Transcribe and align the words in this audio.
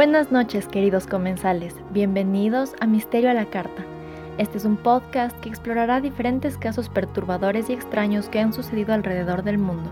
Buenas 0.00 0.32
noches 0.32 0.66
queridos 0.66 1.06
comensales, 1.06 1.76
bienvenidos 1.90 2.72
a 2.80 2.86
Misterio 2.86 3.28
a 3.28 3.34
la 3.34 3.44
Carta. 3.44 3.84
Este 4.38 4.56
es 4.56 4.64
un 4.64 4.78
podcast 4.78 5.38
que 5.40 5.50
explorará 5.50 6.00
diferentes 6.00 6.56
casos 6.56 6.88
perturbadores 6.88 7.68
y 7.68 7.74
extraños 7.74 8.30
que 8.30 8.40
han 8.40 8.54
sucedido 8.54 8.94
alrededor 8.94 9.42
del 9.42 9.58
mundo. 9.58 9.90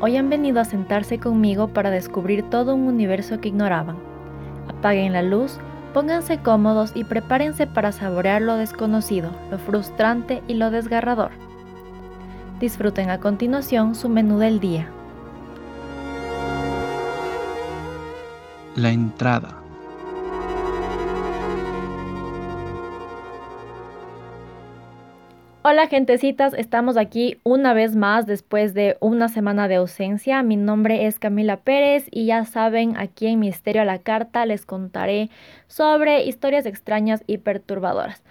Hoy 0.00 0.16
han 0.16 0.30
venido 0.30 0.58
a 0.58 0.64
sentarse 0.64 1.18
conmigo 1.18 1.68
para 1.68 1.90
descubrir 1.90 2.48
todo 2.48 2.74
un 2.74 2.88
universo 2.88 3.38
que 3.38 3.48
ignoraban. 3.48 3.98
Apaguen 4.68 5.12
la 5.12 5.20
luz, 5.20 5.58
pónganse 5.92 6.38
cómodos 6.38 6.92
y 6.94 7.04
prepárense 7.04 7.66
para 7.66 7.92
saborear 7.92 8.40
lo 8.40 8.56
desconocido, 8.56 9.32
lo 9.50 9.58
frustrante 9.58 10.42
y 10.48 10.54
lo 10.54 10.70
desgarrador. 10.70 11.32
Disfruten 12.58 13.10
a 13.10 13.20
continuación 13.20 13.94
su 13.94 14.08
menú 14.08 14.38
del 14.38 14.60
día. 14.60 14.88
La 18.76 18.90
entrada. 18.90 19.56
Hola 25.62 25.86
gentecitas, 25.88 26.52
estamos 26.52 26.98
aquí 26.98 27.40
una 27.42 27.72
vez 27.72 27.96
más 27.96 28.26
después 28.26 28.74
de 28.74 28.98
una 29.00 29.28
semana 29.30 29.66
de 29.66 29.76
ausencia. 29.76 30.42
Mi 30.42 30.56
nombre 30.56 31.06
es 31.06 31.18
Camila 31.18 31.56
Pérez 31.56 32.06
y 32.10 32.26
ya 32.26 32.44
saben, 32.44 32.98
aquí 32.98 33.28
en 33.28 33.38
Misterio 33.38 33.80
a 33.80 33.86
la 33.86 33.98
Carta 33.98 34.44
les 34.44 34.66
contaré 34.66 35.30
sobre 35.68 36.24
historias 36.24 36.66
extrañas 36.66 37.24
y 37.26 37.38
perturbadoras. 37.38 38.22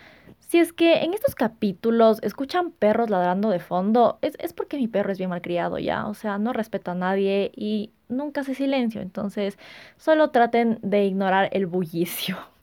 Si 0.48 0.60
es 0.60 0.74
que 0.74 1.04
en 1.04 1.14
estos 1.14 1.34
capítulos 1.34 2.20
escuchan 2.22 2.72
perros 2.72 3.10
ladrando 3.10 3.50
de 3.50 3.60
fondo, 3.60 4.20
es, 4.22 4.36
es 4.40 4.54
porque 4.54 4.78
mi 4.78 4.88
perro 4.88 5.12
es 5.12 5.18
bien 5.18 5.32
malcriado 5.32 5.80
ya, 5.80 6.08
o 6.08 6.14
sea, 6.14 6.38
no 6.38 6.54
respeta 6.54 6.92
a 6.92 6.96
nadie 6.96 7.52
y 7.56 7.92
nunca 8.10 8.42
hace 8.42 8.54
silencio, 8.54 9.02
entonces 9.02 9.58
solo 9.98 10.30
traten 10.30 10.80
de 10.82 11.06
ignorar 11.06 11.50
el 11.52 11.66
bullicio. 11.66 12.38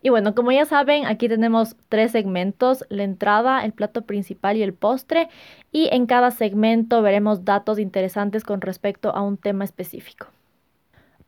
Y 0.00 0.10
bueno, 0.10 0.32
como 0.32 0.52
ya 0.52 0.64
saben, 0.64 1.06
aquí 1.06 1.28
tenemos 1.28 1.74
tres 1.88 2.12
segmentos, 2.12 2.84
la 2.88 3.02
entrada, 3.02 3.64
el 3.64 3.72
plato 3.72 4.02
principal 4.02 4.56
y 4.56 4.62
el 4.62 4.72
postre, 4.72 5.28
y 5.72 5.88
en 5.90 6.06
cada 6.06 6.30
segmento 6.30 7.02
veremos 7.02 7.44
datos 7.44 7.80
interesantes 7.80 8.44
con 8.44 8.60
respecto 8.60 9.10
a 9.10 9.22
un 9.22 9.36
tema 9.36 9.64
específico. 9.64 10.28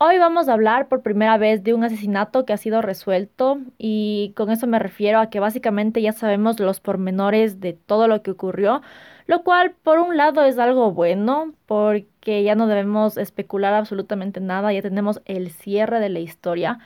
Hoy 0.02 0.16
vamos 0.16 0.48
a 0.48 0.54
hablar 0.54 0.88
por 0.88 1.02
primera 1.02 1.36
vez 1.36 1.62
de 1.62 1.74
un 1.74 1.84
asesinato 1.84 2.46
que 2.46 2.54
ha 2.54 2.56
sido 2.56 2.80
resuelto 2.80 3.58
y 3.76 4.32
con 4.34 4.50
eso 4.50 4.66
me 4.66 4.78
refiero 4.78 5.18
a 5.20 5.28
que 5.28 5.40
básicamente 5.40 6.00
ya 6.00 6.12
sabemos 6.12 6.58
los 6.58 6.80
pormenores 6.80 7.60
de 7.60 7.74
todo 7.74 8.08
lo 8.08 8.22
que 8.22 8.30
ocurrió, 8.30 8.80
lo 9.26 9.42
cual 9.44 9.72
por 9.82 9.98
un 9.98 10.16
lado 10.16 10.42
es 10.44 10.58
algo 10.58 10.90
bueno 10.92 11.52
porque 11.66 12.42
ya 12.42 12.54
no 12.54 12.66
debemos 12.66 13.18
especular 13.18 13.74
absolutamente 13.74 14.40
nada, 14.40 14.72
ya 14.72 14.80
tenemos 14.80 15.20
el 15.26 15.50
cierre 15.50 16.00
de 16.00 16.08
la 16.08 16.20
historia, 16.20 16.78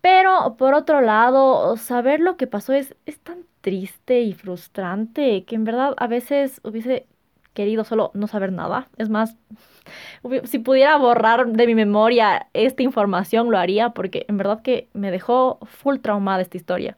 pero 0.00 0.56
por 0.56 0.72
otro 0.72 1.02
lado 1.02 1.76
saber 1.76 2.20
lo 2.20 2.38
que 2.38 2.46
pasó 2.46 2.72
es, 2.72 2.96
es 3.04 3.18
tan 3.20 3.44
triste 3.60 4.22
y 4.22 4.32
frustrante 4.32 5.44
que 5.44 5.56
en 5.56 5.64
verdad 5.64 5.94
a 5.98 6.06
veces 6.06 6.60
hubiese 6.64 7.06
querido 7.56 7.82
solo 7.82 8.12
no 8.14 8.28
saber 8.28 8.52
nada. 8.52 8.88
Es 8.98 9.08
más, 9.08 9.36
si 10.44 10.58
pudiera 10.60 10.96
borrar 10.98 11.48
de 11.48 11.66
mi 11.66 11.74
memoria 11.74 12.48
esta 12.52 12.84
información, 12.84 13.50
lo 13.50 13.58
haría 13.58 13.90
porque 13.90 14.26
en 14.28 14.36
verdad 14.36 14.62
que 14.62 14.88
me 14.92 15.10
dejó 15.10 15.58
full 15.64 15.96
traumada 15.98 16.42
esta 16.42 16.56
historia. 16.58 16.96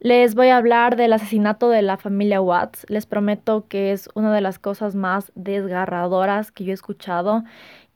Les 0.00 0.36
voy 0.36 0.48
a 0.48 0.58
hablar 0.58 0.94
del 0.94 1.12
asesinato 1.12 1.70
de 1.70 1.82
la 1.82 1.96
familia 1.96 2.40
Watts. 2.40 2.86
Les 2.88 3.06
prometo 3.06 3.66
que 3.66 3.90
es 3.90 4.08
una 4.14 4.32
de 4.32 4.40
las 4.40 4.60
cosas 4.60 4.94
más 4.94 5.32
desgarradoras 5.34 6.52
que 6.52 6.64
yo 6.64 6.70
he 6.70 6.74
escuchado. 6.74 7.42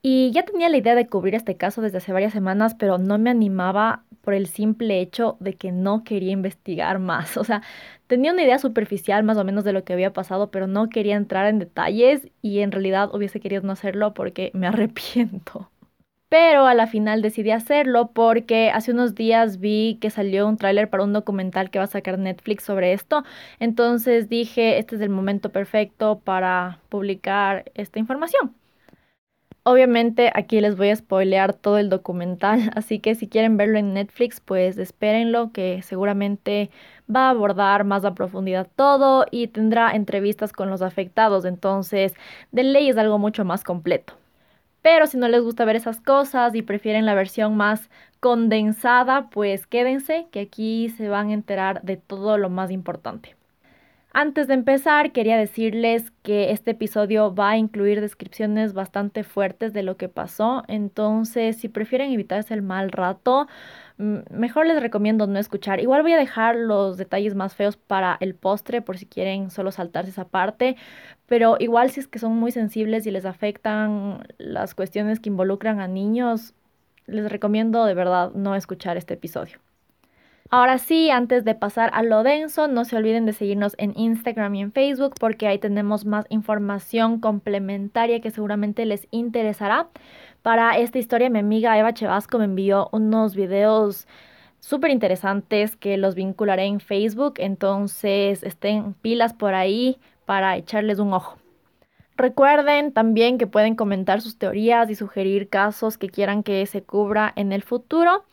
Y 0.02 0.32
ya 0.32 0.44
tenía 0.44 0.68
la 0.68 0.78
idea 0.78 0.96
de 0.96 1.06
cubrir 1.06 1.36
este 1.36 1.56
caso 1.56 1.80
desde 1.80 1.98
hace 1.98 2.12
varias 2.12 2.32
semanas, 2.32 2.74
pero 2.74 2.98
no 2.98 3.18
me 3.18 3.30
animaba 3.30 4.02
por 4.22 4.34
el 4.34 4.46
simple 4.46 5.00
hecho 5.00 5.36
de 5.40 5.54
que 5.54 5.72
no 5.72 6.04
quería 6.04 6.32
investigar 6.32 6.98
más. 6.98 7.36
O 7.42 7.44
sea, 7.44 7.62
tenía 8.06 8.32
una 8.32 8.42
idea 8.44 8.58
superficial 8.58 9.24
más 9.24 9.36
o 9.38 9.44
menos 9.44 9.64
de 9.64 9.72
lo 9.72 9.84
que 9.84 9.92
había 9.92 10.12
pasado, 10.12 10.50
pero 10.50 10.66
no 10.66 10.88
quería 10.88 11.16
entrar 11.16 11.46
en 11.46 11.58
detalles 11.58 12.28
y 12.42 12.60
en 12.60 12.72
realidad 12.72 13.14
hubiese 13.14 13.40
querido 13.40 13.62
no 13.62 13.72
hacerlo 13.72 14.14
porque 14.14 14.50
me 14.54 14.66
arrepiento. 14.68 15.70
Pero 16.28 16.66
a 16.66 16.74
la 16.74 16.86
final 16.86 17.20
decidí 17.20 17.50
hacerlo 17.50 18.10
porque 18.14 18.70
hace 18.70 18.92
unos 18.92 19.14
días 19.14 19.60
vi 19.60 19.98
que 20.00 20.08
salió 20.10 20.48
un 20.48 20.56
tráiler 20.56 20.88
para 20.88 21.04
un 21.04 21.12
documental 21.12 21.70
que 21.70 21.78
va 21.78 21.84
a 21.84 21.88
sacar 21.88 22.18
Netflix 22.18 22.64
sobre 22.64 22.94
esto. 22.94 23.22
Entonces 23.60 24.28
dije, 24.30 24.78
este 24.78 24.96
es 24.96 25.02
el 25.02 25.10
momento 25.10 25.50
perfecto 25.52 26.20
para 26.20 26.80
publicar 26.88 27.70
esta 27.74 27.98
información. 27.98 28.54
Obviamente 29.64 30.32
aquí 30.34 30.60
les 30.60 30.76
voy 30.76 30.88
a 30.90 30.96
spoilear 30.96 31.54
todo 31.54 31.78
el 31.78 31.88
documental, 31.88 32.70
así 32.74 32.98
que 32.98 33.14
si 33.14 33.28
quieren 33.28 33.56
verlo 33.56 33.78
en 33.78 33.94
Netflix, 33.94 34.40
pues 34.40 34.76
espérenlo, 34.76 35.52
que 35.52 35.82
seguramente 35.82 36.70
va 37.14 37.26
a 37.28 37.30
abordar 37.30 37.84
más 37.84 38.04
a 38.04 38.14
profundidad 38.14 38.68
todo 38.74 39.26
y 39.30 39.46
tendrá 39.48 39.92
entrevistas 39.94 40.52
con 40.52 40.68
los 40.68 40.82
afectados, 40.82 41.44
entonces 41.44 42.14
de 42.50 42.64
ley 42.64 42.88
es 42.88 42.96
algo 42.98 43.18
mucho 43.18 43.44
más 43.44 43.62
completo. 43.62 44.14
Pero 44.82 45.06
si 45.06 45.16
no 45.18 45.28
les 45.28 45.42
gusta 45.42 45.64
ver 45.64 45.76
esas 45.76 46.00
cosas 46.00 46.54
y 46.54 46.62
prefieren 46.62 47.06
la 47.06 47.14
versión 47.14 47.56
más 47.56 47.90
condensada, 48.20 49.30
pues 49.30 49.66
quédense, 49.66 50.26
que 50.32 50.40
aquí 50.40 50.90
se 50.90 51.08
van 51.08 51.30
a 51.30 51.34
enterar 51.34 51.82
de 51.82 51.96
todo 51.96 52.38
lo 52.38 52.50
más 52.50 52.70
importante. 52.72 53.36
Antes 54.14 54.46
de 54.46 54.52
empezar, 54.52 55.12
quería 55.12 55.38
decirles 55.38 56.12
que 56.22 56.50
este 56.50 56.72
episodio 56.72 57.34
va 57.34 57.50
a 57.50 57.56
incluir 57.56 58.02
descripciones 58.02 58.74
bastante 58.74 59.24
fuertes 59.24 59.72
de 59.72 59.82
lo 59.82 59.96
que 59.96 60.10
pasó, 60.10 60.64
entonces 60.68 61.56
si 61.56 61.70
prefieren 61.70 62.12
evitarse 62.12 62.52
el 62.52 62.60
mal 62.60 62.92
rato, 62.92 63.46
mejor 63.96 64.66
les 64.66 64.82
recomiendo 64.82 65.26
no 65.26 65.38
escuchar. 65.38 65.80
Igual 65.80 66.02
voy 66.02 66.12
a 66.12 66.18
dejar 66.18 66.56
los 66.56 66.98
detalles 66.98 67.34
más 67.34 67.54
feos 67.54 67.78
para 67.78 68.18
el 68.20 68.34
postre 68.34 68.82
por 68.82 68.98
si 68.98 69.06
quieren 69.06 69.50
solo 69.50 69.72
saltarse 69.72 70.10
esa 70.10 70.28
parte, 70.28 70.76
pero 71.26 71.56
igual 71.58 71.90
si 71.90 72.00
es 72.00 72.06
que 72.06 72.18
son 72.18 72.36
muy 72.36 72.52
sensibles 72.52 73.06
y 73.06 73.10
les 73.12 73.24
afectan 73.24 74.26
las 74.36 74.74
cuestiones 74.74 75.20
que 75.20 75.30
involucran 75.30 75.80
a 75.80 75.88
niños, 75.88 76.52
les 77.06 77.32
recomiendo 77.32 77.86
de 77.86 77.94
verdad 77.94 78.32
no 78.34 78.56
escuchar 78.56 78.98
este 78.98 79.14
episodio. 79.14 79.58
Ahora 80.54 80.76
sí, 80.76 81.08
antes 81.08 81.46
de 81.46 81.54
pasar 81.54 81.88
a 81.94 82.02
lo 82.02 82.22
denso, 82.22 82.68
no 82.68 82.84
se 82.84 82.94
olviden 82.94 83.24
de 83.24 83.32
seguirnos 83.32 83.74
en 83.78 83.98
Instagram 83.98 84.54
y 84.54 84.60
en 84.60 84.70
Facebook 84.70 85.14
porque 85.18 85.46
ahí 85.46 85.58
tenemos 85.58 86.04
más 86.04 86.26
información 86.28 87.20
complementaria 87.20 88.20
que 88.20 88.30
seguramente 88.30 88.84
les 88.84 89.08
interesará. 89.12 89.88
Para 90.42 90.76
esta 90.76 90.98
historia, 90.98 91.30
mi 91.30 91.38
amiga 91.38 91.78
Eva 91.78 91.94
Chevasco 91.94 92.38
me 92.38 92.44
envió 92.44 92.90
unos 92.92 93.34
videos 93.34 94.06
súper 94.60 94.90
interesantes 94.90 95.74
que 95.74 95.96
los 95.96 96.14
vincularé 96.14 96.64
en 96.64 96.80
Facebook, 96.80 97.36
entonces 97.38 98.42
estén 98.42 98.92
pilas 98.92 99.32
por 99.32 99.54
ahí 99.54 99.96
para 100.26 100.58
echarles 100.58 100.98
un 100.98 101.14
ojo. 101.14 101.38
Recuerden 102.18 102.92
también 102.92 103.38
que 103.38 103.46
pueden 103.46 103.74
comentar 103.74 104.20
sus 104.20 104.36
teorías 104.36 104.90
y 104.90 104.96
sugerir 104.96 105.48
casos 105.48 105.96
que 105.96 106.10
quieran 106.10 106.42
que 106.42 106.66
se 106.66 106.82
cubra 106.82 107.32
en 107.36 107.52
el 107.52 107.62
futuro. 107.62 108.26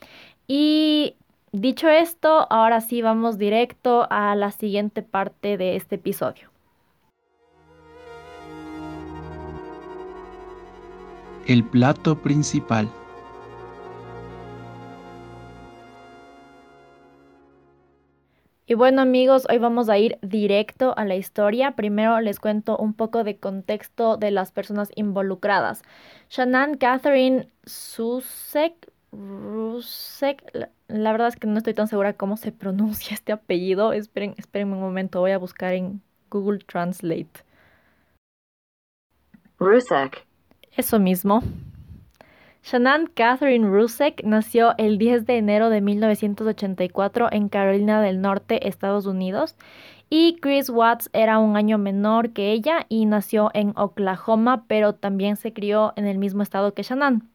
Y 0.52 1.16
Dicho 1.52 1.90
esto, 1.90 2.46
ahora 2.52 2.80
sí 2.80 3.02
vamos 3.02 3.40
directo 3.40 4.06
a 4.12 4.36
la 4.36 4.52
siguiente 4.52 5.02
parte 5.02 5.58
de 5.58 5.76
este 5.76 5.96
episodio. 5.96 6.52
El 11.48 11.64
plato 11.64 12.22
principal. 12.22 12.88
Y 18.68 18.76
bueno 18.76 19.02
amigos, 19.02 19.48
hoy 19.50 19.58
vamos 19.58 19.90
a 19.90 19.98
ir 19.98 20.20
directo 20.22 20.94
a 20.96 21.04
la 21.06 21.16
historia. 21.16 21.72
Primero 21.72 22.22
les 22.22 22.40
cuento 22.40 22.78
un 22.78 22.94
poco 22.94 23.24
de 23.24 23.40
contexto 23.40 24.18
de 24.18 24.30
las 24.30 24.52
personas 24.52 24.92
involucradas. 24.94 25.82
Shannon 26.30 26.78
Catherine 26.78 27.50
Susek 27.66 28.92
Rusek, 29.12 30.70
la, 30.88 31.12
verdad 31.12 31.30
es 31.30 31.36
que 31.36 31.48
no 31.48 31.58
estoy 31.58 31.74
tan 31.74 31.88
segura 31.88 32.14
cómo 32.14 32.38
se 32.38 32.52
pronuncia 32.52 33.14
este 33.14 33.32
apellido. 33.32 33.94
Esperen, 33.94 34.36
esperen 34.38 34.72
un 34.72 34.80
momento, 34.80 35.20
voy 35.20 35.32
a 35.32 35.38
buscar 35.38 35.74
en 35.74 36.02
Google 36.30 36.60
Translate. 36.60 37.44
Rusek. 39.58 40.26
Eso 40.76 41.00
mismo. 41.00 41.44
Shannon 42.64 43.08
Catherine 43.14 43.68
Rusek 43.68 44.24
nació 44.24 44.76
el 44.78 44.98
10 44.98 45.26
de 45.26 45.38
enero 45.38 45.70
de 45.70 45.82
1984 45.82 47.30
en 47.32 47.50
Carolina 47.50 48.02
del 48.02 48.22
Norte, 48.22 48.68
Estados 48.68 49.06
Unidos, 49.06 49.56
y 50.10 50.38
Chris 50.42 50.70
Watts 50.70 51.10
era 51.14 51.40
un 51.40 51.56
año 51.56 51.78
menor 51.78 52.32
que 52.32 52.52
ella 52.52 52.86
y 52.90 53.06
nació 53.06 53.50
en 53.54 53.74
Oklahoma, 53.76 54.66
pero 54.68 54.94
también 54.94 55.36
se 55.36 55.54
crió 55.54 55.94
en 55.96 56.06
el 56.06 56.18
mismo 56.18 56.44
estado 56.44 56.74
que 56.74 56.84
Shannon. 56.84 57.30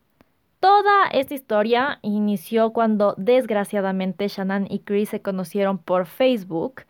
Toda 0.64 1.08
esta 1.12 1.34
historia 1.34 1.98
inició 2.00 2.72
cuando 2.72 3.14
desgraciadamente 3.18 4.28
Shannon 4.28 4.66
y 4.70 4.78
Chris 4.78 5.10
se 5.10 5.20
conocieron 5.20 5.76
por 5.76 6.06
Facebook. 6.06 6.84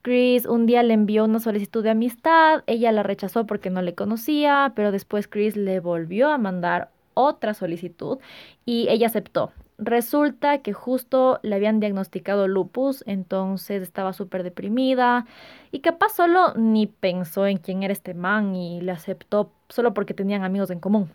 Chris 0.00 0.46
un 0.46 0.64
día 0.64 0.82
le 0.82 0.94
envió 0.94 1.26
una 1.26 1.38
solicitud 1.38 1.82
de 1.82 1.90
amistad, 1.90 2.64
ella 2.66 2.90
la 2.90 3.02
rechazó 3.02 3.44
porque 3.44 3.68
no 3.68 3.82
le 3.82 3.94
conocía, 3.94 4.72
pero 4.74 4.92
después 4.92 5.28
Chris 5.28 5.58
le 5.58 5.78
volvió 5.80 6.30
a 6.30 6.38
mandar 6.38 6.90
otra 7.12 7.52
solicitud 7.52 8.16
y 8.64 8.88
ella 8.88 9.08
aceptó. 9.08 9.52
Resulta 9.76 10.62
que 10.62 10.72
justo 10.72 11.38
le 11.42 11.54
habían 11.54 11.80
diagnosticado 11.80 12.48
lupus, 12.48 13.04
entonces 13.06 13.82
estaba 13.82 14.14
súper 14.14 14.42
deprimida 14.42 15.26
y 15.70 15.80
capaz 15.80 16.14
solo 16.14 16.54
ni 16.54 16.86
pensó 16.86 17.46
en 17.46 17.58
quién 17.58 17.82
era 17.82 17.92
este 17.92 18.14
man 18.14 18.56
y 18.56 18.80
le 18.80 18.92
aceptó 18.92 19.52
solo 19.68 19.92
porque 19.92 20.14
tenían 20.14 20.44
amigos 20.44 20.70
en 20.70 20.80
común. 20.80 21.10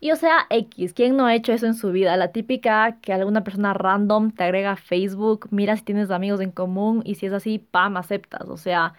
Y 0.00 0.12
o 0.12 0.16
sea, 0.16 0.46
X, 0.48 0.94
¿quién 0.94 1.16
no 1.16 1.26
ha 1.26 1.34
hecho 1.34 1.52
eso 1.52 1.66
en 1.66 1.74
su 1.74 1.92
vida? 1.92 2.16
La 2.16 2.32
típica 2.32 2.98
que 3.02 3.12
alguna 3.12 3.44
persona 3.44 3.74
random 3.74 4.32
te 4.32 4.44
agrega 4.44 4.72
a 4.72 4.76
Facebook, 4.76 5.48
mira 5.50 5.76
si 5.76 5.84
tienes 5.84 6.10
amigos 6.10 6.40
en 6.40 6.52
común 6.52 7.02
y 7.04 7.16
si 7.16 7.26
es 7.26 7.32
así, 7.34 7.58
pam, 7.58 7.98
aceptas. 7.98 8.48
O 8.48 8.56
sea, 8.56 8.94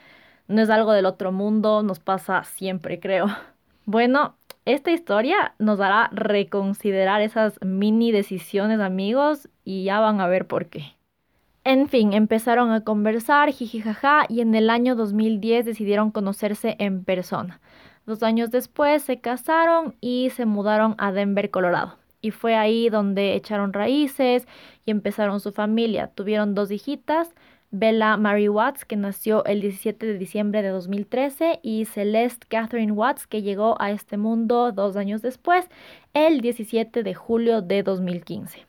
no 0.48 0.62
es 0.62 0.70
algo 0.70 0.92
del 0.94 1.08
otro 1.08 1.32
mundo, 1.32 1.82
nos 1.84 2.00
pasa 2.00 2.44
siempre, 2.44 3.00
creo. 3.00 3.28
Bueno, 3.86 4.36
esta 4.66 4.92
historia 4.92 5.56
nos 5.58 5.80
hará 5.80 6.10
reconsiderar 6.14 7.22
esas 7.22 7.60
mini 7.64 8.12
decisiones, 8.12 8.80
amigos, 8.80 9.50
y 9.66 9.86
ya 9.86 10.00
van 10.00 10.22
a 10.22 10.28
ver 10.28 10.46
por 10.46 10.68
qué. 10.68 10.96
En 11.64 11.90
fin, 11.90 12.14
empezaron 12.14 12.72
a 12.72 12.84
conversar, 12.84 13.52
jijijaja, 13.52 14.26
y 14.30 14.42
en 14.42 14.54
el 14.54 14.70
año 14.70 14.96
2010 14.96 15.66
decidieron 15.66 16.12
conocerse 16.12 16.76
en 16.78 17.04
persona. 17.04 17.60
Dos 18.06 18.24
años 18.24 18.52
después 18.52 19.04
se 19.04 19.20
casaron 19.20 19.96
y 20.02 20.32
se 20.32 20.46
mudaron 20.46 20.96
a 20.98 21.12
Denver, 21.12 21.50
Colorado. 21.50 21.98
Y 22.22 22.32
fue 22.32 22.56
ahí 22.56 22.90
donde 22.90 23.36
echaron 23.36 23.74
raíces 23.74 24.48
y 24.86 24.92
empezaron 24.92 25.40
su 25.40 25.52
familia. 25.52 26.08
Tuvieron 26.14 26.54
dos 26.56 26.72
hijitas, 26.72 27.34
Bella 27.72 28.18
Mary 28.18 28.50
Watts, 28.50 28.84
que 28.84 28.98
nació 28.98 29.46
el 29.46 29.62
17 29.62 30.06
de 30.06 30.18
diciembre 30.18 30.62
de 30.62 30.70
2013, 30.70 31.62
y 31.64 31.86
Celeste 31.86 32.46
Catherine 32.50 32.92
Watts, 32.92 33.28
que 33.28 33.42
llegó 33.42 33.82
a 33.82 33.92
este 33.92 34.18
mundo 34.18 34.72
dos 34.74 34.98
años 34.98 35.22
después, 35.22 35.70
el 36.14 36.42
17 36.42 37.02
de 37.02 37.14
julio 37.14 37.62
de 37.62 37.82
2015. 37.82 38.66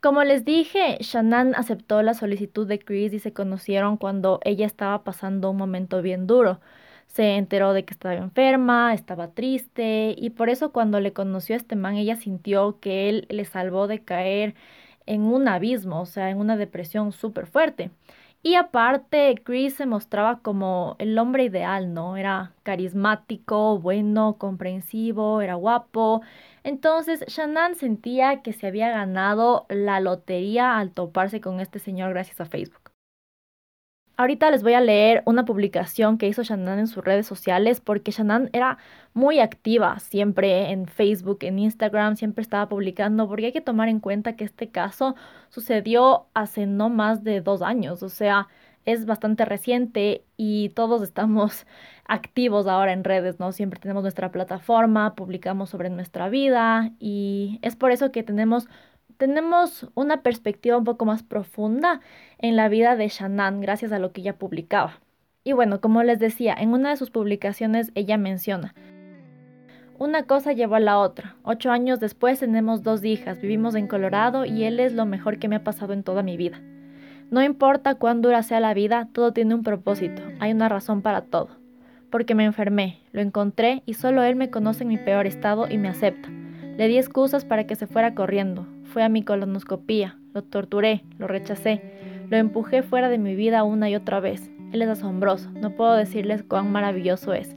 Como 0.00 0.22
les 0.22 0.44
dije, 0.44 0.98
Shannon 1.00 1.54
aceptó 1.54 2.02
la 2.02 2.12
solicitud 2.12 2.66
de 2.66 2.78
Chris 2.78 3.14
y 3.14 3.20
se 3.20 3.32
conocieron 3.32 3.96
cuando 3.96 4.38
ella 4.44 4.66
estaba 4.66 5.02
pasando 5.02 5.50
un 5.50 5.56
momento 5.56 6.02
bien 6.02 6.26
duro. 6.26 6.60
Se 7.06 7.36
enteró 7.36 7.72
de 7.72 7.84
que 7.84 7.94
estaba 7.94 8.14
enferma, 8.14 8.94
estaba 8.94 9.28
triste 9.28 10.14
y 10.18 10.30
por 10.30 10.48
eso 10.50 10.72
cuando 10.72 11.00
le 11.00 11.12
conoció 11.12 11.54
a 11.54 11.58
este 11.58 11.76
man 11.76 11.96
ella 11.96 12.16
sintió 12.16 12.80
que 12.80 13.08
él 13.08 13.26
le 13.30 13.44
salvó 13.44 13.86
de 13.86 14.00
caer 14.02 14.54
en 15.06 15.22
un 15.22 15.48
abismo, 15.48 16.00
o 16.00 16.06
sea, 16.06 16.30
en 16.30 16.38
una 16.38 16.56
depresión 16.56 17.12
súper 17.12 17.46
fuerte. 17.46 17.90
Y 18.42 18.56
aparte, 18.56 19.36
Chris 19.42 19.74
se 19.74 19.86
mostraba 19.86 20.40
como 20.40 20.96
el 20.98 21.18
hombre 21.18 21.44
ideal, 21.44 21.94
¿no? 21.94 22.18
Era 22.18 22.52
carismático, 22.62 23.78
bueno, 23.78 24.36
comprensivo, 24.38 25.40
era 25.40 25.54
guapo. 25.54 26.20
Entonces, 26.62 27.24
Shannon 27.26 27.74
sentía 27.74 28.42
que 28.42 28.52
se 28.52 28.66
había 28.66 28.90
ganado 28.90 29.64
la 29.70 29.98
lotería 30.00 30.78
al 30.78 30.90
toparse 30.92 31.40
con 31.40 31.60
este 31.60 31.78
señor 31.78 32.10
gracias 32.10 32.38
a 32.40 32.44
Facebook. 32.44 32.83
Ahorita 34.16 34.48
les 34.52 34.62
voy 34.62 34.74
a 34.74 34.80
leer 34.80 35.24
una 35.26 35.44
publicación 35.44 36.18
que 36.18 36.28
hizo 36.28 36.44
Shannon 36.44 36.78
en 36.78 36.86
sus 36.86 37.04
redes 37.04 37.26
sociales 37.26 37.80
porque 37.80 38.12
Shannon 38.12 38.48
era 38.52 38.78
muy 39.12 39.40
activa 39.40 39.98
siempre 39.98 40.70
en 40.70 40.86
Facebook, 40.86 41.38
en 41.40 41.58
Instagram, 41.58 42.14
siempre 42.16 42.42
estaba 42.42 42.68
publicando 42.68 43.28
porque 43.28 43.46
hay 43.46 43.52
que 43.52 43.60
tomar 43.60 43.88
en 43.88 43.98
cuenta 43.98 44.36
que 44.36 44.44
este 44.44 44.68
caso 44.70 45.16
sucedió 45.48 46.26
hace 46.32 46.66
no 46.66 46.90
más 46.90 47.24
de 47.24 47.40
dos 47.40 47.60
años, 47.60 48.04
o 48.04 48.08
sea, 48.08 48.46
es 48.84 49.04
bastante 49.04 49.44
reciente 49.44 50.24
y 50.36 50.68
todos 50.70 51.02
estamos 51.02 51.66
activos 52.06 52.68
ahora 52.68 52.92
en 52.92 53.02
redes, 53.02 53.40
¿no? 53.40 53.50
Siempre 53.50 53.80
tenemos 53.80 54.02
nuestra 54.04 54.30
plataforma, 54.30 55.16
publicamos 55.16 55.70
sobre 55.70 55.90
nuestra 55.90 56.28
vida 56.28 56.92
y 57.00 57.58
es 57.62 57.74
por 57.74 57.90
eso 57.90 58.12
que 58.12 58.22
tenemos 58.22 58.68
tenemos 59.16 59.88
una 59.94 60.22
perspectiva 60.22 60.76
un 60.76 60.84
poco 60.84 61.04
más 61.04 61.22
profunda 61.22 62.00
en 62.38 62.56
la 62.56 62.68
vida 62.68 62.96
de 62.96 63.08
Shannon 63.08 63.60
gracias 63.60 63.92
a 63.92 63.98
lo 63.98 64.12
que 64.12 64.20
ella 64.20 64.38
publicaba. 64.38 65.00
Y 65.44 65.52
bueno, 65.52 65.80
como 65.80 66.02
les 66.02 66.18
decía, 66.18 66.54
en 66.58 66.70
una 66.72 66.90
de 66.90 66.96
sus 66.96 67.10
publicaciones 67.10 67.92
ella 67.94 68.16
menciona, 68.16 68.74
una 69.96 70.24
cosa 70.24 70.52
llevó 70.52 70.74
a 70.74 70.80
la 70.80 70.98
otra. 70.98 71.36
Ocho 71.44 71.70
años 71.70 72.00
después 72.00 72.40
tenemos 72.40 72.82
dos 72.82 73.04
hijas, 73.04 73.40
vivimos 73.40 73.76
en 73.76 73.86
Colorado 73.86 74.44
y 74.44 74.64
él 74.64 74.80
es 74.80 74.92
lo 74.92 75.06
mejor 75.06 75.38
que 75.38 75.46
me 75.46 75.56
ha 75.56 75.64
pasado 75.64 75.92
en 75.92 76.02
toda 76.02 76.24
mi 76.24 76.36
vida. 76.36 76.60
No 77.30 77.42
importa 77.42 77.94
cuán 77.94 78.20
dura 78.20 78.42
sea 78.42 78.58
la 78.58 78.74
vida, 78.74 79.08
todo 79.12 79.32
tiene 79.32 79.54
un 79.54 79.62
propósito, 79.62 80.22
hay 80.40 80.52
una 80.52 80.68
razón 80.68 81.00
para 81.00 81.22
todo. 81.22 81.48
Porque 82.10 82.34
me 82.34 82.44
enfermé, 82.44 83.00
lo 83.12 83.20
encontré 83.20 83.82
y 83.86 83.94
solo 83.94 84.24
él 84.24 84.34
me 84.34 84.50
conoce 84.50 84.82
en 84.82 84.88
mi 84.88 84.98
peor 84.98 85.26
estado 85.26 85.68
y 85.70 85.78
me 85.78 85.88
acepta. 85.88 86.28
Le 86.76 86.88
di 86.88 86.98
excusas 86.98 87.44
para 87.44 87.64
que 87.64 87.76
se 87.76 87.86
fuera 87.86 88.14
corriendo. 88.14 88.66
Fue 88.94 89.02
a 89.02 89.08
mi 89.08 89.24
colonoscopía. 89.24 90.20
Lo 90.34 90.42
torturé, 90.42 91.02
lo 91.18 91.26
rechacé. 91.26 91.82
Lo 92.30 92.36
empujé 92.36 92.84
fuera 92.84 93.08
de 93.08 93.18
mi 93.18 93.34
vida 93.34 93.64
una 93.64 93.90
y 93.90 93.96
otra 93.96 94.20
vez. 94.20 94.52
Él 94.72 94.82
es 94.82 94.88
asombroso. 94.88 95.50
No 95.50 95.70
puedo 95.70 95.94
decirles 95.94 96.44
cuán 96.44 96.70
maravilloso 96.70 97.34
es. 97.34 97.56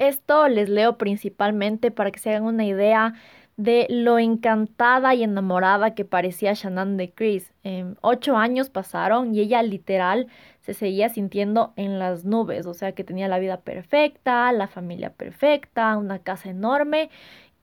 Esto 0.00 0.48
les 0.48 0.68
leo 0.68 0.98
principalmente 0.98 1.92
para 1.92 2.10
que 2.10 2.18
se 2.18 2.30
hagan 2.30 2.42
una 2.42 2.64
idea 2.64 3.14
de 3.56 3.86
lo 3.88 4.18
encantada 4.18 5.14
y 5.14 5.22
enamorada 5.22 5.94
que 5.94 6.04
parecía 6.04 6.54
Shannon 6.54 6.96
de 6.96 7.12
Chris. 7.12 7.52
Em, 7.62 7.94
ocho 8.00 8.36
años 8.36 8.70
pasaron 8.70 9.36
y 9.36 9.40
ella 9.40 9.62
literal 9.62 10.26
se 10.62 10.74
seguía 10.74 11.08
sintiendo 11.10 11.72
en 11.76 12.00
las 12.00 12.24
nubes, 12.24 12.66
o 12.66 12.74
sea 12.74 12.92
que 12.92 13.04
tenía 13.04 13.28
la 13.28 13.38
vida 13.38 13.60
perfecta, 13.60 14.50
la 14.50 14.66
familia 14.66 15.10
perfecta, 15.10 15.96
una 15.96 16.18
casa 16.18 16.50
enorme 16.50 17.10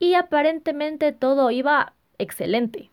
y 0.02 0.14
aparentemente 0.14 1.12
todo 1.12 1.52
iba 1.52 1.92
excelente. 2.18 2.90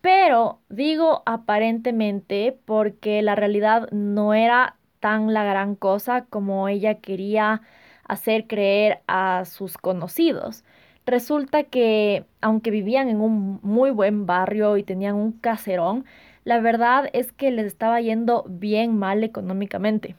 Pero 0.00 0.60
digo 0.68 1.24
aparentemente 1.26 2.56
porque 2.64 3.22
la 3.22 3.34
realidad 3.34 3.90
no 3.90 4.34
era 4.34 4.76
tan 5.00 5.34
la 5.34 5.42
gran 5.42 5.74
cosa 5.74 6.26
como 6.26 6.68
ella 6.68 7.00
quería 7.00 7.62
hacer 8.04 8.46
creer 8.46 9.00
a 9.08 9.46
sus 9.46 9.78
conocidos. 9.78 10.62
Resulta 11.06 11.64
que, 11.64 12.24
aunque 12.40 12.70
vivían 12.70 13.08
en 13.08 13.20
un 13.20 13.58
muy 13.64 13.90
buen 13.90 14.24
barrio 14.24 14.76
y 14.76 14.84
tenían 14.84 15.16
un 15.16 15.32
caserón, 15.32 16.04
la 16.44 16.60
verdad 16.60 17.10
es 17.14 17.32
que 17.32 17.50
les 17.50 17.66
estaba 17.66 18.00
yendo 18.00 18.44
bien 18.48 18.96
mal 18.96 19.24
económicamente. 19.24 20.14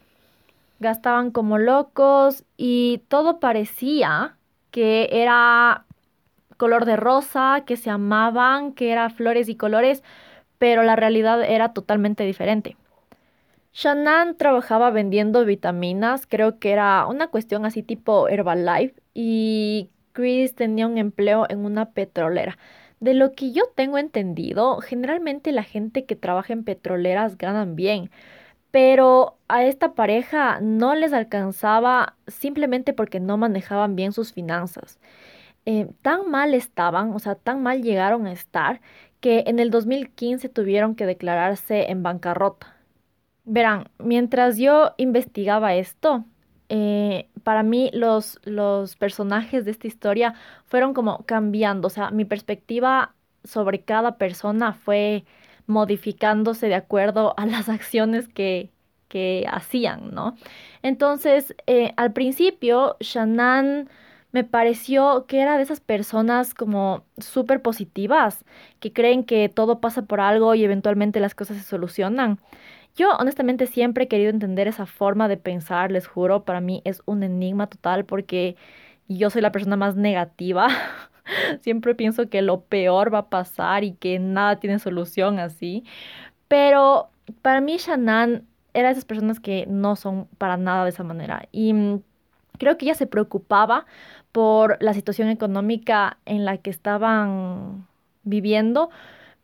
Gastaban 0.81 1.31
como 1.31 1.57
locos 1.57 2.43
y 2.57 3.03
todo 3.07 3.39
parecía 3.39 4.35
que 4.69 5.07
era 5.13 5.85
color 6.59 6.85
de 6.85 6.97
rosa, 6.97 7.63
que 7.65 7.77
se 7.77 7.89
amaban, 7.89 8.73
que 8.73 8.91
era 8.91 9.09
flores 9.09 9.47
y 9.49 9.55
colores, 9.55 10.03
pero 10.59 10.83
la 10.83 10.97
realidad 10.97 11.41
era 11.41 11.73
totalmente 11.73 12.25
diferente. 12.25 12.75
Shannon 13.73 14.35
trabajaba 14.35 14.91
vendiendo 14.91 15.45
vitaminas, 15.45 16.27
creo 16.27 16.59
que 16.59 16.71
era 16.71 17.07
una 17.07 17.27
cuestión 17.27 17.65
así 17.65 17.81
tipo 17.81 18.27
Herbalife, 18.27 18.93
y 19.13 19.89
Chris 20.11 20.53
tenía 20.53 20.85
un 20.85 20.97
empleo 20.97 21.45
en 21.49 21.63
una 21.65 21.91
petrolera. 21.91 22.57
De 22.99 23.13
lo 23.13 23.31
que 23.31 23.53
yo 23.53 23.63
tengo 23.75 23.97
entendido, 23.97 24.79
generalmente 24.81 25.53
la 25.53 25.63
gente 25.63 26.03
que 26.03 26.17
trabaja 26.17 26.51
en 26.51 26.65
petroleras 26.65 27.37
ganan 27.37 27.77
bien, 27.77 28.11
pero 28.71 29.37
a 29.47 29.63
esta 29.63 29.93
pareja 29.93 30.59
no 30.61 30.93
les 30.93 31.13
alcanzaba 31.13 32.15
simplemente 32.27 32.91
porque 32.93 33.21
no 33.21 33.37
manejaban 33.37 33.95
bien 33.95 34.11
sus 34.11 34.33
finanzas. 34.33 34.99
Eh, 35.65 35.87
tan 36.01 36.29
mal 36.31 36.53
estaban, 36.53 37.11
o 37.13 37.19
sea, 37.19 37.35
tan 37.35 37.61
mal 37.63 37.81
llegaron 37.83 38.27
a 38.27 38.31
estar, 38.33 38.81
que 39.19 39.43
en 39.47 39.59
el 39.59 39.69
2015 39.71 40.49
tuvieron 40.49 40.95
que 40.95 41.05
declararse 41.05 41.91
en 41.91 42.03
bancarrota. 42.03 42.75
Verán, 43.45 43.89
mientras 43.99 44.57
yo 44.57 44.93
investigaba 44.97 45.75
esto, 45.75 46.25
eh, 46.69 47.29
para 47.43 47.63
mí 47.63 47.89
los, 47.93 48.39
los 48.43 48.95
personajes 48.95 49.65
de 49.65 49.71
esta 49.71 49.87
historia 49.87 50.35
fueron 50.65 50.93
como 50.93 51.25
cambiando, 51.25 51.87
o 51.87 51.89
sea, 51.89 52.11
mi 52.11 52.25
perspectiva 52.25 53.15
sobre 53.43 53.81
cada 53.81 54.17
persona 54.17 54.73
fue 54.73 55.25
modificándose 55.67 56.67
de 56.67 56.75
acuerdo 56.75 57.33
a 57.37 57.45
las 57.45 57.69
acciones 57.69 58.27
que, 58.27 58.71
que 59.07 59.45
hacían, 59.49 60.11
¿no? 60.13 60.35
Entonces, 60.83 61.55
eh, 61.67 61.93
al 61.97 62.13
principio, 62.13 62.97
Shannon 62.99 63.89
me 64.31 64.43
pareció 64.43 65.25
que 65.27 65.41
era 65.41 65.57
de 65.57 65.63
esas 65.63 65.79
personas 65.79 66.53
como 66.53 67.03
súper 67.17 67.61
positivas, 67.61 68.45
que 68.79 68.93
creen 68.93 69.23
que 69.23 69.49
todo 69.49 69.79
pasa 69.81 70.03
por 70.03 70.21
algo 70.21 70.55
y 70.55 70.63
eventualmente 70.63 71.19
las 71.19 71.35
cosas 71.35 71.57
se 71.57 71.63
solucionan. 71.63 72.39
Yo 72.95 73.11
honestamente 73.17 73.67
siempre 73.67 74.05
he 74.05 74.07
querido 74.07 74.29
entender 74.29 74.67
esa 74.67 74.85
forma 74.85 75.27
de 75.27 75.37
pensar, 75.37 75.91
les 75.91 76.07
juro, 76.07 76.43
para 76.43 76.61
mí 76.61 76.81
es 76.85 77.01
un 77.05 77.23
enigma 77.23 77.67
total 77.67 78.05
porque 78.05 78.55
yo 79.07 79.29
soy 79.29 79.41
la 79.41 79.51
persona 79.51 79.77
más 79.77 79.95
negativa. 79.95 80.67
siempre 81.61 81.95
pienso 81.95 82.29
que 82.29 82.41
lo 82.41 82.61
peor 82.61 83.13
va 83.13 83.19
a 83.19 83.29
pasar 83.29 83.83
y 83.83 83.93
que 83.93 84.19
nada 84.19 84.59
tiene 84.59 84.79
solución 84.79 85.39
así. 85.39 85.83
Pero 86.47 87.09
para 87.41 87.61
mí 87.61 87.77
Shannon 87.77 88.45
era 88.73 88.89
de 88.89 88.93
esas 88.93 89.05
personas 89.05 89.39
que 89.39 89.65
no 89.67 89.95
son 89.95 90.27
para 90.37 90.57
nada 90.57 90.83
de 90.83 90.91
esa 90.91 91.03
manera. 91.03 91.47
Y 91.51 91.73
mm, 91.73 92.01
creo 92.59 92.77
que 92.77 92.85
ella 92.85 92.93
se 92.93 93.07
preocupaba 93.07 93.87
por 94.31 94.77
la 94.81 94.93
situación 94.93 95.29
económica 95.29 96.17
en 96.25 96.45
la 96.45 96.57
que 96.57 96.69
estaban 96.69 97.87
viviendo, 98.23 98.91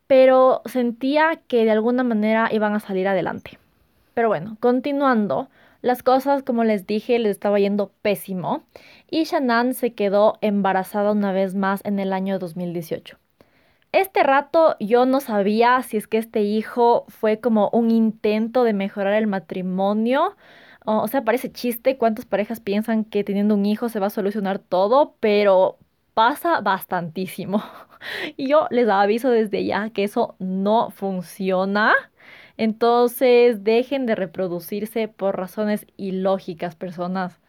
pero 0.05 0.61
sentía 0.65 1.41
que 1.47 1.65
de 1.65 1.71
alguna 1.71 2.03
manera 2.03 2.49
iban 2.51 2.75
a 2.75 2.79
salir 2.79 3.07
adelante. 3.07 3.57
Pero 4.13 4.27
bueno, 4.27 4.57
continuando, 4.59 5.49
las 5.81 6.01
cosas, 6.03 6.43
como 6.43 6.63
les 6.63 6.87
dije, 6.87 7.19
les 7.19 7.31
estaba 7.31 7.59
yendo 7.59 7.91
pésimo 8.01 8.63
y 9.09 9.25
Shannon 9.25 9.73
se 9.73 9.93
quedó 9.93 10.37
embarazada 10.41 11.11
una 11.11 11.31
vez 11.31 11.55
más 11.55 11.81
en 11.85 11.99
el 11.99 12.13
año 12.13 12.39
2018. 12.39 13.17
Este 13.91 14.23
rato 14.23 14.75
yo 14.79 15.05
no 15.05 15.21
sabía 15.21 15.81
si 15.83 15.97
es 15.97 16.07
que 16.07 16.17
este 16.17 16.41
hijo 16.41 17.05
fue 17.07 17.39
como 17.39 17.69
un 17.69 17.91
intento 17.91 18.63
de 18.63 18.73
mejorar 18.73 19.13
el 19.13 19.27
matrimonio 19.27 20.35
o 20.85 21.07
sea, 21.07 21.23
parece 21.23 21.51
chiste 21.51 21.97
cuántas 21.97 22.25
parejas 22.25 22.59
piensan 22.59 23.05
que 23.05 23.23
teniendo 23.23 23.55
un 23.55 23.65
hijo 23.65 23.89
se 23.89 23.99
va 23.99 24.07
a 24.07 24.09
solucionar 24.09 24.59
todo, 24.59 25.15
pero 25.19 25.77
pasa 26.13 26.61
bastantísimo. 26.61 27.63
Y 28.37 28.49
yo 28.49 28.67
les 28.69 28.87
aviso 28.87 29.31
desde 29.31 29.65
ya 29.65 29.89
que 29.89 30.03
eso 30.03 30.35
no 30.37 30.91
funciona. 30.91 31.93
Entonces 32.57 33.63
dejen 33.63 34.05
de 34.05 34.15
reproducirse 34.15 35.07
por 35.07 35.37
razones 35.37 35.87
ilógicas, 35.97 36.75
personas. 36.75 37.39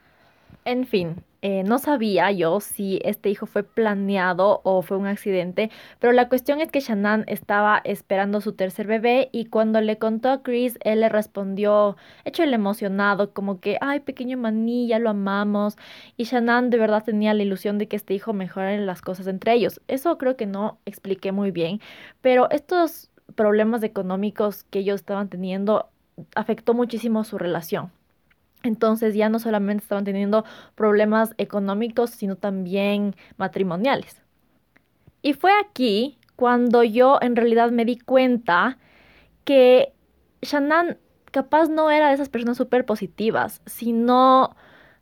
En 0.65 0.87
fin, 0.87 1.25
eh, 1.49 1.63
no 1.63 1.79
sabía 1.79 2.33
yo 2.33 2.59
si 2.59 2.99
este 3.05 3.31
hijo 3.31 3.47
fue 3.47 3.63
planeado 3.63 4.63
o 4.65 4.83
fue 4.83 4.97
un 4.97 5.07
accidente, 5.07 5.71
pero 6.01 6.13
la 6.13 6.29
cuestión 6.29 6.61
es 6.61 6.73
que 6.73 6.81
Shannon 6.81 7.23
estaba 7.29 7.81
esperando 7.85 8.41
su 8.41 8.55
tercer 8.55 8.89
bebé 8.89 9.29
y 9.31 9.45
cuando 9.45 9.81
le 9.81 9.97
contó 9.97 10.31
a 10.31 10.43
Chris, 10.43 10.77
él 10.83 11.03
le 11.03 11.09
respondió, 11.09 11.97
hecho 12.25 12.43
el 12.43 12.53
emocionado, 12.53 13.33
como 13.33 13.61
que, 13.61 13.79
ay, 13.81 14.01
pequeño 14.01 14.37
maní, 14.37 14.89
ya 14.89 14.99
lo 14.99 15.11
amamos. 15.11 15.77
Y 16.17 16.25
Shannon 16.25 16.69
de 16.69 16.79
verdad 16.79 17.05
tenía 17.05 17.33
la 17.33 17.45
ilusión 17.45 17.79
de 17.79 17.87
que 17.87 17.95
este 17.95 18.13
hijo 18.15 18.33
mejorara 18.33 18.77
las 18.79 19.01
cosas 19.01 19.29
entre 19.29 19.53
ellos. 19.53 19.81
Eso 19.87 20.19
creo 20.19 20.37
que 20.37 20.47
no 20.47 20.81
expliqué 20.85 21.31
muy 21.31 21.53
bien, 21.53 21.81
pero 22.23 22.51
estos 22.51 23.09
problemas 23.37 23.85
económicos 23.85 24.65
que 24.65 24.81
ellos 24.81 24.97
estaban 24.97 25.29
teniendo 25.29 25.91
afectó 26.35 26.75
muchísimo 26.75 27.23
su 27.23 27.39
relación. 27.39 27.93
Entonces 28.67 29.15
ya 29.15 29.29
no 29.29 29.39
solamente 29.39 29.83
estaban 29.83 30.05
teniendo 30.05 30.45
problemas 30.75 31.35
económicos, 31.39 32.11
sino 32.11 32.37
también 32.37 33.15
matrimoniales. 33.37 34.23
Y 35.23 35.33
fue 35.33 35.53
aquí 35.61 36.19
cuando 36.37 36.83
yo 36.85 37.19
en 37.21 37.35
realidad 37.37 37.71
me 37.71 37.85
di 37.85 37.99
cuenta 37.99 38.79
que 39.45 39.93
Shannon 40.43 40.99
capaz 41.31 41.69
no 41.69 41.91
era 41.91 42.09
de 42.09 42.15
esas 42.15 42.29
personas 42.29 42.57
súper 42.57 42.85
positivas, 42.85 43.63
sino 43.67 44.55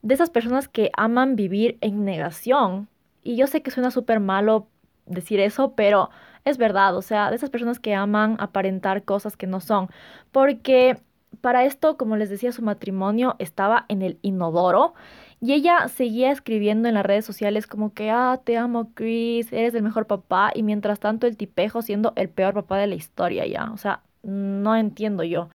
de 0.02 0.14
esas 0.14 0.30
personas 0.30 0.68
que 0.68 0.90
aman 0.97 1.37
vivir 1.37 1.78
en 1.80 2.04
negación. 2.04 2.88
Y 3.23 3.37
yo 3.37 3.47
sé 3.47 3.62
que 3.62 3.71
suena 3.71 3.90
súper 3.90 4.21
malo 4.21 4.68
decir 5.06 5.40
eso, 5.40 5.75
pero 5.75 6.11
es 6.44 6.59
verdad, 6.59 6.97
o 6.97 7.02
sea, 7.02 7.30
de 7.30 7.37
esas 7.37 7.50
personas 7.50 7.78
que 7.78 7.94
aman 7.94 8.37
aparentar 8.38 9.04
cosas 9.04 9.37
que 9.37 9.47
no 9.47 9.61
son. 9.61 9.88
Porque 10.30 10.99
para 11.40 11.64
esto, 11.64 11.96
como 11.96 12.16
les 12.16 12.30
decía, 12.30 12.52
su 12.52 12.62
matrimonio 12.62 13.36
estaba 13.38 13.86
en 13.88 14.02
el 14.02 14.18
inodoro 14.22 14.94
y 15.40 15.52
ella 15.52 15.88
seguía 15.88 16.30
escribiendo 16.30 16.88
en 16.88 16.94
las 16.94 17.04
redes 17.04 17.24
sociales 17.24 17.66
como 17.66 17.92
que, 17.92 18.10
ah, 18.10 18.40
te 18.44 18.56
amo 18.56 18.90
Chris, 18.94 19.52
eres 19.52 19.74
el 19.74 19.82
mejor 19.82 20.06
papá 20.06 20.52
y 20.54 20.62
mientras 20.62 21.00
tanto 21.00 21.26
el 21.26 21.36
tipejo 21.36 21.82
siendo 21.82 22.12
el 22.16 22.28
peor 22.28 22.54
papá 22.54 22.78
de 22.78 22.86
la 22.86 22.94
historia 22.94 23.46
ya. 23.46 23.70
O 23.72 23.76
sea, 23.76 24.02
no 24.22 24.74
entiendo 24.76 25.22
yo. 25.22 25.50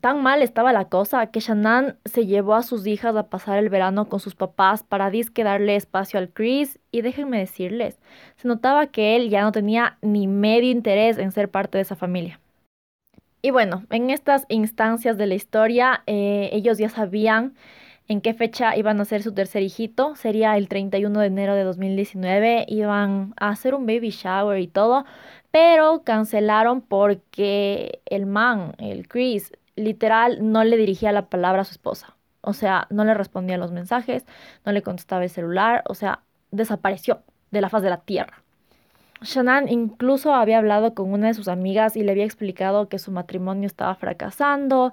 Tan 0.00 0.22
mal 0.22 0.42
estaba 0.42 0.72
la 0.72 0.90
cosa 0.90 1.26
que 1.28 1.40
Shannon 1.40 1.96
se 2.04 2.26
llevó 2.26 2.54
a 2.54 2.62
sus 2.62 2.86
hijas 2.86 3.16
a 3.16 3.28
pasar 3.28 3.58
el 3.58 3.70
verano 3.70 4.08
con 4.08 4.20
sus 4.20 4.34
papás 4.34 4.82
para 4.82 5.10
disque 5.10 5.44
darle 5.44 5.76
espacio 5.76 6.18
al 6.18 6.28
Chris 6.28 6.78
y 6.90 7.00
déjenme 7.00 7.38
decirles, 7.38 7.98
se 8.36 8.48
notaba 8.48 8.88
que 8.88 9.16
él 9.16 9.30
ya 9.30 9.42
no 9.42 9.52
tenía 9.52 9.96
ni 10.02 10.26
medio 10.26 10.70
interés 10.70 11.16
en 11.18 11.32
ser 11.32 11.50
parte 11.50 11.78
de 11.78 11.82
esa 11.82 11.96
familia. 11.96 12.38
Y 13.46 13.52
bueno, 13.52 13.84
en 13.90 14.10
estas 14.10 14.44
instancias 14.48 15.16
de 15.16 15.28
la 15.28 15.36
historia, 15.36 16.02
eh, 16.08 16.50
ellos 16.50 16.78
ya 16.78 16.88
sabían 16.88 17.54
en 18.08 18.20
qué 18.20 18.34
fecha 18.34 18.76
iban 18.76 18.98
a 18.98 19.02
hacer 19.02 19.22
su 19.22 19.34
tercer 19.34 19.62
hijito. 19.62 20.16
Sería 20.16 20.56
el 20.56 20.68
31 20.68 21.20
de 21.20 21.26
enero 21.28 21.54
de 21.54 21.62
2019. 21.62 22.64
Iban 22.66 23.34
a 23.36 23.50
hacer 23.50 23.76
un 23.76 23.86
baby 23.86 24.10
shower 24.10 24.58
y 24.58 24.66
todo, 24.66 25.04
pero 25.52 26.02
cancelaron 26.02 26.80
porque 26.80 28.00
el 28.06 28.26
man, 28.26 28.74
el 28.78 29.06
Chris, 29.06 29.52
literal 29.76 30.38
no 30.50 30.64
le 30.64 30.76
dirigía 30.76 31.12
la 31.12 31.28
palabra 31.28 31.60
a 31.62 31.66
su 31.66 31.70
esposa. 31.70 32.16
O 32.40 32.52
sea, 32.52 32.88
no 32.90 33.04
le 33.04 33.14
respondía 33.14 33.58
los 33.58 33.70
mensajes, 33.70 34.26
no 34.64 34.72
le 34.72 34.82
contestaba 34.82 35.22
el 35.22 35.30
celular, 35.30 35.84
o 35.86 35.94
sea, 35.94 36.24
desapareció 36.50 37.22
de 37.52 37.60
la 37.60 37.68
faz 37.68 37.84
de 37.84 37.90
la 37.90 38.00
tierra. 38.00 38.42
Shannon 39.22 39.68
incluso 39.68 40.34
había 40.34 40.58
hablado 40.58 40.94
con 40.94 41.12
una 41.12 41.28
de 41.28 41.34
sus 41.34 41.48
amigas 41.48 41.96
y 41.96 42.02
le 42.02 42.12
había 42.12 42.24
explicado 42.24 42.88
que 42.88 42.98
su 42.98 43.10
matrimonio 43.10 43.66
estaba 43.66 43.94
fracasando 43.94 44.92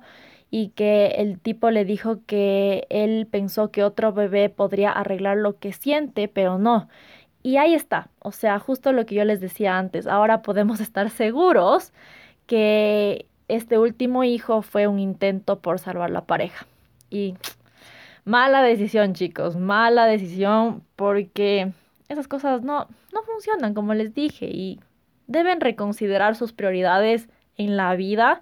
y 0.50 0.70
que 0.70 1.08
el 1.18 1.39
tipo 1.39 1.72
le 1.72 1.84
dijo 1.84 2.20
que 2.25 2.86
él 2.89 3.27
pensó 3.30 3.72
que 3.72 3.84
otro 3.84 4.13
bebé 4.13 4.50
podría 4.50 4.92
arreglar 4.92 5.38
lo 5.38 5.58
que 5.58 5.74
siente, 5.74 6.27
pero 6.27 6.60
no. 6.60 6.88
Y 7.42 7.58
ahí 7.58 7.74
está, 7.74 8.10
o 8.20 8.32
sea, 8.32 8.60
justo 8.60 8.94
lo 8.94 9.06
que 9.06 9.15
yo 9.15 9.25
les 9.25 9.42
decía 9.42 9.77
antes, 9.77 10.08
ahora 10.08 10.42
podemos 10.42 10.80
estar 10.80 11.10
seguros 11.10 11.92
que 12.46 13.25
este 13.48 13.77
último 13.77 14.24
hijo 14.24 14.62
fue 14.62 14.88
un 14.88 15.00
intento 15.00 15.60
por 15.60 15.80
salvar 15.80 16.10
la 16.12 16.22
pareja. 16.22 16.65
Y 17.10 17.36
mala 18.25 18.62
decisión, 18.62 19.13
chicos, 19.13 19.56
mala 19.58 20.06
decisión 20.06 20.84
porque 20.96 21.72
esas 22.13 22.27
cosas 22.27 22.62
no, 22.62 22.88
no 23.13 23.24
funcionan, 23.24 23.74
como 23.74 23.93
les 23.93 24.13
dije, 24.13 24.46
y 24.46 24.79
deben 25.27 25.62
reconsiderar 25.62 26.36
sus 26.36 26.53
prioridades 26.53 27.29
en 27.58 27.77
la 27.77 27.96
vida 27.96 28.41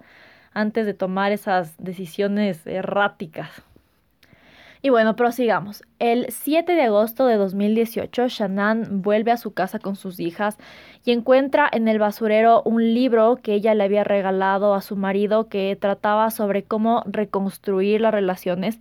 antes 0.52 0.86
de 0.86 0.94
tomar 0.94 1.32
esas 1.32 1.74
decisiones 1.78 2.66
erráticas. 2.66 3.62
Y 4.84 4.90
bueno, 4.90 5.14
prosigamos. 5.14 5.84
El 6.00 6.26
7 6.28 6.72
de 6.72 6.82
agosto 6.82 7.26
de 7.26 7.36
2018, 7.36 8.26
Shannon 8.26 9.00
vuelve 9.00 9.30
a 9.30 9.36
su 9.36 9.54
casa 9.54 9.78
con 9.78 9.94
sus 9.94 10.18
hijas 10.18 10.58
y 11.04 11.12
encuentra 11.12 11.68
en 11.72 11.86
el 11.86 12.00
basurero 12.00 12.62
un 12.64 12.92
libro 12.92 13.38
que 13.40 13.54
ella 13.54 13.74
le 13.74 13.84
había 13.84 14.02
regalado 14.02 14.74
a 14.74 14.82
su 14.82 14.96
marido 14.96 15.48
que 15.48 15.76
trataba 15.80 16.30
sobre 16.32 16.64
cómo 16.64 17.04
reconstruir 17.06 18.00
las 18.00 18.12
relaciones. 18.12 18.80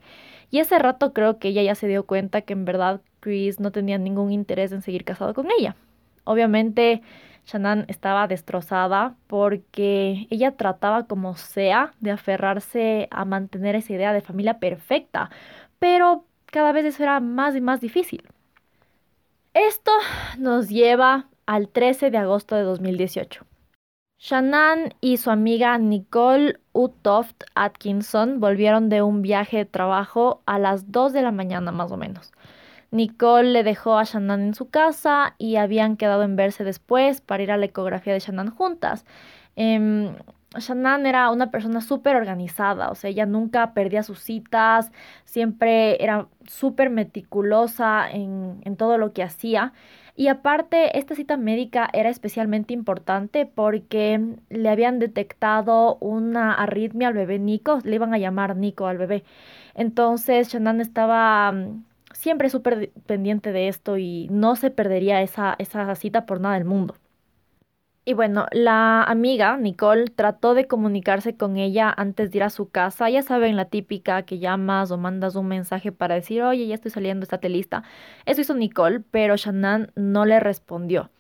Y 0.49 0.57
ese 0.57 0.79
rato 0.79 1.13
creo 1.13 1.37
que 1.37 1.49
ella 1.49 1.61
ya 1.61 1.75
se 1.75 1.87
dio 1.87 2.03
cuenta 2.07 2.41
que 2.41 2.53
en 2.53 2.65
verdad 2.65 3.01
Chris 3.21 3.61
no 3.61 3.71
tenía 3.71 3.97
ningún 3.97 4.33
interés 4.33 4.73
en 4.73 4.81
seguir 4.81 5.05
casado 5.05 5.33
con 5.33 5.47
ella. 5.57 5.77
Obviamente, 6.25 7.01
Shannon 7.45 7.85
estaba 7.87 8.27
destrozada 8.27 9.15
porque 9.27 10.27
ella 10.29 10.51
trataba 10.57 11.05
como 11.05 11.35
sea 11.37 11.93
de 12.01 12.11
aferrarse 12.11 13.07
a 13.11 13.23
mantener 13.23 13.75
esa 13.75 13.93
idea 13.93 14.13
de 14.13 14.21
familia 14.21 14.59
perfecta, 14.59 15.29
pero 15.79 16.25
cada 16.45 16.73
vez 16.73 16.85
eso 16.85 17.03
era 17.03 17.19
más 17.19 17.55
y 17.55 17.61
más 17.61 17.79
difícil. 17.79 18.23
Esto 19.53 19.91
nos 20.37 20.69
lleva 20.69 21.27
al 21.45 21.69
13 21.69 22.11
de 22.11 22.17
agosto 22.17 22.55
de 22.55 22.63
2018. 22.63 23.45
Shannon 24.19 24.93
y 25.01 25.17
su 25.17 25.31
amiga 25.31 25.77
Nicole 25.79 26.59
Utoft 26.73 27.43
Atkinson 27.55 28.39
volvieron 28.39 28.87
de 28.87 29.01
un 29.01 29.23
viaje 29.23 29.57
de 29.57 29.65
trabajo 29.65 30.43
a 30.45 30.59
las 30.59 30.91
2 30.91 31.11
de 31.11 31.23
la 31.23 31.31
mañana 31.31 31.71
más 31.71 31.91
o 31.91 31.97
menos. 31.97 32.31
Nicole 32.91 33.51
le 33.51 33.63
dejó 33.63 33.97
a 33.97 34.03
Shannon 34.03 34.41
en 34.41 34.53
su 34.53 34.69
casa 34.69 35.35
y 35.37 35.55
habían 35.55 35.97
quedado 35.97 36.23
en 36.23 36.35
verse 36.35 36.63
después 36.63 37.21
para 37.21 37.43
ir 37.43 37.51
a 37.51 37.57
la 37.57 37.65
ecografía 37.65 38.13
de 38.13 38.19
Shannon 38.19 38.51
juntas. 38.51 39.05
Em, 39.55 40.13
Shannon 40.57 41.05
era 41.05 41.29
una 41.31 41.49
persona 41.49 41.79
súper 41.79 42.17
organizada, 42.17 42.89
o 42.91 42.95
sea, 42.95 43.09
ella 43.09 43.25
nunca 43.25 43.73
perdía 43.73 44.03
sus 44.03 44.19
citas, 44.19 44.91
siempre 45.23 46.03
era 46.03 46.27
súper 46.45 46.89
meticulosa 46.89 48.09
en, 48.11 48.61
en 48.65 48.75
todo 48.75 48.97
lo 48.97 49.13
que 49.13 49.23
hacía. 49.23 49.73
Y 50.15 50.27
aparte, 50.27 50.97
esta 50.99 51.15
cita 51.15 51.37
médica 51.37 51.89
era 51.93 52.09
especialmente 52.09 52.73
importante 52.73 53.45
porque 53.45 54.19
le 54.49 54.69
habían 54.69 54.99
detectado 54.99 55.95
una 56.01 56.53
arritmia 56.53 57.07
al 57.07 57.13
bebé 57.13 57.39
Nico, 57.39 57.79
le 57.83 57.95
iban 57.95 58.13
a 58.13 58.17
llamar 58.17 58.57
Nico 58.57 58.87
al 58.87 58.97
bebé. 58.97 59.23
Entonces, 59.73 60.49
Shannon 60.49 60.81
estaba 60.81 61.51
mm, 61.53 61.83
siempre 62.21 62.49
súper 62.49 62.91
pendiente 63.07 63.51
de 63.51 63.67
esto 63.67 63.97
y 63.97 64.27
no 64.29 64.55
se 64.55 64.69
perdería 64.69 65.21
esa, 65.21 65.55
esa 65.57 65.93
cita 65.95 66.25
por 66.25 66.39
nada 66.39 66.55
del 66.55 66.65
mundo. 66.65 66.95
Y 68.03 68.13
bueno, 68.13 68.47
la 68.51 69.03
amiga, 69.03 69.57
Nicole, 69.57 70.05
trató 70.07 70.53
de 70.55 70.67
comunicarse 70.67 71.35
con 71.37 71.57
ella 71.57 71.93
antes 71.95 72.31
de 72.31 72.37
ir 72.39 72.43
a 72.43 72.49
su 72.49 72.69
casa. 72.69 73.09
Ya 73.09 73.21
saben, 73.21 73.55
la 73.55 73.65
típica 73.65 74.23
que 74.23 74.39
llamas 74.39 74.91
o 74.91 74.97
mandas 74.97 75.35
un 75.35 75.47
mensaje 75.47 75.91
para 75.91 76.15
decir, 76.15 76.41
oye, 76.43 76.67
ya 76.67 76.75
estoy 76.75 76.91
saliendo, 76.91 77.23
estate 77.23 77.49
lista. 77.49 77.83
Eso 78.25 78.41
hizo 78.41 78.55
Nicole, 78.55 79.01
pero 79.11 79.35
Shannon 79.37 79.91
no 79.95 80.25
le 80.25 80.39
respondió. 80.39 81.11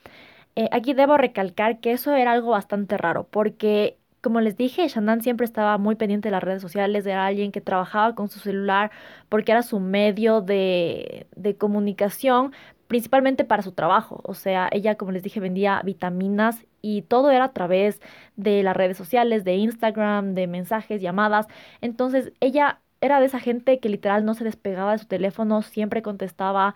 Eh, 0.55 0.69
aquí 0.71 0.93
debo 0.93 1.17
recalcar 1.17 1.79
que 1.79 1.93
eso 1.93 2.15
era 2.15 2.31
algo 2.33 2.51
bastante 2.51 2.97
raro, 2.97 3.27
porque 3.29 3.97
como 4.21 4.39
les 4.41 4.55
dije, 4.57 4.87
Shannon 4.87 5.21
siempre 5.21 5.45
estaba 5.45 5.77
muy 5.77 5.95
pendiente 5.95 6.29
de 6.29 6.31
las 6.31 6.43
redes 6.43 6.61
sociales, 6.61 7.05
era 7.05 7.25
alguien 7.25 7.51
que 7.51 7.61
trabajaba 7.61 8.15
con 8.15 8.29
su 8.29 8.39
celular 8.39 8.91
porque 9.29 9.51
era 9.51 9.63
su 9.63 9.79
medio 9.79 10.41
de, 10.41 11.27
de 11.35 11.57
comunicación, 11.57 12.53
principalmente 12.87 13.45
para 13.45 13.63
su 13.63 13.71
trabajo. 13.71 14.21
O 14.23 14.33
sea, 14.33 14.69
ella, 14.71 14.95
como 14.95 15.11
les 15.11 15.23
dije, 15.23 15.39
vendía 15.39 15.81
vitaminas 15.83 16.65
y 16.81 17.03
todo 17.03 17.31
era 17.31 17.45
a 17.45 17.53
través 17.53 18.01
de 18.35 18.63
las 18.63 18.75
redes 18.75 18.97
sociales, 18.97 19.43
de 19.43 19.55
Instagram, 19.55 20.33
de 20.35 20.47
mensajes, 20.47 21.01
llamadas. 21.01 21.47
Entonces, 21.81 22.33
ella 22.39 22.79
era 23.01 23.19
de 23.19 23.25
esa 23.25 23.39
gente 23.39 23.79
que 23.79 23.89
literal 23.89 24.25
no 24.25 24.33
se 24.35 24.43
despegaba 24.43 24.93
de 24.93 24.99
su 24.99 25.07
teléfono, 25.07 25.61
siempre 25.63 26.01
contestaba. 26.01 26.75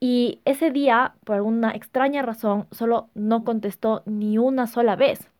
Y 0.00 0.40
ese 0.44 0.70
día, 0.70 1.14
por 1.24 1.36
alguna 1.36 1.70
extraña 1.72 2.22
razón, 2.22 2.66
solo 2.70 3.08
no 3.14 3.44
contestó 3.44 4.02
ni 4.04 4.36
una 4.38 4.66
sola 4.66 4.96
vez. 4.96 5.31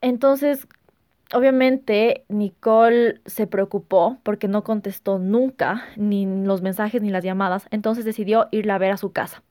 Entonces, 0.00 0.66
Obviamente 1.32 2.24
Nicole 2.28 3.20
se 3.24 3.46
preocupó 3.46 4.18
porque 4.24 4.48
no 4.48 4.64
contestó 4.64 5.20
nunca 5.20 5.84
ni 5.96 6.26
los 6.26 6.60
mensajes 6.60 7.02
ni 7.02 7.10
las 7.10 7.22
llamadas, 7.22 7.68
entonces 7.70 8.04
decidió 8.04 8.48
irla 8.50 8.74
a 8.74 8.78
ver 8.78 8.90
a 8.90 8.96
su 8.96 9.12
casa. 9.12 9.42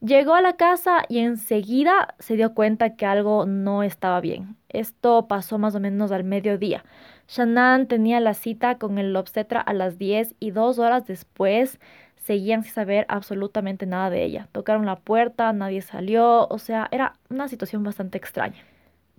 Llegó 0.00 0.34
a 0.34 0.40
la 0.40 0.56
casa 0.56 1.04
y 1.08 1.18
enseguida 1.18 2.16
se 2.18 2.34
dio 2.34 2.54
cuenta 2.54 2.96
que 2.96 3.06
algo 3.06 3.46
no 3.46 3.84
estaba 3.84 4.20
bien. 4.20 4.56
Esto 4.68 5.28
pasó 5.28 5.58
más 5.58 5.76
o 5.76 5.80
menos 5.80 6.10
al 6.10 6.24
mediodía. 6.24 6.84
Shannon 7.28 7.86
tenía 7.86 8.18
la 8.18 8.34
cita 8.34 8.78
con 8.78 8.98
el 8.98 9.14
obstetra 9.14 9.60
a 9.60 9.72
las 9.74 9.98
10 9.98 10.34
y 10.40 10.50
dos 10.50 10.80
horas 10.80 11.06
después 11.06 11.78
seguían 12.16 12.64
sin 12.64 12.72
saber 12.72 13.06
absolutamente 13.08 13.86
nada 13.86 14.10
de 14.10 14.24
ella. 14.24 14.48
Tocaron 14.50 14.86
la 14.86 14.96
puerta, 14.96 15.52
nadie 15.52 15.82
salió, 15.82 16.48
o 16.48 16.58
sea, 16.58 16.88
era 16.90 17.14
una 17.30 17.46
situación 17.46 17.84
bastante 17.84 18.18
extraña. 18.18 18.64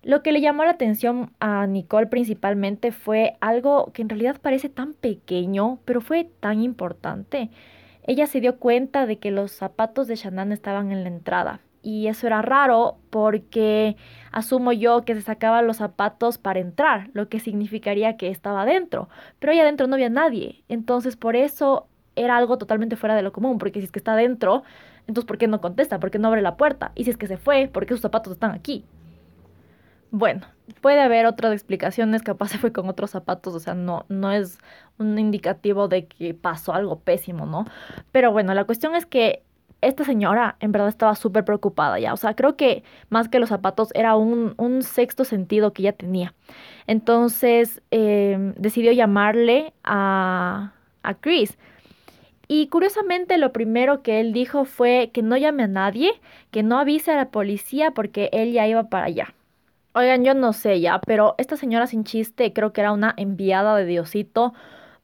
Lo 0.03 0.21
que 0.21 0.33
le 0.33 0.41
llamó 0.41 0.65
la 0.65 0.71
atención 0.71 1.31
a 1.39 1.65
Nicole 1.65 2.07
principalmente 2.07 2.91
fue 2.91 3.37
algo 3.39 3.91
que 3.93 4.01
en 4.01 4.09
realidad 4.09 4.37
parece 4.41 4.67
tan 4.67 4.93
pequeño, 4.93 5.79
pero 5.85 6.01
fue 6.01 6.29
tan 6.41 6.61
importante. 6.61 7.49
Ella 8.05 8.27
se 8.27 8.41
dio 8.41 8.57
cuenta 8.59 9.05
de 9.05 9.17
que 9.17 9.31
los 9.31 9.53
zapatos 9.53 10.07
de 10.07 10.17
Shannon 10.17 10.51
estaban 10.51 10.91
en 10.91 11.03
la 11.03 11.09
entrada. 11.09 11.61
Y 11.81 12.07
eso 12.07 12.27
era 12.27 12.41
raro 12.41 12.97
porque 13.11 13.95
asumo 14.33 14.73
yo 14.73 15.05
que 15.05 15.15
se 15.15 15.21
sacaba 15.21 15.61
los 15.61 15.77
zapatos 15.77 16.37
para 16.37 16.59
entrar, 16.59 17.09
lo 17.13 17.29
que 17.29 17.39
significaría 17.39 18.17
que 18.17 18.27
estaba 18.27 18.63
adentro. 18.63 19.07
Pero 19.39 19.53
ahí 19.53 19.59
adentro 19.61 19.87
no 19.87 19.95
había 19.95 20.09
nadie. 20.09 20.65
Entonces 20.67 21.15
por 21.15 21.37
eso 21.37 21.87
era 22.17 22.35
algo 22.35 22.57
totalmente 22.57 22.97
fuera 22.97 23.15
de 23.15 23.21
lo 23.21 23.31
común, 23.31 23.57
porque 23.57 23.79
si 23.79 23.85
es 23.85 23.91
que 23.91 23.99
está 23.99 24.13
adentro, 24.13 24.63
entonces 25.07 25.25
¿por 25.25 25.37
qué 25.37 25.47
no 25.47 25.61
contesta? 25.61 26.01
¿Por 26.01 26.11
qué 26.11 26.19
no 26.19 26.27
abre 26.27 26.41
la 26.41 26.57
puerta? 26.57 26.91
Y 26.93 27.05
si 27.05 27.11
es 27.11 27.17
que 27.17 27.27
se 27.27 27.37
fue, 27.37 27.69
¿por 27.69 27.85
qué 27.85 27.93
sus 27.93 28.01
zapatos 28.01 28.33
están 28.33 28.51
aquí? 28.51 28.83
Bueno, 30.15 30.41
puede 30.81 31.01
haber 31.01 31.25
otras 31.25 31.53
explicaciones, 31.53 32.21
capaz 32.21 32.49
se 32.49 32.59
fue 32.59 32.71
con 32.71 32.87
otros 32.87 33.09
zapatos, 33.09 33.55
o 33.55 33.59
sea, 33.59 33.73
no, 33.73 34.05
no 34.09 34.31
es 34.31 34.59
un 34.99 35.17
indicativo 35.17 35.87
de 35.87 36.05
que 36.05 36.35
pasó 36.35 36.71
algo 36.73 36.99
pésimo, 36.99 37.47
¿no? 37.47 37.65
Pero 38.11 38.31
bueno, 38.31 38.53
la 38.53 38.65
cuestión 38.65 38.93
es 38.93 39.07
que 39.07 39.41
esta 39.81 40.03
señora 40.03 40.55
en 40.59 40.71
verdad 40.71 40.89
estaba 40.89 41.15
súper 41.15 41.45
preocupada 41.45 41.97
ya, 41.99 42.13
o 42.13 42.17
sea, 42.17 42.35
creo 42.35 42.55
que 42.55 42.83
más 43.09 43.27
que 43.27 43.39
los 43.39 43.49
zapatos 43.49 43.89
era 43.95 44.15
un, 44.15 44.53
un 44.57 44.83
sexto 44.83 45.25
sentido 45.25 45.73
que 45.73 45.81
ella 45.81 45.93
tenía. 45.93 46.35
Entonces 46.85 47.81
em, 47.89 48.53
decidió 48.53 48.91
llamarle 48.91 49.73
a, 49.83 50.73
a 51.01 51.13
Chris. 51.15 51.57
Y 52.47 52.67
curiosamente 52.67 53.39
lo 53.39 53.51
primero 53.51 54.03
que 54.03 54.19
él 54.19 54.31
dijo 54.31 54.65
fue 54.65 55.09
que 55.11 55.23
no 55.23 55.37
llame 55.37 55.63
a 55.63 55.67
nadie, 55.67 56.11
que 56.51 56.61
no 56.61 56.77
avise 56.77 57.11
a 57.11 57.15
la 57.15 57.31
policía 57.31 57.91
porque 57.91 58.29
él 58.31 58.51
ya 58.51 58.67
iba 58.67 58.83
para 58.89 59.05
allá. 59.05 59.33
Oigan, 59.95 60.23
yo 60.23 60.33
no 60.33 60.53
sé 60.53 60.81
ya, 60.81 60.99
pero 60.99 61.35
esta 61.37 61.55
señora 61.55 61.85
sin 61.85 62.03
chiste 62.03 62.51
creo 62.51 62.73
que 62.73 62.81
era 62.81 62.91
una 62.91 63.13
enviada 63.15 63.75
de 63.75 63.85
Diosito 63.85 64.53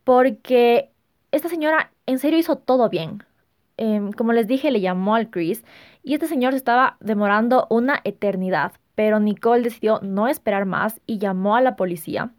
porque 0.04 0.91
esta 1.32 1.47
señora 1.47 1.91
en 2.08 2.17
serio 2.19 2.39
hizo 2.39 2.56
todo 2.58 2.89
bien. 2.89 3.23
Em, 3.78 4.12
como 4.12 4.34
les 4.34 4.47
dije, 4.47 4.71
le 4.71 4.82
llamó 4.82 5.15
al 5.15 5.30
Chris 5.30 5.63
y 6.04 6.13
este 6.15 6.28
señor 6.28 6.54
se 6.54 6.58
estaba 6.58 6.97
demorando 7.02 7.67
una 7.69 8.02
eternidad, 8.04 8.73
pero 8.95 9.19
Nicole 9.19 9.63
decidió 9.63 9.99
no 10.02 10.28
esperar 10.28 10.65
más 10.65 10.99
y 11.06 11.19
llamó 11.19 11.56
a 11.56 11.62
la 11.62 11.75
policía. 11.75 12.32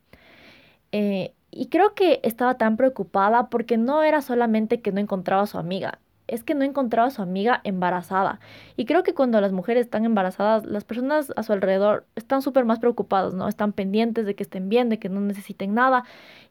Eh, 0.93 1.33
y 1.53 1.69
creo 1.69 1.95
que 1.95 2.21
estaba 2.25 2.59
tan 2.59 2.77
preocupada 2.77 3.49
porque 3.49 3.77
no 3.79 4.03
era 4.03 4.23
solamente 4.23 4.81
que 4.83 4.93
no 4.93 5.01
encontraba 5.01 5.43
a 5.43 5.47
su 5.47 5.59
amiga, 5.59 6.01
es 6.31 6.45
que 6.45 6.55
no 6.55 6.65
encontraba 6.65 7.09
a 7.09 7.11
su 7.11 7.23
amiga 7.23 7.61
embarazada. 7.65 8.41
Y 8.77 8.85
creo 8.87 9.03
que 9.03 9.15
cuando 9.15 9.41
las 9.41 9.53
mujeres 9.53 9.87
están 9.87 10.05
embarazadas, 10.05 10.65
las 10.65 10.85
personas 10.85 11.33
a 11.37 11.43
su 11.43 11.53
alrededor 11.53 12.07
están 12.17 12.43
súper 12.43 12.65
más 12.65 12.79
preocupadas, 12.79 13.35
¿no? 13.35 13.49
Están 13.49 13.73
pendientes 13.73 14.27
de 14.27 14.35
que 14.35 14.43
estén 14.43 14.69
bien, 14.69 14.89
de 14.89 14.99
que 14.99 15.09
no 15.09 15.21
necesiten 15.21 15.75
nada. 15.75 16.05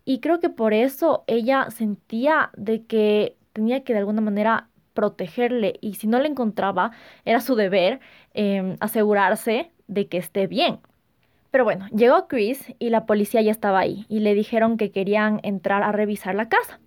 Y 0.05 0.19
creo 0.19 0.39
que 0.39 0.49
por 0.49 0.73
eso 0.73 1.23
ella 1.27 1.69
sentía 1.71 2.51
de 2.55 2.85
que 2.85 3.35
tenía 3.53 3.83
que 3.83 3.93
de 3.93 3.99
alguna 3.99 4.21
manera 4.21 4.69
protegerle 4.93 5.75
y 5.81 5.95
si 5.95 6.07
no 6.07 6.19
le 6.19 6.27
encontraba, 6.27 6.91
era 7.25 7.39
su 7.39 7.55
deber 7.55 7.99
em, 8.33 8.75
asegurarse 8.79 9.71
de 9.87 10.07
que 10.07 10.17
esté 10.17 10.47
bien. 10.47 10.79
Pero 11.51 11.63
bueno, 11.63 11.87
llegó 11.95 12.27
Chris 12.27 12.73
y 12.79 12.89
la 12.89 13.05
policía 13.05 13.41
ya 13.41 13.51
estaba 13.51 13.79
ahí 13.79 14.05
y 14.07 14.19
le 14.19 14.35
dijeron 14.35 14.77
que 14.77 14.91
querían 14.91 15.39
entrar 15.43 15.83
a 15.83 15.91
revisar 15.91 16.35
la 16.35 16.47
casa. 16.47 16.79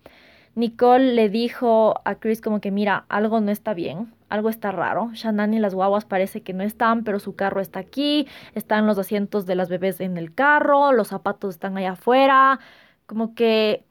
Nicole 0.54 1.14
le 1.14 1.28
dijo 1.28 2.00
a 2.04 2.16
Chris 2.16 2.40
como 2.40 2.60
que 2.60 2.70
mira, 2.70 3.06
algo 3.08 3.40
no 3.40 3.50
está 3.50 3.72
bien, 3.72 4.12
algo 4.28 4.48
está 4.48 4.70
raro. 4.70 5.10
Shannon 5.14 5.54
y 5.54 5.58
las 5.58 5.74
guaguas 5.74 6.04
parece 6.04 6.42
que 6.42 6.52
no 6.52 6.62
están, 6.62 7.04
pero 7.04 7.18
su 7.18 7.34
carro 7.36 7.60
está 7.60 7.80
aquí, 7.80 8.26
están 8.54 8.86
los 8.86 8.98
asientos 8.98 9.46
de 9.46 9.54
las 9.54 9.68
bebés 9.68 10.00
en 10.00 10.18
el 10.18 10.34
carro, 10.34 10.92
los 10.92 11.08
zapatos 11.08 11.54
están 11.54 11.76
allá 11.76 11.92
afuera, 11.92 12.60
como 13.06 13.34
que 13.34 13.84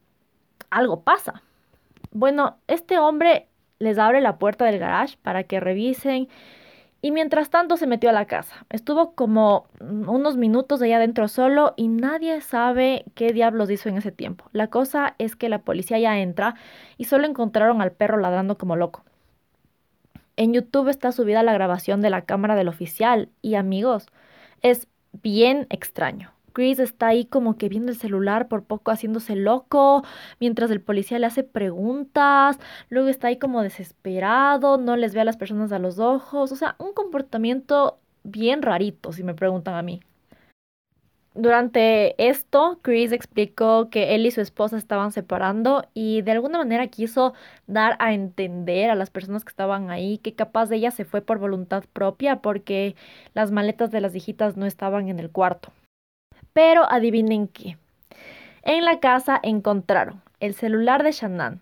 algo 0.69 1.01
pasa. 1.01 1.41
Bueno, 2.11 2.57
este 2.67 2.99
hombre 2.99 3.47
les 3.79 3.97
abre 3.97 4.21
la 4.21 4.37
puerta 4.37 4.65
del 4.65 4.79
garage 4.79 5.17
para 5.21 5.43
que 5.43 5.59
revisen 5.59 6.27
y 7.01 7.11
mientras 7.11 7.49
tanto 7.49 7.77
se 7.77 7.87
metió 7.87 8.09
a 8.09 8.13
la 8.13 8.25
casa. 8.25 8.65
Estuvo 8.69 9.13
como 9.13 9.65
unos 9.79 10.37
minutos 10.37 10.81
allá 10.81 10.97
adentro 10.97 11.27
solo 11.27 11.73
y 11.75 11.87
nadie 11.87 12.41
sabe 12.41 13.05
qué 13.15 13.33
diablos 13.33 13.69
hizo 13.71 13.89
en 13.89 13.97
ese 13.97 14.11
tiempo. 14.11 14.45
La 14.51 14.67
cosa 14.67 15.15
es 15.17 15.35
que 15.35 15.49
la 15.49 15.59
policía 15.59 15.99
ya 15.99 16.19
entra 16.19 16.55
y 16.97 17.05
solo 17.05 17.25
encontraron 17.25 17.81
al 17.81 17.91
perro 17.91 18.17
ladrando 18.17 18.57
como 18.57 18.75
loco. 18.75 19.03
En 20.37 20.53
YouTube 20.53 20.89
está 20.89 21.11
subida 21.11 21.43
la 21.43 21.53
grabación 21.53 22.01
de 22.01 22.09
la 22.09 22.21
cámara 22.23 22.55
del 22.55 22.67
oficial 22.67 23.29
y 23.41 23.55
amigos, 23.55 24.07
es 24.61 24.87
bien 25.11 25.67
extraño. 25.69 26.31
Chris 26.53 26.79
está 26.79 27.07
ahí 27.07 27.25
como 27.25 27.57
que 27.57 27.69
viendo 27.69 27.91
el 27.91 27.97
celular 27.97 28.47
por 28.47 28.63
poco 28.63 28.91
haciéndose 28.91 29.35
loco, 29.35 30.03
mientras 30.39 30.71
el 30.71 30.81
policía 30.81 31.19
le 31.19 31.27
hace 31.27 31.43
preguntas, 31.43 32.59
luego 32.89 33.07
está 33.09 33.27
ahí 33.27 33.37
como 33.37 33.61
desesperado, 33.61 34.77
no 34.77 34.95
les 34.97 35.13
ve 35.13 35.21
a 35.21 35.25
las 35.25 35.37
personas 35.37 35.71
a 35.71 35.79
los 35.79 35.99
ojos, 35.99 36.51
o 36.51 36.55
sea, 36.55 36.75
un 36.79 36.93
comportamiento 36.93 37.99
bien 38.23 38.61
rarito, 38.61 39.13
si 39.13 39.23
me 39.23 39.33
preguntan 39.33 39.75
a 39.75 39.81
mí. 39.81 40.01
Durante 41.33 42.13
esto, 42.29 42.79
Chris 42.81 43.13
explicó 43.13 43.89
que 43.89 44.15
él 44.15 44.25
y 44.25 44.31
su 44.31 44.41
esposa 44.41 44.75
estaban 44.77 45.13
separando 45.13 45.87
y 45.93 46.21
de 46.23 46.31
alguna 46.31 46.57
manera 46.57 46.87
quiso 46.87 47.33
dar 47.67 47.95
a 47.99 48.13
entender 48.13 48.89
a 48.89 48.95
las 48.95 49.09
personas 49.09 49.45
que 49.45 49.49
estaban 49.49 49.89
ahí 49.91 50.17
que 50.17 50.35
capaz 50.35 50.67
de 50.67 50.75
ella 50.75 50.91
se 50.91 51.05
fue 51.05 51.21
por 51.21 51.39
voluntad 51.39 51.85
propia 51.93 52.41
porque 52.41 52.95
las 53.33 53.51
maletas 53.51 53.91
de 53.91 54.01
las 54.01 54.13
hijitas 54.13 54.57
no 54.57 54.65
estaban 54.65 55.07
en 55.07 55.19
el 55.19 55.31
cuarto. 55.31 55.71
Pero 56.53 56.89
adivinen 56.91 57.47
qué. 57.47 57.77
En 58.63 58.85
la 58.85 58.99
casa 58.99 59.39
encontraron 59.41 60.21
el 60.39 60.53
celular 60.53 61.03
de 61.03 61.11
Shannon, 61.11 61.61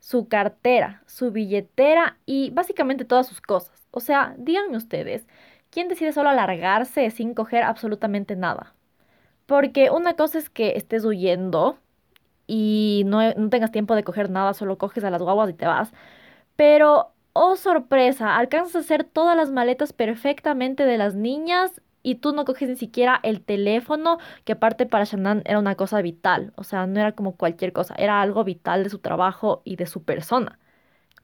su 0.00 0.28
cartera, 0.28 1.02
su 1.06 1.32
billetera 1.32 2.18
y 2.26 2.50
básicamente 2.50 3.04
todas 3.04 3.26
sus 3.26 3.40
cosas. 3.40 3.86
O 3.90 4.00
sea, 4.00 4.34
díganme 4.38 4.76
ustedes, 4.76 5.26
¿quién 5.70 5.88
decide 5.88 6.12
solo 6.12 6.30
alargarse 6.30 7.10
sin 7.10 7.34
coger 7.34 7.62
absolutamente 7.62 8.36
nada? 8.36 8.74
Porque 9.46 9.90
una 9.90 10.14
cosa 10.14 10.38
es 10.38 10.50
que 10.50 10.76
estés 10.76 11.04
huyendo 11.04 11.78
y 12.46 13.04
no, 13.06 13.32
no 13.34 13.50
tengas 13.50 13.72
tiempo 13.72 13.94
de 13.94 14.04
coger 14.04 14.30
nada, 14.30 14.54
solo 14.54 14.78
coges 14.78 15.04
a 15.04 15.10
las 15.10 15.22
guaguas 15.22 15.50
y 15.50 15.54
te 15.54 15.66
vas. 15.66 15.92
Pero, 16.56 17.12
oh 17.32 17.56
sorpresa, 17.56 18.36
alcanzas 18.36 18.76
a 18.76 18.78
hacer 18.80 19.04
todas 19.04 19.36
las 19.36 19.50
maletas 19.52 19.92
perfectamente 19.92 20.84
de 20.86 20.98
las 20.98 21.14
niñas 21.14 21.80
y 22.06 22.14
tú 22.16 22.32
no 22.32 22.44
coges 22.44 22.68
ni 22.68 22.76
siquiera 22.76 23.18
el 23.24 23.40
teléfono, 23.42 24.18
que 24.44 24.52
aparte 24.52 24.86
para 24.86 25.04
Shannon 25.04 25.42
era 25.44 25.58
una 25.58 25.74
cosa 25.74 26.00
vital, 26.02 26.52
o 26.54 26.62
sea, 26.62 26.86
no 26.86 27.00
era 27.00 27.12
como 27.12 27.36
cualquier 27.36 27.72
cosa, 27.72 27.96
era 27.98 28.20
algo 28.22 28.44
vital 28.44 28.84
de 28.84 28.90
su 28.90 29.00
trabajo 29.00 29.60
y 29.64 29.74
de 29.74 29.86
su 29.86 30.04
persona. 30.04 30.60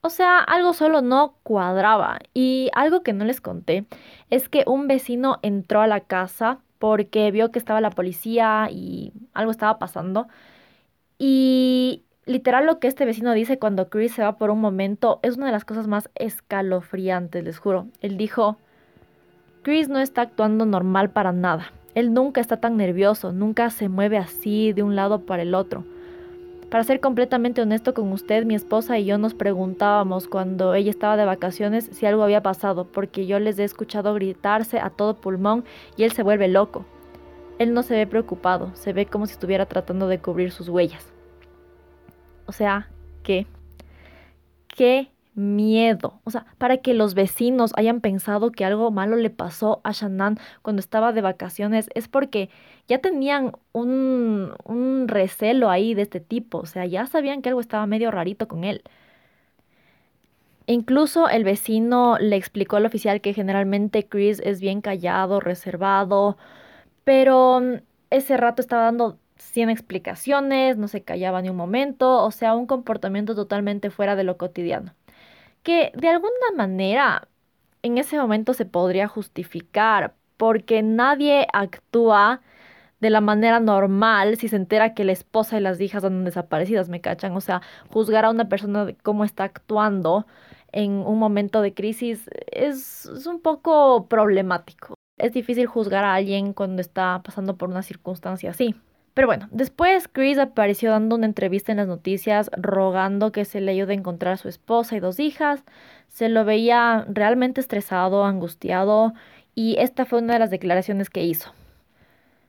O 0.01 0.09
sea, 0.09 0.39
algo 0.39 0.73
solo 0.73 1.01
no 1.01 1.37
cuadraba. 1.43 2.19
Y 2.33 2.69
algo 2.75 3.03
que 3.03 3.13
no 3.13 3.23
les 3.23 3.39
conté 3.39 3.85
es 4.29 4.49
que 4.49 4.65
un 4.67 4.87
vecino 4.89 5.39
entró 5.41 5.79
a 5.81 5.87
la 5.87 6.01
casa 6.01 6.59
porque 6.79 7.31
vio 7.31 7.51
que 7.51 7.59
estaba 7.59 7.79
la 7.79 7.91
policía 7.91 8.67
y 8.69 9.13
algo 9.33 9.51
estaba 9.51 9.79
pasando. 9.79 10.27
Y 11.17 12.03
literal 12.25 12.65
lo 12.65 12.79
que 12.79 12.87
este 12.87 13.05
vecino 13.05 13.33
dice 13.33 13.59
cuando 13.59 13.89
Chris 13.89 14.13
se 14.13 14.23
va 14.23 14.35
por 14.37 14.49
un 14.51 14.59
momento 14.59 15.19
es 15.23 15.37
una 15.37 15.45
de 15.47 15.53
las 15.53 15.65
cosas 15.65 15.87
más 15.87 16.09
escalofriantes, 16.15 17.43
les 17.45 17.57
juro. 17.59 17.87
Él 18.01 18.17
dijo, 18.17 18.57
Chris 19.63 19.87
no 19.87 19.99
está 19.99 20.23
actuando 20.23 20.65
normal 20.65 21.11
para 21.11 21.31
nada. 21.31 21.71
Él 21.95 22.13
nunca 22.13 22.41
está 22.41 22.57
tan 22.57 22.75
nervioso, 22.75 23.31
nunca 23.31 23.69
se 23.69 23.87
mueve 23.87 24.17
así 24.17 24.73
de 24.73 24.83
un 24.83 24.97
lado 24.97 25.25
para 25.25 25.43
el 25.43 25.55
otro. 25.55 25.85
Para 26.69 26.83
ser 26.83 26.99
completamente 26.99 27.61
honesto 27.61 27.93
con 27.93 28.11
usted, 28.11 28.43
mi 28.43 28.55
esposa 28.55 28.99
y 28.99 29.05
yo 29.05 29.17
nos 29.17 29.33
preguntábamos 29.33 30.27
cuando 30.27 30.73
ella 30.73 30.89
estaba 30.89 31.15
de 31.15 31.23
vacaciones 31.23 31.89
si 31.93 32.05
algo 32.05 32.23
había 32.23 32.43
pasado, 32.43 32.91
porque 32.91 33.25
yo 33.25 33.39
les 33.39 33.57
he 33.57 33.63
escuchado 33.63 34.13
gritarse 34.13 34.79
a 34.79 34.89
todo 34.89 35.21
pulmón 35.21 35.63
y 35.95 36.03
él 36.03 36.11
se 36.11 36.23
vuelve 36.23 36.49
loco. 36.49 36.83
Él 37.57 37.73
no 37.73 37.83
se 37.83 37.95
ve 37.95 38.05
preocupado, 38.05 38.71
se 38.73 38.91
ve 38.91 39.05
como 39.05 39.27
si 39.27 39.33
estuviera 39.33 39.65
tratando 39.65 40.09
de 40.09 40.19
cubrir 40.19 40.51
sus 40.51 40.67
huellas. 40.67 41.13
O 42.47 42.51
sea, 42.51 42.89
¿qué? 43.21 43.47
¿Qué 44.67 45.12
miedo. 45.35 46.19
O 46.23 46.31
sea, 46.31 46.45
para 46.57 46.77
que 46.77 46.93
los 46.93 47.13
vecinos 47.13 47.73
hayan 47.75 48.01
pensado 48.01 48.51
que 48.51 48.65
algo 48.65 48.91
malo 48.91 49.15
le 49.15 49.29
pasó 49.29 49.81
a 49.83 49.91
Shannon 49.91 50.37
cuando 50.61 50.79
estaba 50.79 51.13
de 51.13 51.21
vacaciones, 51.21 51.89
es 51.95 52.07
porque 52.07 52.49
ya 52.87 52.99
tenían 52.99 53.53
un, 53.71 54.53
un 54.65 55.07
recelo 55.07 55.69
ahí 55.69 55.93
de 55.93 56.03
este 56.03 56.19
tipo. 56.19 56.59
O 56.59 56.65
sea, 56.65 56.85
ya 56.85 57.05
sabían 57.07 57.41
que 57.41 57.49
algo 57.49 57.61
estaba 57.61 57.85
medio 57.87 58.11
rarito 58.11 58.47
con 58.47 58.63
él. 58.63 58.83
Incluso 60.65 61.27
el 61.29 61.43
vecino 61.43 62.17
le 62.19 62.37
explicó 62.37 62.77
al 62.77 62.85
oficial 62.85 63.19
que 63.21 63.33
generalmente 63.33 64.07
Chris 64.07 64.39
es 64.43 64.61
bien 64.61 64.81
callado, 64.81 65.39
reservado, 65.41 66.37
pero 67.03 67.59
mm, 67.61 67.81
ese 68.11 68.37
rato 68.37 68.61
estaba 68.61 68.83
dando 68.83 69.17
100 69.37 69.69
explicaciones, 69.69 70.77
no 70.77 70.87
se 70.87 71.03
callaba 71.03 71.41
ni 71.41 71.49
un 71.49 71.57
momento, 71.57 72.23
o 72.23 72.31
sea, 72.31 72.55
un 72.55 72.67
comportamiento 72.67 73.35
totalmente 73.35 73.89
fuera 73.89 74.15
de 74.15 74.23
lo 74.23 74.37
cotidiano 74.37 74.93
que 75.63 75.91
de 75.95 76.09
alguna 76.09 76.51
manera 76.55 77.27
en 77.83 77.97
ese 77.97 78.17
momento 78.17 78.53
se 78.53 78.65
podría 78.65 79.07
justificar, 79.07 80.15
porque 80.37 80.83
nadie 80.83 81.47
actúa 81.53 82.41
de 82.99 83.09
la 83.09 83.21
manera 83.21 83.59
normal 83.59 84.37
si 84.37 84.47
se 84.47 84.55
entera 84.55 84.93
que 84.93 85.03
la 85.03 85.11
esposa 85.11 85.57
y 85.57 85.61
las 85.61 85.79
hijas 85.81 86.03
andan 86.05 86.25
desaparecidas, 86.25 86.89
¿me 86.89 87.01
cachan? 87.01 87.35
O 87.35 87.41
sea, 87.41 87.61
juzgar 87.89 88.25
a 88.25 88.29
una 88.31 88.49
persona 88.49 88.85
de 88.85 88.95
cómo 88.95 89.25
está 89.25 89.43
actuando 89.45 90.25
en 90.71 90.91
un 90.91 91.19
momento 91.19 91.61
de 91.61 91.73
crisis 91.73 92.29
es, 92.51 93.05
es 93.05 93.27
un 93.27 93.41
poco 93.41 94.07
problemático. 94.07 94.95
Es 95.17 95.33
difícil 95.33 95.67
juzgar 95.67 96.05
a 96.05 96.15
alguien 96.15 96.53
cuando 96.53 96.81
está 96.81 97.21
pasando 97.23 97.57
por 97.57 97.69
una 97.69 97.83
circunstancia 97.83 98.51
así. 98.51 98.75
Pero 99.13 99.27
bueno, 99.27 99.47
después 99.51 100.07
Chris 100.07 100.39
apareció 100.39 100.91
dando 100.91 101.15
una 101.15 101.27
entrevista 101.27 101.71
en 101.71 101.77
las 101.77 101.87
noticias 101.87 102.49
rogando 102.57 103.31
que 103.31 103.45
se 103.45 103.61
le 103.61 103.71
ayude 103.71 103.93
a 103.93 103.97
encontrar 103.97 104.33
a 104.33 104.37
su 104.37 104.49
esposa 104.49 104.95
y 104.95 104.99
dos 104.99 105.19
hijas. 105.19 105.63
Se 106.09 106.29
lo 106.29 106.45
veía 106.45 107.05
realmente 107.07 107.61
estresado, 107.61 108.25
angustiado 108.25 109.13
y 109.55 109.75
esta 109.79 110.05
fue 110.05 110.19
una 110.19 110.33
de 110.33 110.39
las 110.39 110.49
declaraciones 110.49 111.09
que 111.09 111.23
hizo. 111.23 111.53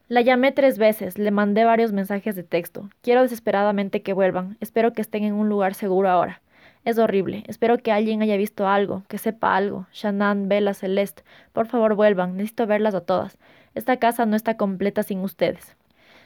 La 0.08 0.20
llamé 0.20 0.52
tres 0.52 0.78
veces, 0.78 1.18
le 1.18 1.30
mandé 1.30 1.64
varios 1.64 1.92
mensajes 1.92 2.36
de 2.36 2.42
texto. 2.42 2.88
Quiero 3.02 3.22
desesperadamente 3.22 4.02
que 4.02 4.12
vuelvan. 4.12 4.56
Espero 4.60 4.92
que 4.92 5.00
estén 5.00 5.24
en 5.24 5.34
un 5.34 5.48
lugar 5.48 5.74
seguro 5.74 6.10
ahora. 6.10 6.42
Es 6.84 6.98
horrible. 6.98 7.44
Espero 7.46 7.78
que 7.78 7.92
alguien 7.92 8.20
haya 8.20 8.36
visto 8.36 8.68
algo, 8.68 9.02
que 9.08 9.16
sepa 9.16 9.56
algo. 9.56 9.86
Shannon, 9.92 10.48
Bella, 10.48 10.74
Celeste, 10.74 11.24
por 11.54 11.66
favor 11.66 11.94
vuelvan. 11.94 12.36
Necesito 12.36 12.66
verlas 12.66 12.94
a 12.94 13.00
todas. 13.00 13.38
Esta 13.74 13.96
casa 13.96 14.26
no 14.26 14.36
está 14.36 14.58
completa 14.58 15.02
sin 15.02 15.20
ustedes. 15.20 15.74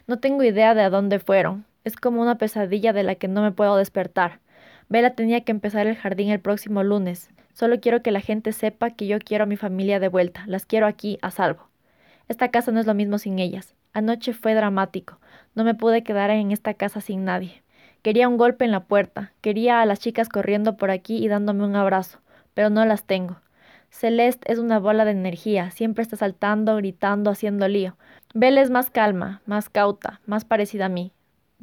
No 0.09 0.19
tengo 0.21 0.43
idea 0.43 0.75
de 0.75 0.81
a 0.81 0.89
dónde 0.89 1.19
fueron. 1.19 1.67
Es 1.85 1.97
como 1.97 2.23
una 2.23 2.39
pesadilla 2.39 2.95
de 2.95 3.03
la 3.03 3.17
que 3.17 3.29
no 3.29 3.43
me 3.43 3.53
puedo 3.53 3.77
despertar. 3.77 4.41
Vela 4.89 5.11
tenía 5.11 5.43
que 5.43 5.53
empezar 5.53 5.87
el 5.87 5.97
jardín 5.97 6.31
el 6.31 6.41
próximo 6.41 6.83
lunes. 6.83 7.29
Solo 7.53 7.79
quiero 7.79 8.03
que 8.03 8.11
la 8.11 8.23
gente 8.23 8.53
sepa 8.53 8.89
que 8.89 9.07
yo 9.07 9.19
quiero 9.19 9.45
a 9.45 9.47
mi 9.47 9.59
familia 9.59 10.01
de 10.01 10.09
vuelta. 10.09 10.45
Las 10.47 10.65
quiero 10.65 10.87
aquí, 10.87 11.19
a 11.21 11.31
salvo. 11.31 11.69
Esta 12.27 12.49
casa 12.49 12.73
no 12.73 12.81
es 12.81 12.87
lo 12.87 12.95
mismo 12.95 13.19
sin 13.19 13.39
ellas. 13.39 13.75
Anoche 13.93 14.33
fue 14.33 14.55
dramático. 14.55 15.21
No 15.55 15.63
me 15.63 15.75
pude 15.75 16.03
quedar 16.03 16.31
en 16.31 16.53
esta 16.53 16.73
casa 16.73 17.03
sin 17.03 17.27
nadie. 17.27 17.63
Quería 18.01 18.29
un 18.29 18.39
golpe 18.39 18.65
en 18.65 18.71
la 18.71 18.85
puerta. 18.85 19.33
Quería 19.43 19.83
a 19.83 19.87
las 19.87 20.01
chicas 20.01 20.31
corriendo 20.31 20.79
por 20.79 20.91
aquí 20.91 21.23
y 21.23 21.29
dándome 21.29 21.65
un 21.65 21.77
abrazo. 21.77 22.21
Pero 22.55 22.71
no 22.71 22.83
las 22.87 23.05
tengo. 23.05 23.37
Celeste 23.91 24.51
es 24.53 24.59
una 24.59 24.79
bola 24.79 25.05
de 25.05 25.11
energía. 25.11 25.71
Siempre 25.71 26.03
está 26.03 26.17
saltando, 26.17 26.77
gritando, 26.77 27.31
haciendo 27.31 27.69
lío. 27.69 27.97
Belle 28.35 28.61
es 28.61 28.71
más 28.71 28.91
calma, 28.91 29.43
más 29.47 29.71
cauta, 29.71 30.21
más 30.27 30.45
parecida 30.45 30.87
a 30.87 30.91
mí. 30.91 31.13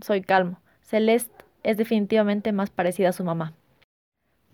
Soy 0.01 0.21
calmo. 0.21 0.59
Celeste 0.81 1.45
es 1.63 1.77
definitivamente 1.77 2.51
más 2.51 2.69
parecida 2.69 3.09
a 3.09 3.13
su 3.13 3.23
mamá. 3.23 3.53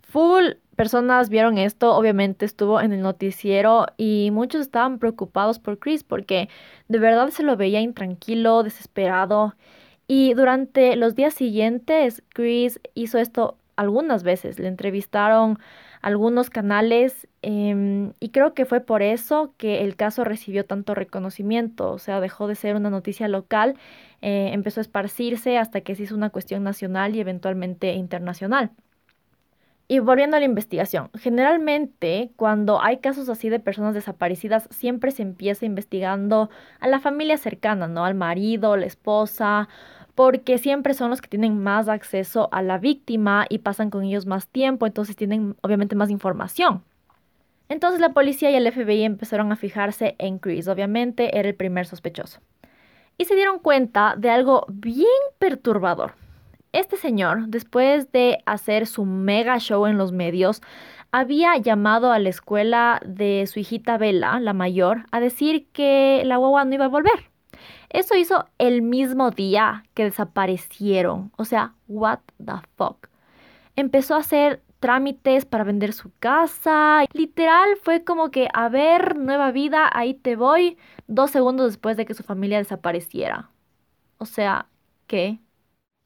Full 0.02 0.52
personas 0.76 1.28
vieron 1.28 1.58
esto, 1.58 1.94
obviamente 1.94 2.44
estuvo 2.44 2.80
en 2.80 2.92
el 2.92 3.00
noticiero 3.00 3.86
y 3.96 4.30
muchos 4.32 4.62
estaban 4.62 4.98
preocupados 4.98 5.58
por 5.58 5.78
Chris 5.78 6.04
porque 6.04 6.48
de 6.88 6.98
verdad 6.98 7.28
se 7.30 7.42
lo 7.42 7.56
veía 7.56 7.80
intranquilo, 7.80 8.62
desesperado. 8.62 9.54
Y 10.06 10.34
durante 10.34 10.96
los 10.96 11.14
días 11.14 11.34
siguientes, 11.34 12.22
Chris 12.30 12.80
hizo 12.94 13.18
esto 13.18 13.56
algunas 13.76 14.22
veces. 14.22 14.58
Le 14.58 14.68
entrevistaron 14.68 15.58
algunos 16.02 16.50
canales 16.50 17.28
em, 17.42 18.12
y 18.20 18.30
creo 18.30 18.54
que 18.54 18.66
fue 18.66 18.80
por 18.80 19.02
eso 19.02 19.54
que 19.56 19.82
el 19.82 19.96
caso 19.96 20.24
recibió 20.24 20.66
tanto 20.66 20.94
reconocimiento, 20.94 21.90
o 21.92 21.98
sea, 21.98 22.20
dejó 22.20 22.48
de 22.48 22.56
ser 22.56 22.76
una 22.76 22.90
noticia 22.90 23.28
local, 23.28 23.76
eh, 24.20 24.50
empezó 24.52 24.80
a 24.80 24.82
esparcirse 24.82 25.58
hasta 25.58 25.80
que 25.82 25.94
se 25.94 26.04
hizo 26.04 26.16
una 26.16 26.30
cuestión 26.30 26.64
nacional 26.64 27.16
y 27.16 27.20
eventualmente 27.20 27.94
internacional. 27.94 28.72
Y 29.88 29.98
volviendo 29.98 30.36
a 30.36 30.40
la 30.40 30.46
investigación, 30.46 31.10
generalmente 31.18 32.32
cuando 32.36 32.80
hay 32.80 32.98
casos 32.98 33.28
así 33.28 33.50
de 33.50 33.60
personas 33.60 33.94
desaparecidas, 33.94 34.66
siempre 34.70 35.10
se 35.10 35.22
empieza 35.22 35.66
investigando 35.66 36.48
a 36.80 36.88
la 36.88 36.98
familia 36.98 37.36
cercana, 37.36 37.88
¿no? 37.88 38.04
Al 38.04 38.14
marido, 38.14 38.76
la 38.76 38.86
esposa 38.86 39.68
porque 40.14 40.58
siempre 40.58 40.94
son 40.94 41.10
los 41.10 41.20
que 41.20 41.28
tienen 41.28 41.62
más 41.62 41.88
acceso 41.88 42.48
a 42.52 42.62
la 42.62 42.78
víctima 42.78 43.46
y 43.48 43.58
pasan 43.58 43.90
con 43.90 44.04
ellos 44.04 44.26
más 44.26 44.48
tiempo, 44.48 44.86
entonces 44.86 45.16
tienen 45.16 45.56
obviamente 45.62 45.96
más 45.96 46.10
información. 46.10 46.82
Entonces 47.68 48.00
la 48.00 48.12
policía 48.12 48.50
y 48.50 48.54
el 48.54 48.70
FBI 48.70 49.02
empezaron 49.04 49.50
a 49.50 49.56
fijarse 49.56 50.14
en 50.18 50.38
Chris, 50.38 50.68
obviamente 50.68 51.38
era 51.38 51.48
el 51.48 51.54
primer 51.54 51.86
sospechoso. 51.86 52.40
Y 53.16 53.24
se 53.24 53.34
dieron 53.34 53.58
cuenta 53.58 54.14
de 54.16 54.30
algo 54.30 54.66
bien 54.68 55.06
perturbador. 55.38 56.14
Este 56.72 56.96
señor, 56.96 57.48
después 57.48 58.12
de 58.12 58.38
hacer 58.46 58.86
su 58.86 59.04
mega 59.04 59.58
show 59.58 59.86
en 59.86 59.98
los 59.98 60.12
medios, 60.12 60.62
había 61.12 61.56
llamado 61.58 62.12
a 62.12 62.18
la 62.18 62.30
escuela 62.30 63.00
de 63.04 63.46
su 63.46 63.60
hijita 63.60 63.98
Bella, 63.98 64.40
la 64.40 64.54
mayor, 64.54 65.04
a 65.10 65.20
decir 65.20 65.66
que 65.72 66.22
la 66.24 66.38
guagua 66.38 66.64
no 66.64 66.74
iba 66.74 66.86
a 66.86 66.88
volver. 66.88 67.31
Eso 67.92 68.16
hizo 68.16 68.46
el 68.58 68.80
mismo 68.80 69.30
día 69.30 69.84
que 69.94 70.04
desaparecieron. 70.04 71.30
O 71.36 71.44
sea, 71.44 71.74
what 71.88 72.20
the 72.44 72.54
fuck. 72.76 73.08
Empezó 73.76 74.14
a 74.14 74.20
hacer 74.20 74.62
trámites 74.80 75.44
para 75.44 75.64
vender 75.64 75.92
su 75.92 76.10
casa. 76.18 77.04
Literal 77.12 77.68
fue 77.82 78.02
como 78.02 78.30
que, 78.30 78.48
a 78.54 78.68
ver, 78.70 79.16
nueva 79.16 79.52
vida, 79.52 79.90
ahí 79.92 80.14
te 80.14 80.36
voy, 80.36 80.78
dos 81.06 81.30
segundos 81.30 81.68
después 81.68 81.96
de 81.96 82.06
que 82.06 82.14
su 82.14 82.22
familia 82.22 82.58
desapareciera. 82.58 83.50
O 84.18 84.26
sea, 84.26 84.68
¿qué? 85.06 85.38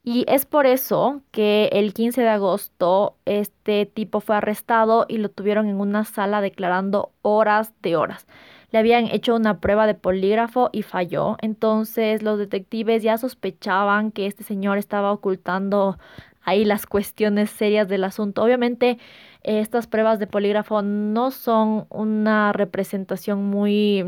Y 0.02 0.24
es 0.28 0.46
por 0.46 0.66
eso 0.66 1.22
que 1.32 1.68
el 1.72 1.94
15 1.94 2.22
de 2.22 2.28
agosto 2.28 3.16
este 3.24 3.86
tipo 3.86 4.20
fue 4.20 4.36
arrestado 4.36 5.06
y 5.08 5.18
lo 5.18 5.30
tuvieron 5.30 5.68
en 5.68 5.80
una 5.80 6.04
sala 6.04 6.40
declarando 6.40 7.12
horas 7.22 7.72
de 7.82 7.96
horas 7.96 8.26
le 8.70 8.78
habían 8.78 9.06
hecho 9.06 9.34
una 9.34 9.60
prueba 9.60 9.86
de 9.86 9.94
polígrafo 9.94 10.70
y 10.72 10.82
falló. 10.82 11.36
Entonces 11.40 12.22
los 12.22 12.38
detectives 12.38 13.02
ya 13.02 13.18
sospechaban 13.18 14.12
que 14.12 14.26
este 14.26 14.44
señor 14.44 14.78
estaba 14.78 15.12
ocultando 15.12 15.98
ahí 16.42 16.64
las 16.64 16.86
cuestiones 16.86 17.50
serias 17.50 17.88
del 17.88 18.04
asunto. 18.04 18.42
Obviamente 18.42 18.98
estas 19.42 19.86
pruebas 19.86 20.18
de 20.18 20.26
polígrafo 20.26 20.82
no 20.82 21.30
son 21.30 21.86
una 21.90 22.52
representación 22.52 23.44
muy 23.44 24.04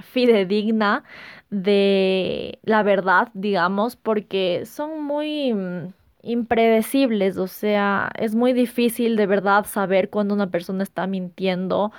fidedigna 0.00 1.04
de 1.50 2.58
la 2.62 2.82
verdad, 2.82 3.28
digamos, 3.34 3.96
porque 3.96 4.64
son 4.66 5.04
muy 5.04 5.52
mm, 5.52 5.92
impredecibles, 6.22 7.36
o 7.36 7.46
sea, 7.46 8.10
es 8.18 8.34
muy 8.34 8.52
difícil 8.52 9.16
de 9.16 9.26
verdad 9.26 9.66
saber 9.66 10.10
cuando 10.10 10.34
una 10.34 10.50
persona 10.50 10.82
está 10.82 11.06
mintiendo 11.06 11.92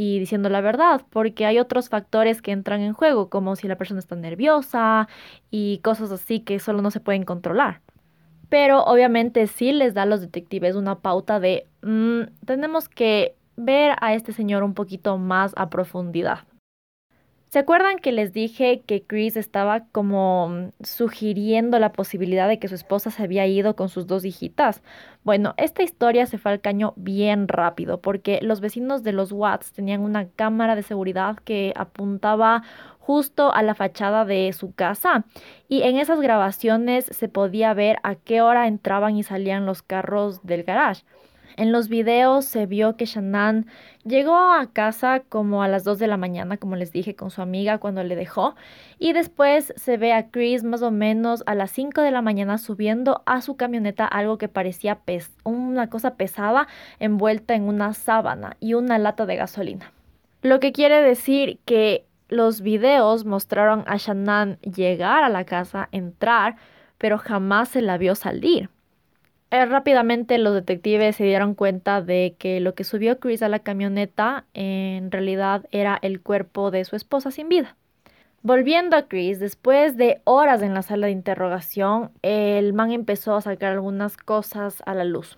y 0.00 0.18
diciendo 0.18 0.48
la 0.48 0.62
verdad, 0.62 1.02
porque 1.10 1.44
hay 1.44 1.58
otros 1.58 1.90
factores 1.90 2.40
que 2.40 2.52
entran 2.52 2.80
en 2.80 2.94
juego, 2.94 3.28
como 3.28 3.54
si 3.54 3.68
la 3.68 3.76
persona 3.76 4.00
está 4.00 4.16
nerviosa 4.16 5.08
y 5.50 5.76
cosas 5.84 6.10
así 6.10 6.40
que 6.40 6.58
solo 6.58 6.80
no 6.80 6.90
se 6.90 7.00
pueden 7.00 7.24
controlar. 7.24 7.82
Pero 8.48 8.82
obviamente 8.82 9.46
sí 9.46 9.72
les 9.72 9.92
da 9.92 10.04
a 10.04 10.06
los 10.06 10.22
detectives 10.22 10.74
una 10.74 11.00
pauta 11.00 11.38
de 11.38 11.66
mm, 11.82 12.46
tenemos 12.46 12.88
que 12.88 13.34
ver 13.56 13.94
a 14.00 14.14
este 14.14 14.32
señor 14.32 14.62
un 14.62 14.72
poquito 14.72 15.18
más 15.18 15.52
a 15.58 15.68
profundidad. 15.68 16.44
¿Se 17.50 17.58
acuerdan 17.58 17.98
que 17.98 18.12
les 18.12 18.32
dije 18.32 18.82
que 18.86 19.02
Chris 19.02 19.36
estaba 19.36 19.80
como 19.90 20.70
sugiriendo 20.84 21.80
la 21.80 21.90
posibilidad 21.90 22.46
de 22.46 22.60
que 22.60 22.68
su 22.68 22.76
esposa 22.76 23.10
se 23.10 23.24
había 23.24 23.44
ido 23.48 23.74
con 23.74 23.88
sus 23.88 24.06
dos 24.06 24.24
hijitas? 24.24 24.82
Bueno, 25.24 25.54
esta 25.56 25.82
historia 25.82 26.26
se 26.26 26.38
fue 26.38 26.52
al 26.52 26.60
caño 26.60 26.92
bien 26.94 27.48
rápido 27.48 28.00
porque 28.00 28.38
los 28.40 28.60
vecinos 28.60 29.02
de 29.02 29.12
los 29.12 29.32
Watts 29.32 29.72
tenían 29.72 30.02
una 30.02 30.28
cámara 30.28 30.76
de 30.76 30.84
seguridad 30.84 31.38
que 31.38 31.72
apuntaba 31.74 32.62
justo 33.00 33.52
a 33.52 33.64
la 33.64 33.74
fachada 33.74 34.24
de 34.24 34.52
su 34.52 34.72
casa 34.72 35.24
y 35.66 35.82
en 35.82 35.98
esas 35.98 36.20
grabaciones 36.20 37.06
se 37.06 37.28
podía 37.28 37.74
ver 37.74 37.96
a 38.04 38.14
qué 38.14 38.42
hora 38.42 38.68
entraban 38.68 39.16
y 39.16 39.24
salían 39.24 39.66
los 39.66 39.82
carros 39.82 40.46
del 40.46 40.62
garage. 40.62 41.02
En 41.60 41.72
los 41.72 41.90
videos 41.90 42.46
se 42.46 42.64
vio 42.64 42.96
que 42.96 43.04
Shannon 43.04 43.66
llegó 44.06 44.34
a 44.34 44.66
casa 44.72 45.20
como 45.28 45.62
a 45.62 45.68
las 45.68 45.84
2 45.84 45.98
de 45.98 46.06
la 46.06 46.16
mañana, 46.16 46.56
como 46.56 46.74
les 46.74 46.90
dije, 46.90 47.14
con 47.14 47.30
su 47.30 47.42
amiga 47.42 47.76
cuando 47.76 48.02
le 48.02 48.16
dejó. 48.16 48.54
Y 48.98 49.12
después 49.12 49.74
se 49.76 49.98
ve 49.98 50.14
a 50.14 50.30
Chris 50.30 50.64
más 50.64 50.80
o 50.80 50.90
menos 50.90 51.42
a 51.44 51.54
las 51.54 51.70
5 51.72 52.00
de 52.00 52.12
la 52.12 52.22
mañana 52.22 52.56
subiendo 52.56 53.22
a 53.26 53.42
su 53.42 53.58
camioneta 53.58 54.06
algo 54.06 54.38
que 54.38 54.48
parecía 54.48 55.02
una 55.44 55.90
cosa 55.90 56.14
pesada 56.14 56.66
envuelta 56.98 57.54
en 57.54 57.64
una 57.64 57.92
sábana 57.92 58.56
y 58.58 58.72
una 58.72 58.96
lata 58.96 59.26
de 59.26 59.36
gasolina. 59.36 59.92
Lo 60.40 60.60
que 60.60 60.72
quiere 60.72 61.02
decir 61.02 61.58
que 61.66 62.06
los 62.30 62.62
videos 62.62 63.26
mostraron 63.26 63.84
a 63.86 63.98
Shannon 63.98 64.56
llegar 64.60 65.24
a 65.24 65.28
la 65.28 65.44
casa, 65.44 65.90
entrar, 65.92 66.56
pero 66.96 67.18
jamás 67.18 67.68
se 67.68 67.82
la 67.82 67.98
vio 67.98 68.14
salir. 68.14 68.70
Eh, 69.50 69.66
rápidamente 69.66 70.38
los 70.38 70.54
detectives 70.54 71.16
se 71.16 71.24
dieron 71.24 71.54
cuenta 71.54 72.00
de 72.02 72.36
que 72.38 72.60
lo 72.60 72.74
que 72.74 72.84
subió 72.84 73.18
Chris 73.18 73.42
a 73.42 73.48
la 73.48 73.58
camioneta 73.58 74.44
en 74.54 75.10
realidad 75.10 75.66
era 75.72 75.98
el 76.02 76.20
cuerpo 76.20 76.70
de 76.70 76.84
su 76.84 76.94
esposa 76.94 77.32
sin 77.32 77.48
vida. 77.48 77.76
Volviendo 78.42 78.96
a 78.96 79.08
Chris, 79.08 79.40
después 79.40 79.96
de 79.96 80.22
horas 80.24 80.62
en 80.62 80.72
la 80.72 80.82
sala 80.82 81.08
de 81.08 81.12
interrogación, 81.12 82.12
el 82.22 82.72
man 82.72 82.92
empezó 82.92 83.34
a 83.34 83.40
sacar 83.42 83.72
algunas 83.72 84.16
cosas 84.16 84.82
a 84.86 84.94
la 84.94 85.04
luz. 85.04 85.36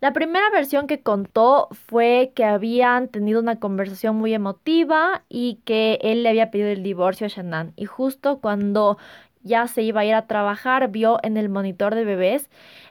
La 0.00 0.14
primera 0.14 0.48
versión 0.50 0.86
que 0.86 1.02
contó 1.02 1.68
fue 1.72 2.32
que 2.34 2.44
habían 2.44 3.08
tenido 3.08 3.38
una 3.38 3.60
conversación 3.60 4.16
muy 4.16 4.32
emotiva 4.32 5.24
y 5.28 5.60
que 5.66 5.98
él 6.00 6.22
le 6.22 6.30
había 6.30 6.50
pedido 6.50 6.70
el 6.70 6.82
divorcio 6.82 7.26
a 7.26 7.28
Shannon. 7.28 7.74
Y 7.76 7.84
justo 7.84 8.40
cuando 8.40 8.96
ya 9.42 9.66
se 9.66 9.82
iba 9.82 10.00
a 10.00 10.04
ir 10.06 10.14
a 10.14 10.26
trabajar, 10.26 10.90
vio 10.90 11.18
en 11.22 11.36
el 11.36 11.50
monitor 11.50 11.94
de 11.94 12.04
bebés 12.04 12.50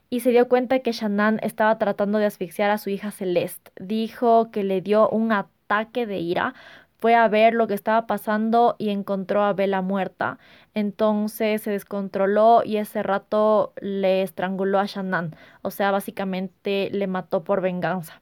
y 0.09 0.21
se 0.21 0.31
dio 0.31 0.47
cuenta 0.47 0.79
que 0.79 0.91
Shannon 0.91 1.39
estaba 1.43 1.77
tratando 1.77 2.17
de 2.17 2.25
asfixiar 2.25 2.71
a 2.71 2.77
su 2.77 2.89
hija 2.89 3.11
Celeste. 3.11 3.71
Dijo 3.79 4.51
que 4.51 4.63
le 4.63 4.81
dio 4.81 5.09
un 5.09 5.31
ataque 5.31 6.05
de 6.05 6.19
ira, 6.19 6.53
fue 6.97 7.15
a 7.15 7.27
ver 7.29 7.53
lo 7.53 7.67
que 7.67 7.73
estaba 7.73 8.07
pasando 8.07 8.75
y 8.77 8.89
encontró 8.89 9.43
a 9.43 9.53
Bella 9.53 9.81
muerta. 9.81 10.37
Entonces 10.73 11.61
se 11.61 11.71
descontroló 11.71 12.61
y 12.65 12.77
ese 12.77 13.03
rato 13.03 13.73
le 13.79 14.21
estranguló 14.21 14.79
a 14.79 14.85
Shannon, 14.85 15.35
o 15.61 15.71
sea, 15.71 15.91
básicamente 15.91 16.89
le 16.91 17.07
mató 17.07 17.43
por 17.43 17.61
venganza. 17.61 18.21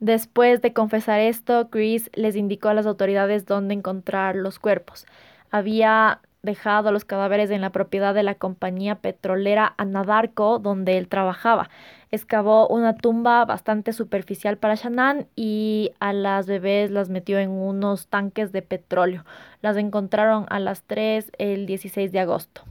Después 0.00 0.60
de 0.62 0.72
confesar 0.72 1.20
esto, 1.20 1.70
Chris 1.70 2.10
les 2.14 2.36
indicó 2.36 2.68
a 2.68 2.74
las 2.74 2.86
autoridades 2.86 3.46
dónde 3.46 3.74
encontrar 3.74 4.36
los 4.36 4.58
cuerpos. 4.58 5.06
Había 5.50 6.20
dejado 6.44 6.92
los 6.92 7.04
cadáveres 7.04 7.50
en 7.50 7.60
la 7.60 7.70
propiedad 7.70 8.14
de 8.14 8.22
la 8.22 8.34
compañía 8.36 8.96
petrolera 8.96 9.74
Anadarko, 9.78 10.58
donde 10.58 10.98
él 10.98 11.08
trabajaba. 11.08 11.70
Excavó 12.10 12.68
una 12.68 12.94
tumba 12.94 13.44
bastante 13.44 13.92
superficial 13.92 14.58
para 14.58 14.76
Shannon 14.76 15.26
y 15.34 15.92
a 15.98 16.12
las 16.12 16.46
bebés 16.46 16.90
las 16.90 17.08
metió 17.08 17.38
en 17.38 17.50
unos 17.50 18.08
tanques 18.08 18.52
de 18.52 18.62
petróleo. 18.62 19.24
Las 19.62 19.76
encontraron 19.76 20.46
a 20.50 20.60
las 20.60 20.82
3 20.82 21.32
el 21.38 21.66
16 21.66 22.12
de 22.12 22.20
agosto. 22.20 22.62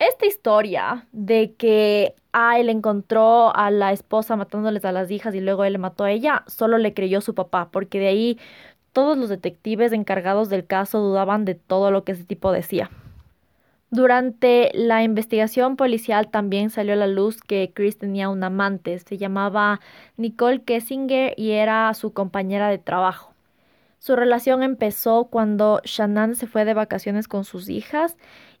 Esta 0.00 0.24
historia 0.24 1.06
de 1.12 1.52
que 1.56 2.14
ah, 2.32 2.58
él 2.58 2.70
encontró 2.70 3.54
a 3.54 3.70
la 3.70 3.92
esposa 3.92 4.34
matándoles 4.34 4.86
a 4.86 4.92
las 4.92 5.10
hijas 5.10 5.34
y 5.34 5.40
luego 5.40 5.64
él 5.64 5.78
mató 5.78 6.04
a 6.04 6.10
ella, 6.10 6.42
solo 6.46 6.78
le 6.78 6.94
creyó 6.94 7.20
su 7.20 7.34
papá, 7.34 7.68
porque 7.70 7.98
de 7.98 8.06
ahí 8.06 8.38
todos 8.92 9.16
los 9.16 9.28
detectives 9.28 9.92
encargados 9.92 10.48
del 10.48 10.66
caso 10.66 11.00
dudaban 11.00 11.44
de 11.44 11.54
todo 11.54 11.90
lo 11.90 12.04
que 12.04 12.12
ese 12.12 12.24
tipo 12.24 12.52
decía. 12.52 12.90
Durante 13.92 14.70
la 14.72 15.02
investigación 15.02 15.76
policial 15.76 16.30
también 16.30 16.70
salió 16.70 16.92
a 16.92 16.96
la 16.96 17.08
luz 17.08 17.40
que 17.40 17.72
Chris 17.74 17.98
tenía 17.98 18.28
un 18.28 18.44
amante, 18.44 18.96
se 19.00 19.18
llamaba 19.18 19.80
Nicole 20.16 20.62
Kessinger 20.62 21.34
y 21.36 21.50
era 21.52 21.92
su 21.94 22.12
compañera 22.12 22.68
de 22.68 22.78
trabajo. 22.78 23.34
Su 23.98 24.14
relación 24.14 24.62
empezó 24.62 25.24
cuando 25.24 25.80
Shannon 25.84 26.36
se 26.36 26.46
fue 26.46 26.64
de 26.64 26.72
vacaciones 26.72 27.26
con 27.26 27.44
sus 27.44 27.68
hijas 27.68 28.16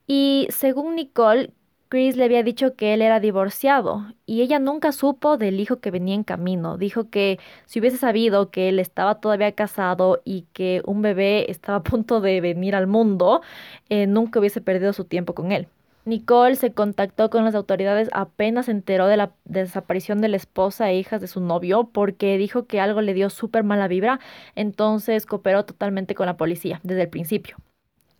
y 0.06 0.48
según 0.50 0.96
Nicole, 0.96 1.52
Chris 1.90 2.16
le 2.16 2.24
había 2.24 2.44
dicho 2.44 2.76
que 2.76 2.94
él 2.94 3.02
era 3.02 3.18
divorciado 3.18 4.06
y 4.24 4.42
ella 4.42 4.60
nunca 4.60 4.92
supo 4.92 5.36
del 5.36 5.58
hijo 5.58 5.80
que 5.80 5.90
venía 5.90 6.14
en 6.14 6.22
camino. 6.22 6.78
Dijo 6.78 7.10
que 7.10 7.40
si 7.66 7.80
hubiese 7.80 7.96
sabido 7.96 8.50
que 8.52 8.68
él 8.68 8.78
estaba 8.78 9.16
todavía 9.16 9.50
casado 9.56 10.22
y 10.24 10.46
que 10.52 10.82
un 10.86 11.02
bebé 11.02 11.50
estaba 11.50 11.78
a 11.78 11.82
punto 11.82 12.20
de 12.20 12.40
venir 12.40 12.76
al 12.76 12.86
mundo, 12.86 13.42
eh, 13.88 14.06
nunca 14.06 14.38
hubiese 14.38 14.60
perdido 14.60 14.92
su 14.92 15.04
tiempo 15.04 15.34
con 15.34 15.50
él. 15.50 15.66
Nicole 16.04 16.54
se 16.54 16.72
contactó 16.72 17.28
con 17.28 17.44
las 17.44 17.56
autoridades 17.56 18.08
apenas 18.12 18.66
se 18.66 18.72
enteró 18.72 19.08
de 19.08 19.16
la 19.16 19.32
desaparición 19.44 20.20
de 20.20 20.28
la 20.28 20.36
esposa 20.36 20.88
e 20.90 20.96
hijas 20.96 21.20
de 21.20 21.26
su 21.26 21.40
novio 21.40 21.90
porque 21.92 22.38
dijo 22.38 22.66
que 22.66 22.78
algo 22.78 23.00
le 23.00 23.14
dio 23.14 23.30
súper 23.30 23.64
mala 23.64 23.88
vibra, 23.88 24.20
entonces 24.54 25.26
cooperó 25.26 25.64
totalmente 25.64 26.14
con 26.14 26.26
la 26.26 26.36
policía 26.36 26.78
desde 26.84 27.02
el 27.02 27.08
principio. 27.08 27.56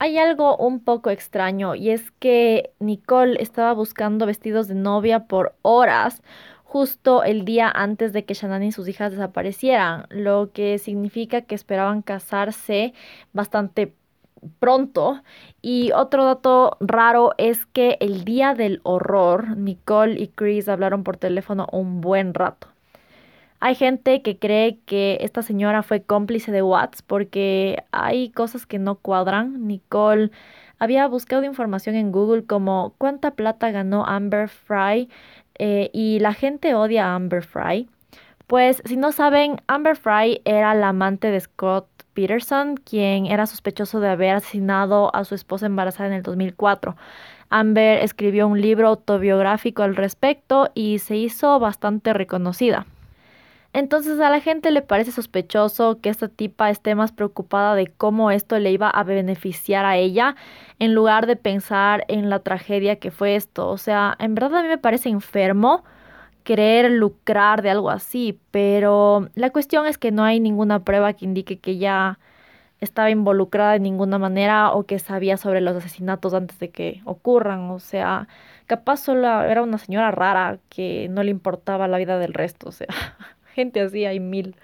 Hay 0.02 0.16
algo 0.16 0.56
un 0.56 0.80
poco 0.80 1.10
extraño 1.10 1.74
y 1.74 1.90
es 1.90 2.10
que 2.12 2.72
Nicole 2.78 3.36
estaba 3.42 3.74
buscando 3.74 4.24
vestidos 4.24 4.66
de 4.66 4.74
novia 4.74 5.26
por 5.26 5.54
horas 5.60 6.22
justo 6.64 7.22
el 7.22 7.44
día 7.44 7.70
antes 7.70 8.14
de 8.14 8.24
que 8.24 8.32
Shannon 8.32 8.62
y 8.62 8.72
sus 8.72 8.88
hijas 8.88 9.12
desaparecieran, 9.12 10.06
lo 10.08 10.52
que 10.54 10.78
significa 10.78 11.42
que 11.42 11.54
esperaban 11.54 12.00
casarse 12.00 12.94
bastante 13.34 13.92
pronto. 14.58 15.22
Y 15.60 15.92
otro 15.92 16.24
dato 16.24 16.78
raro 16.80 17.34
es 17.36 17.66
que 17.66 17.98
el 18.00 18.24
día 18.24 18.54
del 18.54 18.80
horror, 18.84 19.54
Nicole 19.58 20.18
y 20.18 20.28
Chris 20.28 20.70
hablaron 20.70 21.04
por 21.04 21.18
teléfono 21.18 21.66
un 21.72 22.00
buen 22.00 22.32
rato. 22.32 22.68
Hay 23.62 23.75
gente 23.75 24.23
que 24.23 24.38
cree 24.38 24.79
que 24.87 25.18
esta 25.20 25.42
señora 25.42 25.83
fue 25.83 26.03
cómplice 26.03 26.51
de 26.51 26.62
Watts 26.62 27.03
porque 27.03 27.85
hay 27.92 28.31
cosas 28.31 28.64
que 28.64 28.79
no 28.79 28.94
cuadran. 28.94 29.66
Nicole 29.66 30.31
había 30.79 31.07
buscado 31.07 31.44
información 31.44 31.94
en 31.94 32.11
Google 32.11 32.44
como 32.46 32.94
cuánta 32.96 33.33
plata 33.33 33.70
ganó 33.70 34.07
Amber 34.07 34.49
Fry 34.49 35.11
eh, 35.59 35.90
y 35.92 36.20
la 36.20 36.33
gente 36.33 36.75
odia 36.75 37.09
a 37.09 37.14
Amber 37.14 37.44
Fry. 37.44 37.87
Pues 38.46 38.83
si 38.87 38.96
no 38.96 39.12
saben, 39.12 39.61
Amber 39.66 39.94
Fry 39.94 40.40
era 40.46 40.75
la 40.75 40.88
amante 40.88 41.31
de 41.31 41.38
Scott 41.38 41.87
Peterson, 42.14 42.77
quien 42.77 43.27
era 43.27 43.44
sospechoso 43.44 44.01
de 44.01 44.09
haber 44.09 44.37
asesinado 44.37 45.14
a 45.14 45.25
su 45.25 45.35
esposa 45.35 45.66
embarazada 45.66 46.09
en 46.09 46.14
el 46.14 46.23
2004. 46.23 46.96
Amber 47.51 47.99
escribió 47.99 48.49
un 48.49 48.59
libro 48.59 48.88
autobiográfico 48.88 49.83
al 49.83 49.96
respecto 49.96 50.70
y 50.75 50.99
se 51.01 51.16
hizo 51.16 51.59
bastante 51.59 52.14
reconocida. 52.14 52.87
Entonces 53.72 54.18
a 54.20 54.30
la 54.30 54.40
gente 54.40 54.72
le 54.72 54.83
parece 54.83 55.12
sospechoso 55.12 56.00
que 56.00 56.09
esta 56.09 56.28
tipa 56.28 56.70
esté 56.70 56.94
más 56.96 57.12
preocupada 57.12 57.74
de 57.76 57.87
cómo 57.87 58.30
esto 58.33 58.59
le 58.59 58.72
iba 58.72 58.90
a 58.90 59.04
beneficiar 59.04 59.85
a 59.85 59.96
ella 59.96 60.35
en 60.80 60.94
lugar 60.94 61.26
de 61.26 61.37
pensar 61.37 62.04
en 62.09 62.30
la 62.30 62.40
tragedia 62.40 62.96
que 62.96 63.11
fue 63.12 63.37
esto. 63.37 63.68
O 63.68 63.78
sea, 63.78 64.16
en 64.18 64.35
verdad 64.35 64.59
a 64.59 64.62
mí 64.62 64.68
me 64.68 64.78
parece 64.78 65.09
enfermo 65.09 65.85
querer 66.44 66.90
lucrar 66.90 67.62
de 67.62 67.70
algo 67.70 67.90
así, 67.90 68.40
pero 68.50 69.28
la 69.35 69.50
cuestión 69.50 69.87
es 69.87 69.98
que 69.98 70.11
no 70.11 70.24
hay 70.24 70.40
ninguna 70.40 70.85
prueba 70.85 71.12
que 71.12 71.24
indique 71.24 71.59
que 71.61 71.72
ella 71.72 72.18
estaba 72.80 73.11
involucrada 73.11 73.72
de 73.72 73.80
ninguna 73.80 74.18
manera 74.18 74.72
o 74.72 74.85
que 74.85 74.98
sabía 74.98 75.37
sobre 75.37 75.61
los 75.61 75.76
asesinatos 75.76 76.35
antes 76.35 76.59
de 76.59 76.70
que 76.70 77.02
ocurran. 77.04 77.70
O 77.70 77.78
sea, 77.78 78.28
capaz 78.66 78.98
solo 78.98 79.42
era 79.42 79.62
una 79.62 79.78
señora 79.78 80.11
rara 80.11 80.59
que 80.70 81.09
no 81.11 81.22
le 81.22 81.30
importaba 81.30 81.88
la 81.88 81.98
vida 81.98 82.18
del 82.18 82.35
resto. 82.35 82.68
O 82.68 82.72
sea, 82.72 82.88
gente 83.54 83.80
así 83.80 84.04
hay 84.04 84.20
mil. 84.20 84.56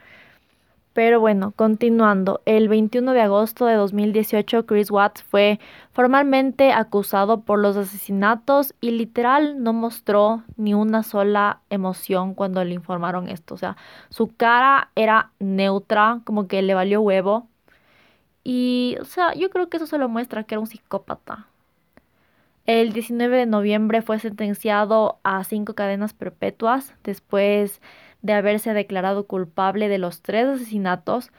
Pero 0.96 1.20
bueno, 1.20 1.53
continuando, 1.55 2.40
el 2.46 2.68
21 2.68 3.12
de 3.12 3.20
agosto 3.20 3.66
de 3.66 3.75
2018 3.75 4.64
Chris 4.64 4.90
Watts 4.90 5.22
fue 5.22 5.61
formalmente 5.92 6.72
acusado 6.72 7.42
por 7.42 7.59
los 7.59 7.77
asesinatos 7.77 8.75
y 8.81 8.92
literal 8.92 9.62
no 9.62 9.75
mostró 9.75 10.42
ni 10.57 10.72
una 10.72 11.03
sola 11.03 11.61
emoción 11.68 12.33
cuando 12.33 12.64
le 12.64 12.72
informaron 12.72 13.29
esto. 13.29 13.53
O 13.53 13.59
sea, 13.59 13.77
su 14.09 14.35
cara 14.37 14.90
era 14.94 15.33
neutra, 15.38 16.22
como 16.25 16.49
que 16.49 16.62
le 16.62 16.72
valió 16.72 17.03
huevo. 17.03 17.46
Y, 18.42 18.96
o 18.99 19.05
sea, 19.05 19.35
yo 19.35 19.51
creo 19.51 19.68
que 19.68 19.77
eso 19.77 19.87
solo 19.87 20.09
muestra 20.09 20.44
que 20.44 20.55
era 20.55 20.61
un 20.61 20.66
psicópata. 20.66 21.46
El 22.64 22.92
19 22.94 23.37
de 23.37 23.46
noviembre 23.46 24.03
fue 24.03 24.18
sentenciado 24.18 25.18
a 25.25 25.44
cinco 25.44 25.75
cadenas 25.75 26.14
perpetuas 26.14 26.94
después 27.05 27.83
de 28.22 28.33
haberse 28.33 28.74
declarado 28.74 29.26
culpable 29.26 29.88
de 29.88 29.98
los 29.98 30.22
tres 30.22 30.46
asesinatos 30.46 31.31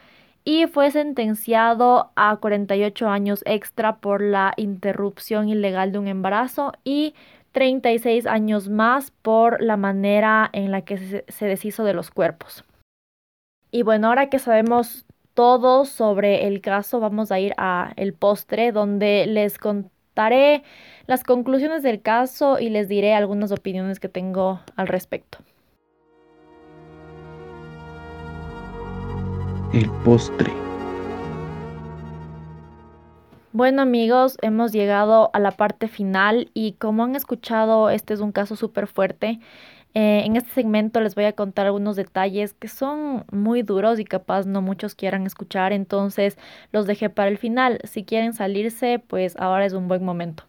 y 0.44 0.66
fue 0.66 0.90
sentenciado 0.90 2.10
a 2.16 2.36
48 2.36 3.08
años 3.08 3.42
extra 3.44 3.96
por 3.96 4.22
la 4.22 4.54
interrupción 4.56 5.48
ilegal 5.48 5.92
de 5.92 5.98
un 5.98 6.08
embarazo 6.08 6.72
y 6.84 7.14
36 7.52 8.26
años 8.26 8.68
más 8.68 9.10
por 9.10 9.62
la 9.62 9.76
manera 9.76 10.48
en 10.52 10.70
la 10.70 10.82
que 10.82 11.24
se, 11.28 11.46
deshizo 11.46 11.84
de 11.84 11.92
los 11.92 12.10
cuerpos. 12.10 12.64
Y 13.70 13.82
bueno, 13.82 14.08
ahora 14.08 14.30
que 14.30 14.38
sabemos 14.38 15.04
todo 15.34 15.84
sobre 15.84 16.46
el 16.46 16.60
caso, 16.60 17.00
vamos 17.00 17.30
a 17.30 17.40
ir 17.40 17.52
a 17.58 17.92
el 17.96 18.14
postre 18.14 18.72
donde 18.72 19.26
les 19.26 19.58
contaré 19.58 20.62
las 21.06 21.24
conclusiones 21.24 21.82
del 21.82 22.00
caso 22.00 22.58
y 22.58 22.70
les 22.70 22.88
diré 22.88 23.14
algunas 23.14 23.52
opiniones 23.52 24.00
que 24.00 24.08
tengo 24.08 24.60
al 24.76 24.88
respecto. 24.88 25.38
El 29.72 29.90
postre. 30.04 30.52
Bueno 33.52 33.82
amigos, 33.82 34.38
hemos 34.42 34.72
llegado 34.72 35.30
a 35.32 35.40
la 35.40 35.50
parte 35.50 35.88
final 35.88 36.50
y 36.54 36.72
como 36.72 37.04
han 37.04 37.16
escuchado, 37.16 37.90
este 37.90 38.14
es 38.14 38.20
un 38.20 38.32
caso 38.32 38.56
súper 38.56 38.86
fuerte. 38.86 39.40
Eh, 39.94 40.22
en 40.24 40.36
este 40.36 40.50
segmento 40.50 41.00
les 41.00 41.14
voy 41.14 41.24
a 41.24 41.32
contar 41.32 41.66
algunos 41.66 41.96
detalles 41.96 42.52
que 42.54 42.68
son 42.68 43.24
muy 43.32 43.62
duros 43.62 43.98
y 43.98 44.04
capaz 44.04 44.46
no 44.46 44.62
muchos 44.62 44.94
quieran 44.94 45.26
escuchar, 45.26 45.72
entonces 45.72 46.38
los 46.72 46.86
dejé 46.86 47.10
para 47.10 47.28
el 47.28 47.38
final. 47.38 47.80
Si 47.84 48.04
quieren 48.04 48.34
salirse, 48.34 49.02
pues 49.06 49.36
ahora 49.38 49.66
es 49.66 49.72
un 49.72 49.88
buen 49.88 50.04
momento. 50.04 50.44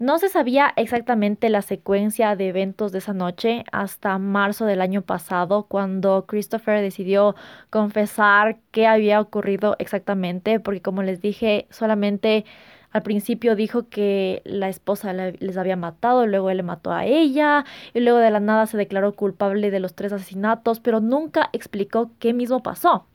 No 0.00 0.18
se 0.18 0.30
sabía 0.30 0.72
exactamente 0.76 1.50
la 1.50 1.60
secuencia 1.60 2.34
de 2.34 2.48
eventos 2.48 2.90
de 2.90 2.98
esa 2.98 3.12
noche 3.12 3.64
hasta 3.70 4.16
marzo 4.18 4.64
del 4.64 4.80
año 4.80 5.02
pasado, 5.02 5.64
cuando 5.64 6.24
Christopher 6.26 6.80
decidió 6.80 7.36
confesar 7.68 8.58
qué 8.70 8.86
había 8.86 9.20
ocurrido 9.20 9.76
exactamente, 9.78 10.58
porque 10.58 10.80
como 10.80 11.02
les 11.02 11.20
dije, 11.20 11.66
solamente 11.68 12.46
al 12.92 13.02
principio 13.02 13.54
dijo 13.56 13.90
que 13.90 14.40
la 14.46 14.70
esposa 14.70 15.12
les 15.12 15.56
había 15.58 15.76
matado, 15.76 16.26
luego 16.26 16.48
él 16.48 16.56
le 16.56 16.62
mató 16.62 16.92
a 16.92 17.04
ella, 17.04 17.66
y 17.92 18.00
luego 18.00 18.20
de 18.20 18.30
la 18.30 18.40
nada 18.40 18.64
se 18.64 18.78
declaró 18.78 19.14
culpable 19.14 19.70
de 19.70 19.80
los 19.80 19.94
tres 19.94 20.14
asesinatos, 20.14 20.80
pero 20.80 21.00
nunca 21.00 21.50
explicó 21.52 22.10
qué 22.18 22.32
mismo 22.32 22.62
pasó. 22.62 23.09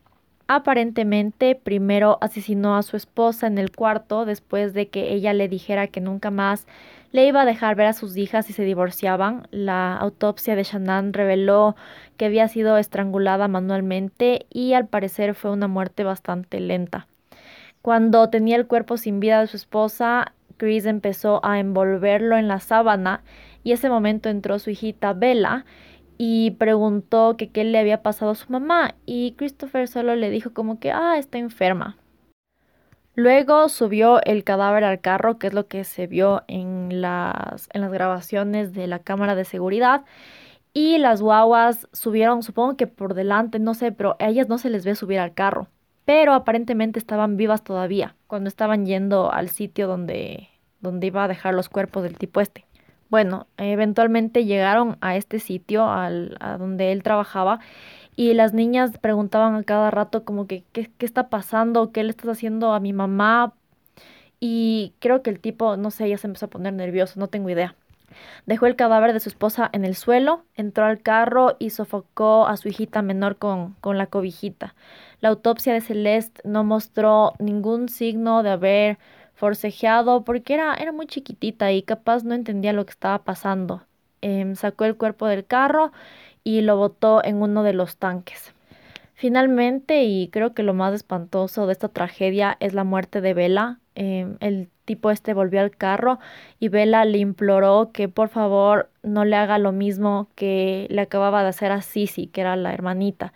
Aparentemente, 0.47 1.55
primero 1.55 2.19
asesinó 2.21 2.77
a 2.77 2.83
su 2.83 2.97
esposa 2.97 3.47
en 3.47 3.57
el 3.57 3.71
cuarto 3.71 4.25
después 4.25 4.73
de 4.75 4.89
que 4.89 5.13
ella 5.13 5.33
le 5.33 5.47
dijera 5.47 5.87
que 5.87 6.01
nunca 6.01 6.29
más 6.29 6.67
le 7.11 7.25
iba 7.25 7.41
a 7.41 7.45
dejar 7.45 7.75
ver 7.75 7.87
a 7.87 7.93
sus 7.93 8.15
hijas 8.15 8.45
si 8.45 8.53
se 8.53 8.63
divorciaban. 8.63 9.47
La 9.49 9.95
autopsia 9.95 10.55
de 10.55 10.63
Shannon 10.63 11.13
reveló 11.13 11.75
que 12.17 12.25
había 12.25 12.47
sido 12.47 12.77
estrangulada 12.77 13.47
manualmente 13.47 14.45
y 14.51 14.73
al 14.73 14.87
parecer 14.87 15.33
fue 15.33 15.51
una 15.51 15.67
muerte 15.67 16.03
bastante 16.03 16.59
lenta. 16.59 17.07
Cuando 17.81 18.29
tenía 18.29 18.55
el 18.55 18.67
cuerpo 18.67 18.97
sin 18.97 19.19
vida 19.19 19.39
de 19.39 19.47
su 19.47 19.57
esposa, 19.57 20.33
Chris 20.57 20.85
empezó 20.85 21.43
a 21.43 21.59
envolverlo 21.59 22.37
en 22.37 22.47
la 22.47 22.59
sábana 22.59 23.23
y 23.63 23.71
ese 23.71 23.89
momento 23.89 24.29
entró 24.29 24.59
su 24.59 24.69
hijita 24.69 25.13
Bella 25.13 25.65
y 26.17 26.51
preguntó 26.51 27.35
que 27.37 27.49
qué 27.49 27.63
le 27.63 27.79
había 27.79 28.01
pasado 28.01 28.31
a 28.31 28.35
su 28.35 28.51
mamá 28.51 28.95
y 29.05 29.33
Christopher 29.33 29.87
solo 29.87 30.15
le 30.15 30.29
dijo 30.29 30.53
como 30.53 30.79
que, 30.79 30.91
ah, 30.91 31.17
está 31.17 31.37
enferma. 31.37 31.97
Luego 33.15 33.69
subió 33.69 34.21
el 34.23 34.43
cadáver 34.43 34.83
al 34.83 34.99
carro, 34.99 35.39
que 35.39 35.47
es 35.47 35.53
lo 35.53 35.67
que 35.67 35.85
se 35.85 36.05
vio 36.05 36.43
en 36.47 37.01
las, 37.01 37.69
en 37.73 37.81
las 37.81 37.91
grabaciones 37.91 38.73
de 38.73 38.87
la 38.87 38.99
cámara 38.99 39.35
de 39.35 39.45
seguridad. 39.45 40.03
Y 40.73 40.97
las 40.97 41.21
guaguas 41.21 41.87
subieron, 41.93 42.43
supongo 42.43 42.75
que 42.75 42.87
por 42.87 43.13
delante, 43.13 43.59
no 43.59 43.73
sé, 43.73 43.93
pero 43.93 44.17
a 44.19 44.27
ellas 44.27 44.49
no 44.49 44.57
se 44.57 44.69
les 44.69 44.83
ve 44.83 44.95
subir 44.95 45.19
al 45.19 45.33
carro. 45.33 45.69
Pero 46.03 46.33
aparentemente 46.33 46.99
estaban 46.99 47.37
vivas 47.37 47.63
todavía 47.63 48.15
cuando 48.27 48.49
estaban 48.49 48.85
yendo 48.85 49.31
al 49.31 49.49
sitio 49.49 49.87
donde, 49.87 50.49
donde 50.81 51.07
iba 51.07 51.23
a 51.23 51.27
dejar 51.29 51.53
los 51.53 51.69
cuerpos 51.69 52.03
del 52.03 52.17
tipo 52.17 52.41
este. 52.41 52.65
Bueno, 53.09 53.47
eventualmente 53.57 54.45
llegaron 54.45 54.97
a 55.01 55.15
este 55.15 55.39
sitio, 55.39 55.87
al, 55.89 56.37
a 56.39 56.57
donde 56.57 56.91
él 56.91 57.03
trabajaba, 57.03 57.59
y 58.15 58.33
las 58.33 58.53
niñas 58.53 58.97
preguntaban 58.97 59.55
a 59.55 59.63
cada 59.63 59.91
rato 59.91 60.23
como 60.25 60.47
que, 60.47 60.63
¿qué, 60.71 60.89
¿qué 60.97 61.05
está 61.05 61.29
pasando? 61.29 61.91
¿Qué 61.91 62.03
le 62.03 62.09
estás 62.09 62.29
haciendo 62.29 62.73
a 62.73 62.79
mi 62.79 62.93
mamá? 62.93 63.53
Y 64.39 64.93
creo 64.99 65.21
que 65.21 65.29
el 65.29 65.39
tipo, 65.39 65.77
no 65.77 65.91
sé, 65.91 66.09
ya 66.09 66.17
se 66.17 66.27
empezó 66.27 66.47
a 66.47 66.49
poner 66.49 66.73
nervioso, 66.73 67.19
no 67.19 67.27
tengo 67.27 67.49
idea. 67.49 67.75
Dejó 68.45 68.67
el 68.67 68.75
cadáver 68.75 69.13
de 69.13 69.19
su 69.19 69.29
esposa 69.29 69.69
en 69.73 69.85
el 69.85 69.95
suelo, 69.95 70.43
entró 70.55 70.85
al 70.85 71.01
carro 71.01 71.57
y 71.59 71.71
sofocó 71.71 72.47
a 72.47 72.57
su 72.57 72.69
hijita 72.69 73.01
menor 73.01 73.37
con, 73.37 73.73
con 73.81 73.97
la 73.97 74.07
cobijita. 74.07 74.75
La 75.21 75.29
autopsia 75.29 75.73
de 75.73 75.81
Celeste 75.81 76.41
no 76.43 76.63
mostró 76.63 77.33
ningún 77.39 77.89
signo 77.89 78.43
de 78.43 78.51
haber 78.51 78.97
forcejeado 79.35 80.23
porque 80.23 80.53
era, 80.55 80.73
era 80.75 80.91
muy 80.91 81.07
chiquitita 81.07 81.71
y 81.71 81.83
capaz 81.83 82.23
no 82.23 82.33
entendía 82.33 82.73
lo 82.73 82.85
que 82.85 82.91
estaba 82.91 83.23
pasando. 83.23 83.83
Em, 84.21 84.55
sacó 84.55 84.85
el 84.85 84.95
cuerpo 84.97 85.27
del 85.27 85.45
carro 85.45 85.91
y 86.43 86.61
lo 86.61 86.77
botó 86.77 87.23
en 87.23 87.41
uno 87.41 87.63
de 87.63 87.73
los 87.73 87.97
tanques. 87.97 88.53
Finalmente, 89.13 90.03
y 90.03 90.29
creo 90.29 90.53
que 90.53 90.63
lo 90.63 90.73
más 90.73 90.93
espantoso 90.93 91.67
de 91.67 91.73
esta 91.73 91.89
tragedia 91.89 92.57
es 92.59 92.73
la 92.73 92.83
muerte 92.83 93.21
de 93.21 93.33
Vela. 93.33 93.79
Em, 93.95 94.37
el 94.41 94.69
tipo 94.85 95.11
este 95.11 95.33
volvió 95.33 95.61
al 95.61 95.71
carro 95.71 96.19
y 96.59 96.69
Vela 96.69 97.05
le 97.05 97.19
imploró 97.19 97.91
que 97.93 98.09
por 98.09 98.29
favor 98.29 98.89
no 99.03 99.25
le 99.25 99.35
haga 99.35 99.57
lo 99.57 99.71
mismo 99.71 100.27
que 100.35 100.87
le 100.89 101.01
acababa 101.01 101.43
de 101.43 101.49
hacer 101.49 101.71
a 101.71 101.81
Sisi, 101.81 102.27
que 102.27 102.41
era 102.41 102.55
la 102.55 102.73
hermanita. 102.73 103.33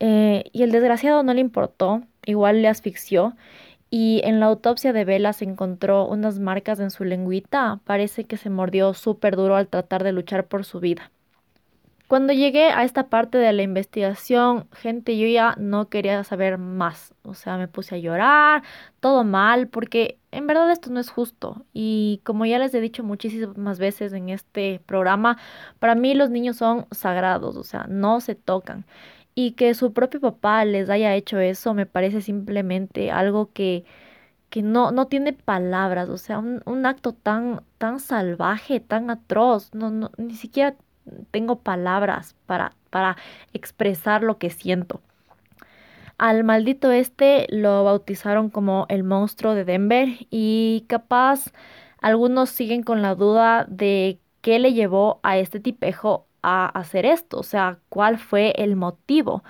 Eh, 0.00 0.44
y 0.52 0.62
el 0.62 0.72
desgraciado 0.72 1.22
no 1.22 1.34
le 1.34 1.40
importó, 1.40 2.02
igual 2.26 2.62
le 2.62 2.68
asfixió 2.68 3.36
y 3.94 4.22
en 4.24 4.40
la 4.40 4.46
autopsia 4.46 4.94
de 4.94 5.04
Vela 5.04 5.34
se 5.34 5.44
encontró 5.44 6.06
unas 6.06 6.38
marcas 6.38 6.80
en 6.80 6.90
su 6.90 7.04
lengüita. 7.04 7.78
Parece 7.84 8.24
que 8.24 8.38
se 8.38 8.48
mordió 8.48 8.94
súper 8.94 9.36
duro 9.36 9.54
al 9.54 9.68
tratar 9.68 10.02
de 10.02 10.12
luchar 10.12 10.46
por 10.46 10.64
su 10.64 10.80
vida. 10.80 11.10
Cuando 12.08 12.32
llegué 12.32 12.70
a 12.70 12.84
esta 12.84 13.10
parte 13.10 13.36
de 13.36 13.52
la 13.52 13.60
investigación, 13.60 14.66
gente, 14.72 15.18
yo 15.18 15.26
ya 15.26 15.56
no 15.58 15.90
quería 15.90 16.24
saber 16.24 16.56
más. 16.56 17.12
O 17.22 17.34
sea, 17.34 17.58
me 17.58 17.68
puse 17.68 17.96
a 17.96 17.98
llorar, 17.98 18.62
todo 19.00 19.24
mal, 19.24 19.68
porque 19.68 20.18
en 20.30 20.46
verdad 20.46 20.70
esto 20.70 20.88
no 20.88 20.98
es 20.98 21.10
justo. 21.10 21.66
Y 21.74 22.22
como 22.24 22.46
ya 22.46 22.58
les 22.58 22.72
he 22.72 22.80
dicho 22.80 23.04
muchísimas 23.04 23.78
veces 23.78 24.14
en 24.14 24.30
este 24.30 24.80
programa, 24.86 25.36
para 25.78 25.94
mí 25.94 26.14
los 26.14 26.30
niños 26.30 26.56
son 26.56 26.86
sagrados, 26.92 27.58
o 27.58 27.62
sea, 27.62 27.84
no 27.90 28.22
se 28.22 28.36
tocan 28.36 28.86
y 29.34 29.52
que 29.52 29.74
su 29.74 29.92
propio 29.92 30.20
papá 30.20 30.64
les 30.64 30.90
haya 30.90 31.14
hecho 31.14 31.38
eso 31.38 31.74
me 31.74 31.86
parece 31.86 32.20
simplemente 32.20 33.10
algo 33.10 33.52
que, 33.52 33.84
que 34.50 34.62
no, 34.62 34.92
no 34.92 35.06
tiene 35.08 35.32
palabras, 35.32 36.08
o 36.08 36.18
sea, 36.18 36.38
un, 36.38 36.62
un 36.66 36.86
acto 36.86 37.12
tan, 37.14 37.62
tan 37.78 38.00
salvaje, 38.00 38.80
tan 38.80 39.10
atroz, 39.10 39.74
no, 39.74 39.90
no, 39.90 40.10
ni 40.18 40.34
siquiera 40.36 40.76
tengo 41.30 41.60
palabras 41.60 42.36
para, 42.46 42.74
para 42.90 43.16
expresar 43.52 44.22
lo 44.22 44.38
que 44.38 44.50
siento. 44.50 45.00
Al 46.18 46.44
maldito 46.44 46.92
este 46.92 47.46
lo 47.50 47.84
bautizaron 47.84 48.50
como 48.50 48.86
el 48.88 49.02
monstruo 49.02 49.54
de 49.54 49.64
Denver 49.64 50.08
y 50.30 50.84
capaz 50.88 51.52
algunos 52.00 52.50
siguen 52.50 52.82
con 52.82 53.02
la 53.02 53.14
duda 53.14 53.66
de 53.68 54.20
qué 54.40 54.58
le 54.58 54.72
llevó 54.72 55.20
a 55.22 55.38
este 55.38 55.60
tipejo 55.60 56.26
a 56.42 56.66
hacer 56.66 57.06
esto, 57.06 57.38
o 57.38 57.42
sea, 57.42 57.78
cuál 57.88 58.18
fue 58.18 58.52
el 58.56 58.76
motivo. 58.76 59.42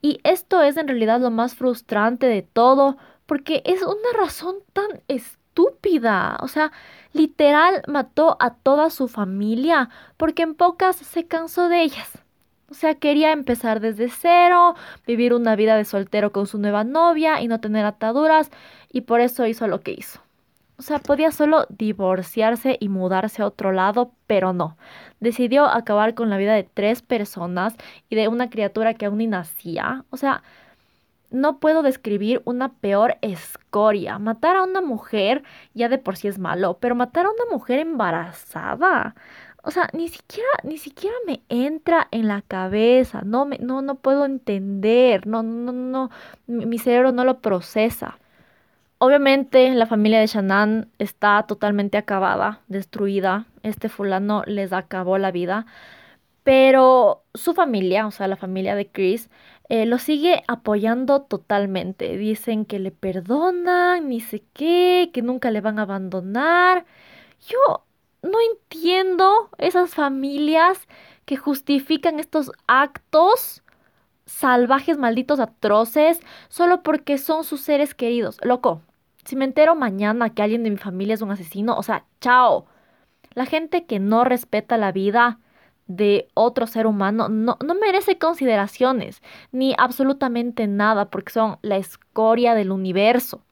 Y 0.00 0.20
esto 0.24 0.62
es 0.62 0.76
en 0.76 0.88
realidad 0.88 1.20
lo 1.20 1.30
más 1.30 1.54
frustrante 1.54 2.26
de 2.26 2.42
todo, 2.42 2.96
porque 3.26 3.62
es 3.64 3.82
una 3.82 4.12
razón 4.16 4.56
tan 4.72 5.02
estúpida, 5.08 6.38
o 6.40 6.48
sea, 6.48 6.72
literal 7.12 7.82
mató 7.86 8.36
a 8.40 8.54
toda 8.54 8.90
su 8.90 9.08
familia, 9.08 9.90
porque 10.16 10.42
en 10.42 10.54
pocas 10.54 10.96
se 10.96 11.26
cansó 11.26 11.68
de 11.68 11.82
ellas. 11.82 12.22
O 12.70 12.74
sea, 12.74 12.94
quería 12.94 13.32
empezar 13.32 13.80
desde 13.80 14.08
cero, 14.08 14.74
vivir 15.06 15.32
una 15.34 15.56
vida 15.56 15.76
de 15.76 15.84
soltero 15.84 16.32
con 16.32 16.46
su 16.46 16.58
nueva 16.58 16.84
novia 16.84 17.40
y 17.40 17.48
no 17.48 17.60
tener 17.60 17.84
ataduras, 17.86 18.50
y 18.92 19.02
por 19.02 19.20
eso 19.20 19.46
hizo 19.46 19.66
lo 19.66 19.80
que 19.80 19.92
hizo. 19.92 20.20
O 20.78 20.82
sea, 20.82 21.00
podía 21.00 21.32
solo 21.32 21.66
divorciarse 21.70 22.76
y 22.80 22.88
mudarse 22.88 23.42
a 23.42 23.46
otro 23.46 23.72
lado, 23.72 24.12
pero 24.28 24.52
no. 24.52 24.76
Decidió 25.20 25.66
acabar 25.66 26.14
con 26.14 26.30
la 26.30 26.36
vida 26.38 26.54
de 26.54 26.62
tres 26.62 27.02
personas 27.02 27.74
y 28.08 28.14
de 28.16 28.28
una 28.28 28.48
criatura 28.48 28.94
que 28.94 29.06
aún 29.06 29.18
ni 29.18 29.26
nacía. 29.26 30.04
O 30.10 30.16
sea, 30.16 30.42
no 31.30 31.58
puedo 31.58 31.82
describir 31.82 32.42
una 32.44 32.72
peor 32.74 33.18
escoria. 33.22 34.18
Matar 34.18 34.56
a 34.56 34.62
una 34.62 34.80
mujer 34.80 35.42
ya 35.74 35.88
de 35.88 35.98
por 35.98 36.16
sí 36.16 36.28
es 36.28 36.38
malo, 36.38 36.78
pero 36.80 36.94
matar 36.94 37.26
a 37.26 37.30
una 37.30 37.44
mujer 37.50 37.80
embarazada. 37.80 39.14
O 39.62 39.70
sea, 39.72 39.88
ni 39.92 40.08
siquiera, 40.08 40.48
ni 40.62 40.78
siquiera 40.78 41.16
me 41.26 41.42
entra 41.48 42.08
en 42.12 42.28
la 42.28 42.42
cabeza. 42.42 43.22
No, 43.24 43.44
me, 43.46 43.58
no, 43.58 43.82
no 43.82 43.96
puedo 43.96 44.24
entender. 44.24 45.26
No, 45.26 45.42
no, 45.42 45.72
no. 45.72 46.10
Mi, 46.46 46.66
mi 46.66 46.78
cerebro 46.78 47.12
no 47.12 47.24
lo 47.24 47.40
procesa. 47.40 48.18
Obviamente 48.98 49.72
la 49.74 49.86
familia 49.86 50.18
de 50.20 50.26
Shannon 50.26 50.90
está 50.98 51.44
totalmente 51.44 51.98
acabada, 51.98 52.62
destruida. 52.66 53.46
Este 53.62 53.88
fulano 53.88 54.42
les 54.46 54.72
acabó 54.72 55.18
la 55.18 55.30
vida. 55.30 55.66
Pero 56.42 57.24
su 57.34 57.54
familia, 57.54 58.06
o 58.06 58.10
sea, 58.10 58.26
la 58.28 58.36
familia 58.36 58.74
de 58.74 58.90
Chris, 58.90 59.30
eh, 59.68 59.86
lo 59.86 59.98
sigue 59.98 60.42
apoyando 60.48 61.22
totalmente. 61.22 62.16
Dicen 62.16 62.64
que 62.64 62.78
le 62.78 62.90
perdonan, 62.90 64.08
ni 64.08 64.20
sé 64.20 64.42
qué, 64.52 65.10
que 65.12 65.22
nunca 65.22 65.50
le 65.50 65.60
van 65.60 65.78
a 65.78 65.82
abandonar. 65.82 66.86
Yo 67.46 67.84
no 68.22 68.38
entiendo 68.52 69.50
esas 69.58 69.94
familias 69.94 70.88
que 71.24 71.36
justifican 71.36 72.18
estos 72.18 72.50
actos 72.66 73.62
salvajes, 74.28 74.98
malditos, 74.98 75.40
atroces, 75.40 76.20
solo 76.48 76.82
porque 76.82 77.18
son 77.18 77.42
sus 77.42 77.62
seres 77.62 77.94
queridos. 77.94 78.38
Loco, 78.42 78.82
si 79.24 79.34
me 79.34 79.44
entero 79.44 79.74
mañana 79.74 80.30
que 80.30 80.42
alguien 80.42 80.62
de 80.62 80.70
mi 80.70 80.76
familia 80.76 81.14
es 81.14 81.22
un 81.22 81.30
asesino, 81.30 81.76
o 81.76 81.82
sea, 81.82 82.04
chao. 82.20 82.66
La 83.34 83.46
gente 83.46 83.86
que 83.86 83.98
no 83.98 84.24
respeta 84.24 84.76
la 84.76 84.92
vida 84.92 85.38
de 85.86 86.28
otro 86.34 86.66
ser 86.66 86.86
humano 86.86 87.28
no, 87.30 87.56
no, 87.64 87.74
merece 87.74 88.18
consideraciones 88.18 89.22
ni 89.52 89.74
absolutamente 89.78 90.66
nada 90.66 91.06
porque 91.06 91.32
son 91.32 91.58
la 91.62 91.78
escoria 91.78 92.54
del 92.54 92.70
universo. 92.70 93.42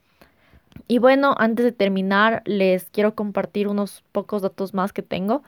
Y 0.89 0.99
bueno, 0.99 1.35
antes 1.39 1.65
de 1.65 1.73
terminar, 1.73 2.43
les 2.45 2.91
quiero 2.91 3.15
compartir 3.15 3.69
unos 3.69 4.05
pocos 4.13 4.43
datos 4.43 4.75
más 4.75 4.93
que 4.93 5.03
tengo. 5.03 5.43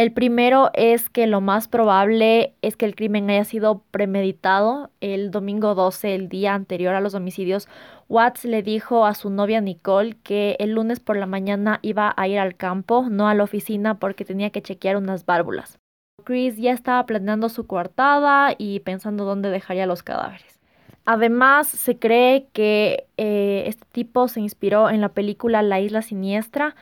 El 0.00 0.12
primero 0.12 0.70
es 0.72 1.10
que 1.10 1.26
lo 1.26 1.42
más 1.42 1.68
probable 1.68 2.54
es 2.62 2.74
que 2.74 2.86
el 2.86 2.94
crimen 2.94 3.28
haya 3.28 3.44
sido 3.44 3.82
premeditado. 3.90 4.88
El 5.02 5.30
domingo 5.30 5.74
12, 5.74 6.14
el 6.14 6.30
día 6.30 6.54
anterior 6.54 6.94
a 6.94 7.02
los 7.02 7.12
homicidios, 7.12 7.68
Watts 8.08 8.46
le 8.46 8.62
dijo 8.62 9.04
a 9.04 9.12
su 9.12 9.28
novia 9.28 9.60
Nicole 9.60 10.16
que 10.22 10.56
el 10.58 10.70
lunes 10.70 11.00
por 11.00 11.18
la 11.18 11.26
mañana 11.26 11.80
iba 11.82 12.14
a 12.16 12.28
ir 12.28 12.38
al 12.38 12.56
campo, 12.56 13.08
no 13.10 13.28
a 13.28 13.34
la 13.34 13.44
oficina, 13.44 13.98
porque 13.98 14.24
tenía 14.24 14.48
que 14.48 14.62
chequear 14.62 14.96
unas 14.96 15.26
válvulas. 15.26 15.78
Chris 16.24 16.56
ya 16.56 16.72
estaba 16.72 17.04
planeando 17.04 17.50
su 17.50 17.66
coartada 17.66 18.54
y 18.56 18.80
pensando 18.80 19.26
dónde 19.26 19.50
dejaría 19.50 19.84
los 19.84 20.02
cadáveres. 20.02 20.60
Además, 21.04 21.66
se 21.66 21.98
cree 21.98 22.46
que 22.54 23.06
eh, 23.18 23.64
este 23.66 23.84
tipo 23.92 24.28
se 24.28 24.40
inspiró 24.40 24.88
en 24.88 25.02
la 25.02 25.10
película 25.10 25.60
La 25.60 25.78
Isla 25.78 26.00
Siniestra 26.00 26.74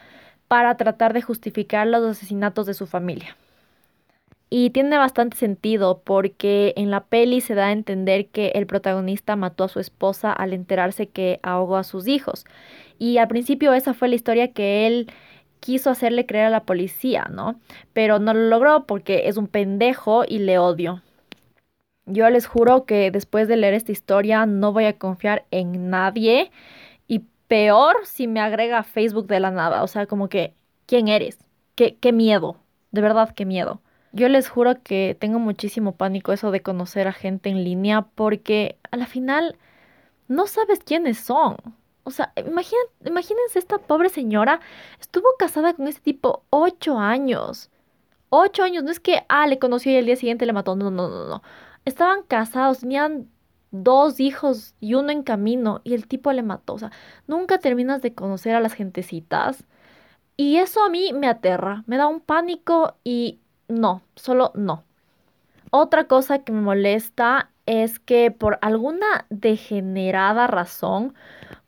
para 0.49 0.76
tratar 0.76 1.12
de 1.12 1.22
justificar 1.22 1.86
los 1.86 2.05
asesinatos 2.05 2.66
de 2.66 2.74
su 2.74 2.86
familia. 2.86 3.36
Y 4.51 4.70
tiene 4.70 4.96
bastante 4.96 5.36
sentido 5.36 6.01
porque 6.03 6.72
en 6.76 6.90
la 6.90 7.05
peli 7.05 7.42
se 7.42 7.55
da 7.55 7.66
a 7.66 7.72
entender 7.72 8.28
que 8.28 8.49
el 8.55 8.66
protagonista 8.66 9.36
mató 9.36 9.64
a 9.64 9.68
su 9.68 9.78
esposa 9.78 10.32
al 10.32 10.55
enterarse 10.55 11.09
que 11.09 11.38
ahogó 11.42 11.76
a 11.76 11.84
sus 11.84 12.09
hijos. 12.09 12.46
Y 12.99 13.18
al 13.18 13.28
principio 13.28 13.74
esa 13.74 13.92
fue 13.92 14.09
la 14.09 14.14
historia 14.14 14.53
que 14.53 14.86
él 14.86 15.12
quiso 15.61 15.90
hacerle 15.90 16.24
creer 16.24 16.46
a 16.46 16.51
la 16.51 16.64
policía, 16.64 17.26
¿no? 17.30 17.61
Pero 17.92 18.18
no 18.18 18.32
lo 18.32 18.49
logró 18.49 18.86
porque 18.86 19.28
es 19.28 19.36
un 19.36 19.49
pendejo 19.49 20.24
y 20.26 20.38
le 20.38 20.59
odio. 20.59 21.03
Yo 22.07 22.30
les 22.30 22.46
juro 22.46 22.86
que 22.86 23.11
después 23.11 23.49
de 23.49 23.57
leer 23.59 23.74
esta 23.74 23.92
historia 23.92 24.46
no 24.46 24.72
voy 24.72 24.86
a 24.86 24.99
confiar 24.99 25.44
en 25.51 25.90
nadie 25.90 26.51
peor 27.49 27.96
si 28.05 28.26
me 28.26 28.40
agrega 28.40 28.82
Facebook 28.84 29.26
de 29.26 29.40
la 29.40 29.51
nada, 29.51 29.82
o 29.82 29.86
sea, 29.88 30.07
como 30.07 30.28
que, 30.28 30.55
¿quién 30.86 31.09
eres? 31.09 31.38
¿Qué, 31.74 31.96
qué 31.96 32.12
miedo? 32.12 32.59
De 32.92 33.01
verdad, 33.01 33.34
qué 33.34 33.44
miedo. 33.46 33.80
Yo 34.12 34.28
les 34.28 34.49
juro 34.49 34.82
que 34.82 35.16
tengo 35.18 35.38
muchísimo 35.38 35.96
pánico 35.96 36.32
eso 36.32 36.51
de 36.51 36.62
conocer 36.62 37.09
a 37.09 37.12
gente 37.12 37.51
en 37.51 37.64
línea 37.64 38.03
porque 38.03 38.78
a 38.90 38.96
la 38.96 39.07
final 39.07 39.57
no 40.28 40.46
sabes 40.46 40.80
quiénes 40.80 41.18
son. 41.18 41.57
O 42.05 42.11
sea, 42.11 42.32
imagínense 42.36 43.59
esta 43.59 43.78
pobre 43.78 44.09
señora, 44.09 44.61
estuvo 45.01 45.26
casada 45.38 45.74
con 45.74 45.88
este 45.88 46.01
tipo 46.01 46.44
ocho 46.51 46.99
años. 46.99 47.70
Ocho 48.30 48.62
años, 48.62 48.84
no 48.84 48.90
es 48.90 49.01
que, 49.01 49.24
ah, 49.28 49.46
le 49.46 49.59
conoció 49.59 49.92
y 49.92 49.96
el 49.96 50.07
día 50.07 50.16
siguiente 50.16 50.46
le 50.46 50.53
mató, 50.53 50.76
no, 50.76 50.90
no, 50.90 51.09
no, 51.09 51.26
no. 51.28 51.42
Estaban 51.84 52.22
casados, 52.24 52.80
tenían 52.80 53.30
dos 53.71 54.21
hijos 54.21 54.75
y 54.81 54.95
uno 54.95 55.11
en 55.11 55.23
camino 55.23 55.81
y 55.85 55.95
el 55.95 56.07
tipo 56.07 56.33
le 56.33 56.43
mató. 56.43 56.75
O 56.75 56.79
sea, 56.79 56.93
nunca 57.27 57.59
terminas 57.59 58.03
de 58.03 58.14
conocer 58.14 58.55
a 58.55 58.61
las 58.61 58.75
gentecitas. 58.75 59.64
Y 60.37 60.59
eso 60.59 60.85
a 60.85 60.91
mí 60.91 61.12
me 61.12 61.29
aterra, 61.29 61.83
me 61.87 61.97
da 61.97 62.07
un 62.07 62.21
pánico 62.21 62.95
y 63.05 63.41
no, 63.69 64.03
solo 64.14 64.53
no. 64.55 64.85
Otra 65.71 66.05
cosa 66.05 66.41
que 66.41 66.53
me 66.53 66.61
molesta 66.61 67.51
es 67.66 67.99
que 67.99 68.31
por 68.31 68.59
alguna 68.62 69.27
degenerada 69.29 70.47
razón, 70.47 71.14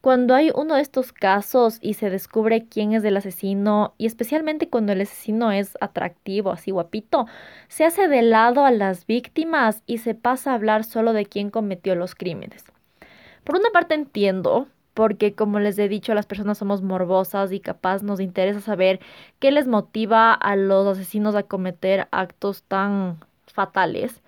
cuando 0.00 0.34
hay 0.34 0.50
uno 0.54 0.76
de 0.76 0.80
estos 0.80 1.12
casos 1.12 1.78
y 1.82 1.94
se 1.94 2.08
descubre 2.08 2.66
quién 2.66 2.92
es 2.92 3.04
el 3.04 3.16
asesino, 3.16 3.94
y 3.98 4.06
especialmente 4.06 4.68
cuando 4.68 4.92
el 4.92 5.02
asesino 5.02 5.52
es 5.52 5.76
atractivo, 5.80 6.50
así 6.50 6.70
guapito, 6.70 7.26
se 7.68 7.84
hace 7.84 8.08
de 8.08 8.22
lado 8.22 8.64
a 8.64 8.70
las 8.70 9.06
víctimas 9.06 9.82
y 9.86 9.98
se 9.98 10.14
pasa 10.14 10.52
a 10.52 10.54
hablar 10.54 10.84
solo 10.84 11.12
de 11.12 11.26
quién 11.26 11.50
cometió 11.50 11.94
los 11.94 12.14
crímenes. 12.14 12.64
Por 13.44 13.56
una 13.56 13.70
parte 13.70 13.94
entiendo, 13.94 14.68
porque 14.94 15.34
como 15.34 15.60
les 15.60 15.78
he 15.78 15.88
dicho, 15.88 16.14
las 16.14 16.26
personas 16.26 16.58
somos 16.58 16.82
morbosas 16.82 17.52
y 17.52 17.60
capaz 17.60 18.02
nos 18.02 18.20
interesa 18.20 18.60
saber 18.60 19.00
qué 19.38 19.50
les 19.50 19.66
motiva 19.66 20.32
a 20.32 20.56
los 20.56 20.86
asesinos 20.86 21.34
a 21.34 21.42
cometer 21.42 22.08
actos 22.10 22.62
tan 22.62 23.18
fatales. 23.46 24.22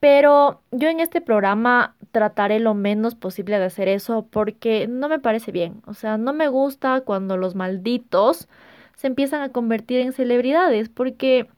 Pero 0.00 0.60
yo 0.70 0.88
en 0.88 1.00
este 1.00 1.20
programa 1.20 1.94
trataré 2.10 2.60
lo 2.60 2.74
menos 2.74 3.14
posible 3.14 3.58
de 3.58 3.66
hacer 3.66 3.88
eso 3.88 4.26
porque 4.30 4.86
no 4.88 5.08
me 5.08 5.18
parece 5.18 5.52
bien. 5.52 5.82
O 5.86 5.94
sea, 5.94 6.18
no 6.18 6.32
me 6.32 6.48
gusta 6.48 7.00
cuando 7.02 7.36
los 7.36 7.54
malditos 7.54 8.48
se 8.96 9.06
empiezan 9.06 9.42
a 9.42 9.50
convertir 9.50 10.00
en 10.00 10.12
celebridades 10.12 10.88
porque 10.88 11.48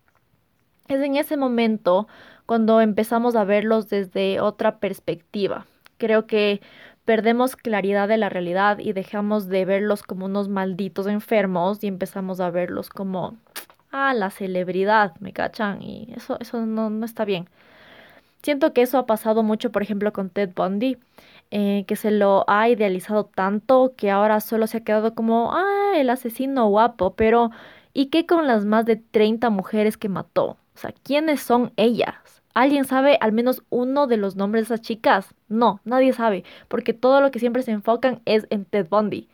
es 0.89 1.01
en 1.01 1.17
ese 1.17 1.37
momento 1.37 2.09
cuando 2.47 2.81
empezamos 2.81 3.37
a 3.37 3.45
verlos 3.45 3.89
desde 3.89 4.41
otra 4.41 4.79
perspectiva. 4.79 5.67
Creo 5.99 6.27
que 6.27 6.61
perdemos 7.05 7.57
claridad 7.57 8.09
de 8.09 8.19
la 8.19 8.29
realidad 8.29 8.79
y 8.79 8.93
dejamos 8.93 9.49
de 9.49 9.65
verlos 9.65 10.03
como 10.03 10.27
unos 10.27 10.49
malditos 10.49 11.07
enfermos 11.07 11.83
y 11.83 11.87
empezamos 11.87 12.41
a 12.41 12.51
verlos 12.51 12.89
como, 12.89 13.37
ah, 13.91 14.15
la 14.15 14.31
celebridad, 14.31 15.15
¿me 15.21 15.33
cachan? 15.33 15.83
Y 15.83 16.13
eso, 16.17 16.39
eso 16.41 16.65
no, 16.67 16.91
no 16.91 17.05
está 17.05 17.25
bien. 17.25 17.49
Siento 18.43 18.73
que 18.73 18.83
eso 18.83 18.99
ha 18.99 19.07
pasado 19.07 19.43
mucho, 19.43 19.71
por 19.71 19.83
ejemplo, 19.83 20.13
con 20.13 20.31
Ted 20.31 20.51
Bundy, 20.55 20.97
eh, 21.51 21.85
que 21.87 21.97
se 21.97 22.11
lo 22.11 22.45
ha 22.49 22.69
idealizado 22.69 23.25
tanto 23.25 23.95
que 23.97 24.11
ahora 24.11 24.41
solo 24.41 24.67
se 24.67 24.79
ha 24.79 24.85
quedado 24.85 25.15
como, 25.15 25.53
ah, 25.53 25.93
el 25.97 26.09
asesino 26.11 26.69
guapo, 26.69 27.15
pero 27.15 27.51
¿y 27.93 28.07
qué 28.07 28.27
con 28.27 28.47
las 28.47 28.65
más 28.65 28.87
de 28.87 28.97
30 28.97 29.51
mujeres 29.51 29.97
que 29.97 30.09
mató? 30.09 30.57
O 30.75 30.79
sea, 30.79 30.95
¿quiénes 31.03 31.41
son 31.43 31.73
ellas? 31.77 32.15
¿Alguien 32.55 32.85
sabe 32.85 33.19
al 33.21 33.33
menos 33.33 33.63
uno 33.71 34.07
de 34.07 34.17
los 34.17 34.37
nombres 34.37 34.69
de 34.69 34.75
esas 34.75 34.87
chicas? 34.87 35.35
No, 35.49 35.81
nadie 35.85 36.13
sabe, 36.13 36.45
porque 36.69 36.95
todo 36.95 37.21
lo 37.21 37.31
que 37.31 37.39
siempre 37.39 37.63
se 37.63 37.73
enfocan 37.73 38.23
es 38.25 38.47
en 38.51 38.65
Ted 38.65 38.89
Bundy. 38.89 39.29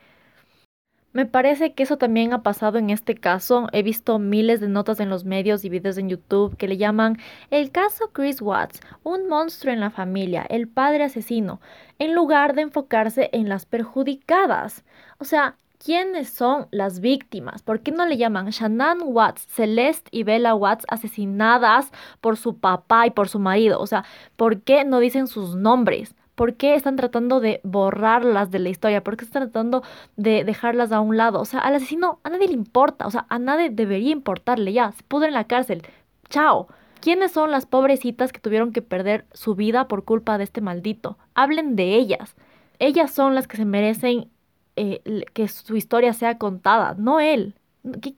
Me 1.17 1.25
parece 1.25 1.73
que 1.73 1.85
eso 1.85 1.97
también 1.97 2.35
ha 2.35 2.43
pasado 2.43 2.77
en 2.77 2.91
este 2.91 3.14
caso. 3.14 3.69
He 3.73 3.83
visto 3.83 4.19
miles 4.19 4.61
de 4.61 4.69
notas 4.69 5.01
en 5.01 5.09
los 5.09 5.25
medios 5.25 5.64
y 5.64 5.71
videos 5.71 5.97
en 5.97 6.11
YouTube 6.11 6.59
que 6.59 6.69
le 6.69 6.77
llaman 6.77 7.17
el 7.49 7.71
caso 7.71 8.11
Chris 8.12 8.43
Watts, 8.43 8.81
un 9.03 9.27
monstruo 9.27 9.73
en 9.73 9.81
la 9.81 9.89
familia, 9.89 10.45
el 10.51 10.69
padre 10.69 11.05
asesino, 11.05 11.59
en 11.99 12.14
lugar 12.14 12.55
de 12.55 12.61
enfocarse 12.61 13.31
en 13.33 13.49
las 13.49 13.64
perjudicadas. 13.64 14.85
O 15.17 15.25
sea, 15.25 15.57
¿quiénes 15.83 16.29
son 16.29 16.67
las 16.71 17.01
víctimas? 17.01 17.62
¿Por 17.62 17.81
qué 17.81 17.93
no 17.93 18.05
le 18.05 18.19
llaman 18.19 18.51
Shannon 18.51 18.99
Watts, 19.05 19.47
Celeste 19.47 20.11
y 20.12 20.23
Bella 20.23 20.55
Watts 20.55 20.85
asesinadas 20.87 21.93
por 22.21 22.37
su 22.37 22.59
papá 22.59 23.07
y 23.07 23.11
por 23.12 23.31
su 23.31 23.39
marido? 23.39 23.81
O 23.81 23.87
sea, 23.87 24.05
¿por 24.37 24.61
qué 24.61 24.85
no 24.85 24.99
dicen 24.99 25.29
sus 25.29 25.57
nombres? 25.57 26.14
¿Por 26.37 26.55
qué 26.55 26.74
están 26.74 26.97
tratando 26.97 27.41
de 27.41 27.61
borrarlas 27.64 28.51
de 28.51 28.61
la 28.61 28.68
historia? 28.68 29.03
¿Por 29.03 29.16
qué 29.16 29.24
están 29.24 29.51
tratando 29.51 29.82
de 30.16 30.45
dejarlas 30.45 30.93
a 30.93 31.01
un 31.01 31.16
lado? 31.16 31.41
O 31.41 31.47
sea, 31.47 31.61
al 31.61 31.74
asesino 31.74 32.20
a 32.22 32.30
nadie 32.30 32.47
le 32.49 32.55
importa, 32.55 33.07
o 33.07 33.11
sea, 33.11 33.26
a 33.30 33.39
nadie 33.39 33.70
debería 33.70 34.12
importarle 34.12 34.72
ya, 34.72 34.93
se 34.93 35.03
pudre 35.03 35.28
en 35.28 35.34
la 35.34 35.45
cárcel. 35.49 35.82
Chao. 36.28 36.68
¿Quiénes 37.01 37.32
son 37.32 37.51
las 37.51 37.66
pobrecitas 37.66 38.32
que 38.32 38.41
tuvieron 38.41 38.72
que 38.72 38.82
perder 38.82 39.26
su 39.32 39.55
vida 39.55 39.89
por 39.89 40.05
culpa 40.05 40.39
de 40.39 40.45
este 40.45 40.61
maldito? 40.61 41.18
Hablen 41.34 41.74
de 41.74 41.95
ellas. 41.95 42.37
Ellas 42.78 43.11
son 43.12 43.34
las 43.34 43.49
que 43.49 43.57
se 43.57 43.64
merecen 43.64 44.30
eh, 44.76 45.24
que 45.32 45.49
su 45.49 45.76
historia 45.76 46.12
sea 46.12 46.37
contada, 46.37 46.95
no 46.99 47.20
él. 47.20 47.55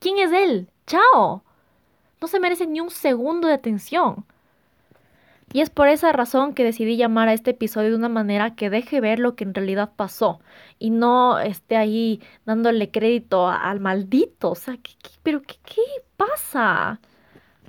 ¿Quién 0.01 0.19
es 0.19 0.33
él? 0.33 0.71
Chao. 0.87 1.45
No 2.21 2.29
se 2.29 2.41
merece 2.41 2.67
ni 2.67 2.81
un 2.81 2.91
segundo 2.91 3.47
de 3.47 3.55
atención. 3.55 4.25
Y 5.53 5.61
es 5.61 5.71
por 5.71 5.89
esa 5.89 6.13
razón 6.13 6.53
que 6.53 6.65
decidí 6.65 6.97
llamar 6.97 7.29
a 7.29 7.33
este 7.33 7.53
episodio 7.53 7.91
de 7.91 7.97
una 7.97 8.11
manera 8.11 8.55
que 8.55 8.69
deje 8.69 9.01
ver 9.01 9.19
lo 9.19 9.35
que 9.35 9.45
en 9.45 9.55
realidad 9.55 9.93
pasó 9.97 10.41
y 10.79 10.91
no 10.91 11.39
esté 11.39 11.77
ahí 11.77 12.21
dándole 12.45 12.91
crédito 12.91 13.49
al 13.49 13.81
maldito. 13.81 14.51
O 14.51 14.55
sea, 14.55 14.77
¿qué, 14.77 14.93
pero 15.23 15.41
qué, 15.43 15.57
qué 15.65 15.83
pasa? 16.17 17.01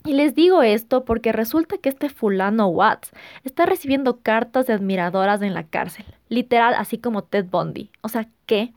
Y 0.06 0.14
les 0.14 0.36
digo 0.36 0.62
esto 0.62 1.06
porque 1.06 1.32
resulta 1.32 1.78
que 1.78 1.90
este 1.90 2.10
fulano 2.10 2.68
Watts 2.68 3.12
está 3.44 3.66
recibiendo 3.66 4.20
cartas 4.22 4.68
de 4.68 4.74
admiradoras 4.74 5.42
en 5.42 5.54
la 5.54 5.64
cárcel, 5.64 6.06
literal 6.30 6.74
así 6.76 6.98
como 6.98 7.24
Ted 7.24 7.46
Bundy. 7.46 7.92
O 8.02 8.10
sea, 8.10 8.28
¿qué? 8.46 8.74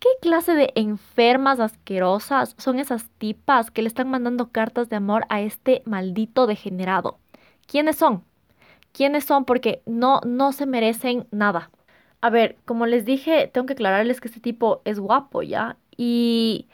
¿Qué 0.00 0.08
clase 0.20 0.54
de 0.54 0.72
enfermas 0.74 1.60
asquerosas 1.60 2.56
son 2.58 2.78
esas 2.78 3.08
tipas 3.18 3.70
que 3.70 3.82
le 3.82 3.88
están 3.88 4.10
mandando 4.10 4.50
cartas 4.50 4.88
de 4.88 4.96
amor 4.96 5.24
a 5.28 5.40
este 5.40 5.82
maldito 5.86 6.46
degenerado? 6.46 7.18
¿Quiénes 7.72 7.96
son? 7.96 8.22
¿Quiénes 8.92 9.24
son? 9.24 9.46
Porque 9.46 9.80
no, 9.86 10.20
no 10.26 10.52
se 10.52 10.66
merecen 10.66 11.26
nada. 11.30 11.70
A 12.20 12.28
ver, 12.28 12.58
como 12.66 12.84
les 12.84 13.06
dije, 13.06 13.46
tengo 13.50 13.66
que 13.66 13.72
aclararles 13.72 14.20
que 14.20 14.28
este 14.28 14.40
tipo 14.40 14.82
es 14.84 15.00
guapo, 15.00 15.42
¿ya? 15.42 15.78
Y 15.96 16.66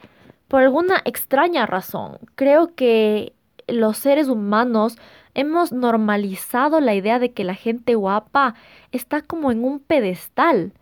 por 0.49 0.61
alguna 0.61 1.01
extraña 1.05 1.65
razón, 1.65 2.19
creo 2.35 2.75
que 2.75 3.31
los 3.65 3.97
seres 3.97 4.27
humanos 4.27 4.97
hemos 5.35 5.71
normalizado 5.71 6.81
la 6.81 6.95
idea 6.95 7.17
de 7.17 7.31
que 7.31 7.45
la 7.45 7.55
gente 7.55 7.95
guapa 7.95 8.55
está 8.91 9.21
como 9.21 9.53
en 9.53 9.63
un 9.63 9.79
pedestal. 9.79 10.73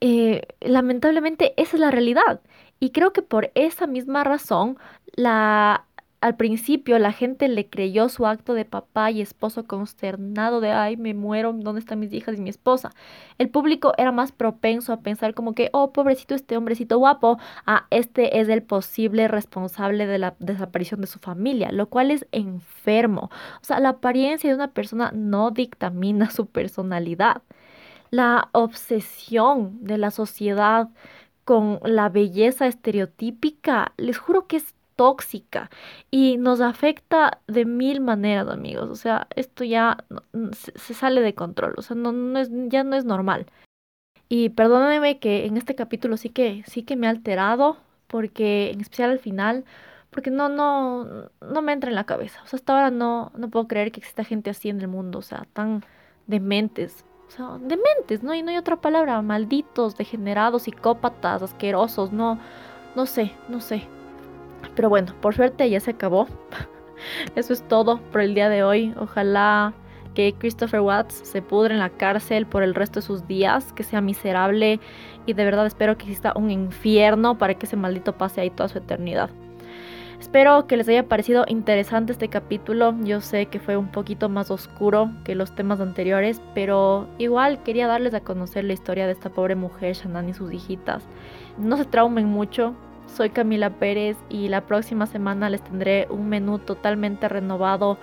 Eh, 0.00 0.42
lamentablemente 0.60 1.54
esa 1.56 1.74
es 1.74 1.80
la 1.80 1.90
realidad. 1.90 2.42
Y 2.78 2.90
creo 2.90 3.12
que 3.12 3.22
por 3.22 3.50
esa 3.56 3.88
misma 3.88 4.22
razón 4.22 4.78
la 5.16 5.87
al 6.20 6.36
principio 6.36 6.98
la 6.98 7.12
gente 7.12 7.46
le 7.48 7.68
creyó 7.68 8.08
su 8.08 8.26
acto 8.26 8.54
de 8.54 8.64
papá 8.64 9.10
y 9.10 9.20
esposo 9.20 9.64
consternado 9.66 10.60
de, 10.60 10.72
ay, 10.72 10.96
me 10.96 11.14
muero, 11.14 11.52
¿dónde 11.52 11.80
están 11.80 12.00
mis 12.00 12.12
hijas 12.12 12.36
y 12.36 12.40
mi 12.40 12.50
esposa? 12.50 12.90
El 13.38 13.50
público 13.50 13.92
era 13.98 14.10
más 14.10 14.32
propenso 14.32 14.92
a 14.92 15.00
pensar 15.00 15.34
como 15.34 15.54
que, 15.54 15.70
oh, 15.72 15.92
pobrecito 15.92 16.34
este 16.34 16.56
hombrecito 16.56 16.98
guapo, 16.98 17.38
ah, 17.66 17.86
este 17.90 18.40
es 18.40 18.48
el 18.48 18.62
posible 18.62 19.28
responsable 19.28 20.06
de 20.06 20.18
la 20.18 20.34
desaparición 20.40 21.00
de 21.00 21.06
su 21.06 21.20
familia, 21.20 21.70
lo 21.70 21.88
cual 21.88 22.10
es 22.10 22.26
enfermo. 22.32 23.30
O 23.60 23.64
sea, 23.64 23.78
la 23.78 23.90
apariencia 23.90 24.50
de 24.50 24.56
una 24.56 24.72
persona 24.72 25.12
no 25.14 25.52
dictamina 25.52 26.30
su 26.30 26.46
personalidad. 26.46 27.42
La 28.10 28.48
obsesión 28.52 29.84
de 29.84 29.98
la 29.98 30.10
sociedad 30.10 30.88
con 31.44 31.80
la 31.84 32.08
belleza 32.10 32.66
estereotípica, 32.66 33.92
les 33.96 34.18
juro 34.18 34.46
que 34.46 34.58
es 34.58 34.74
tóxica 34.98 35.70
y 36.10 36.38
nos 36.38 36.60
afecta 36.60 37.40
de 37.46 37.64
mil 37.64 38.00
maneras, 38.00 38.48
amigos. 38.48 38.90
O 38.90 38.96
sea, 38.96 39.28
esto 39.36 39.62
ya 39.62 40.04
se, 40.52 40.94
sale 40.94 41.20
de 41.20 41.34
control, 41.34 41.74
o 41.78 41.82
sea, 41.82 41.96
no, 41.96 42.10
no 42.12 42.38
es, 42.40 42.50
ya 42.68 42.82
no 42.82 42.96
es 42.96 43.04
normal. 43.04 43.46
Y 44.28 44.50
perdónenme 44.50 45.20
que 45.20 45.46
en 45.46 45.56
este 45.56 45.76
capítulo 45.76 46.16
sí 46.16 46.30
que, 46.30 46.64
sí 46.66 46.82
que 46.82 46.96
me 46.96 47.06
ha 47.06 47.10
alterado, 47.10 47.78
porque 48.08 48.70
en 48.72 48.80
especial 48.80 49.10
al 49.10 49.20
final, 49.20 49.64
porque 50.10 50.30
no, 50.32 50.48
no, 50.48 51.06
no 51.40 51.62
me 51.62 51.72
entra 51.72 51.90
en 51.90 51.96
la 51.96 52.04
cabeza. 52.04 52.42
O 52.44 52.48
sea, 52.48 52.58
hasta 52.58 52.72
ahora 52.74 52.90
no, 52.90 53.30
no 53.36 53.48
puedo 53.50 53.68
creer 53.68 53.92
que 53.92 54.00
exista 54.00 54.24
gente 54.24 54.50
así 54.50 54.68
en 54.68 54.80
el 54.80 54.88
mundo, 54.88 55.20
o 55.20 55.22
sea, 55.22 55.46
tan 55.52 55.84
dementes. 56.26 57.04
O 57.28 57.30
sea, 57.30 57.58
dementes, 57.60 58.24
no 58.24 58.32
hay, 58.32 58.42
no 58.42 58.50
hay 58.50 58.56
otra 58.56 58.80
palabra, 58.80 59.22
malditos, 59.22 59.96
degenerados, 59.96 60.62
psicópatas, 60.62 61.42
asquerosos, 61.42 62.12
no, 62.12 62.38
no 62.96 63.06
sé, 63.06 63.32
no 63.48 63.60
sé. 63.60 63.86
Pero 64.78 64.90
bueno, 64.90 65.12
por 65.20 65.34
suerte 65.34 65.68
ya 65.68 65.80
se 65.80 65.90
acabó. 65.90 66.28
Eso 67.34 67.52
es 67.52 67.66
todo 67.66 67.98
por 68.12 68.20
el 68.20 68.36
día 68.36 68.48
de 68.48 68.62
hoy. 68.62 68.94
Ojalá 68.96 69.74
que 70.14 70.36
Christopher 70.38 70.82
Watts 70.82 71.14
se 71.24 71.42
pudre 71.42 71.74
en 71.74 71.80
la 71.80 71.90
cárcel 71.90 72.46
por 72.46 72.62
el 72.62 72.76
resto 72.76 73.00
de 73.00 73.06
sus 73.06 73.26
días, 73.26 73.72
que 73.72 73.82
sea 73.82 74.00
miserable 74.00 74.78
y 75.26 75.32
de 75.32 75.44
verdad 75.44 75.66
espero 75.66 75.98
que 75.98 76.04
exista 76.04 76.32
un 76.36 76.52
infierno 76.52 77.38
para 77.38 77.54
que 77.54 77.66
ese 77.66 77.74
maldito 77.74 78.16
pase 78.16 78.40
ahí 78.40 78.50
toda 78.50 78.68
su 78.68 78.78
eternidad. 78.78 79.30
Espero 80.20 80.68
que 80.68 80.76
les 80.76 80.88
haya 80.88 81.08
parecido 81.08 81.44
interesante 81.48 82.12
este 82.12 82.28
capítulo. 82.28 82.94
Yo 83.02 83.20
sé 83.20 83.46
que 83.46 83.58
fue 83.58 83.76
un 83.76 83.90
poquito 83.90 84.28
más 84.28 84.52
oscuro 84.52 85.10
que 85.24 85.34
los 85.34 85.56
temas 85.56 85.80
anteriores, 85.80 86.40
pero 86.54 87.08
igual 87.18 87.64
quería 87.64 87.88
darles 87.88 88.14
a 88.14 88.20
conocer 88.20 88.62
la 88.62 88.74
historia 88.74 89.06
de 89.06 89.12
esta 89.12 89.30
pobre 89.30 89.56
mujer, 89.56 89.96
Shannon 89.96 90.28
y 90.28 90.34
sus 90.34 90.52
hijitas. 90.52 91.02
No 91.56 91.76
se 91.76 91.84
traumen 91.84 92.26
mucho, 92.26 92.76
soy 93.08 93.30
Camila 93.30 93.70
Pérez 93.70 94.16
y 94.28 94.48
la 94.48 94.62
próxima 94.62 95.06
semana 95.06 95.50
les 95.50 95.62
tendré 95.62 96.06
un 96.10 96.28
menú 96.28 96.58
totalmente 96.58 97.28
renovado 97.28 97.98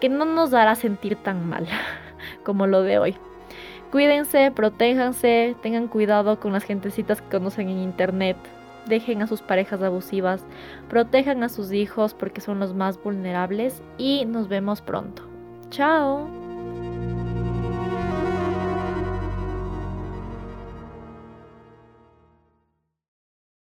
que 0.00 0.08
no 0.08 0.24
nos 0.24 0.50
dará 0.50 0.74
sentir 0.74 1.16
tan 1.16 1.48
mal 1.48 1.66
como 2.44 2.66
lo 2.66 2.82
de 2.82 2.98
hoy. 2.98 3.16
Cuídense, 3.90 4.50
protéjanse, 4.50 5.56
tengan 5.62 5.88
cuidado 5.88 6.40
con 6.40 6.52
las 6.52 6.64
gentecitas 6.64 7.22
que 7.22 7.28
conocen 7.28 7.68
en 7.68 7.78
internet. 7.78 8.36
Dejen 8.86 9.22
a 9.22 9.26
sus 9.26 9.42
parejas 9.42 9.82
abusivas, 9.82 10.44
protejan 10.88 11.42
a 11.42 11.48
sus 11.48 11.72
hijos 11.72 12.14
porque 12.14 12.40
son 12.40 12.60
los 12.60 12.74
más 12.74 13.02
vulnerables 13.02 13.82
y 13.98 14.24
nos 14.26 14.48
vemos 14.48 14.80
pronto. 14.80 15.22
Chao. 15.70 16.45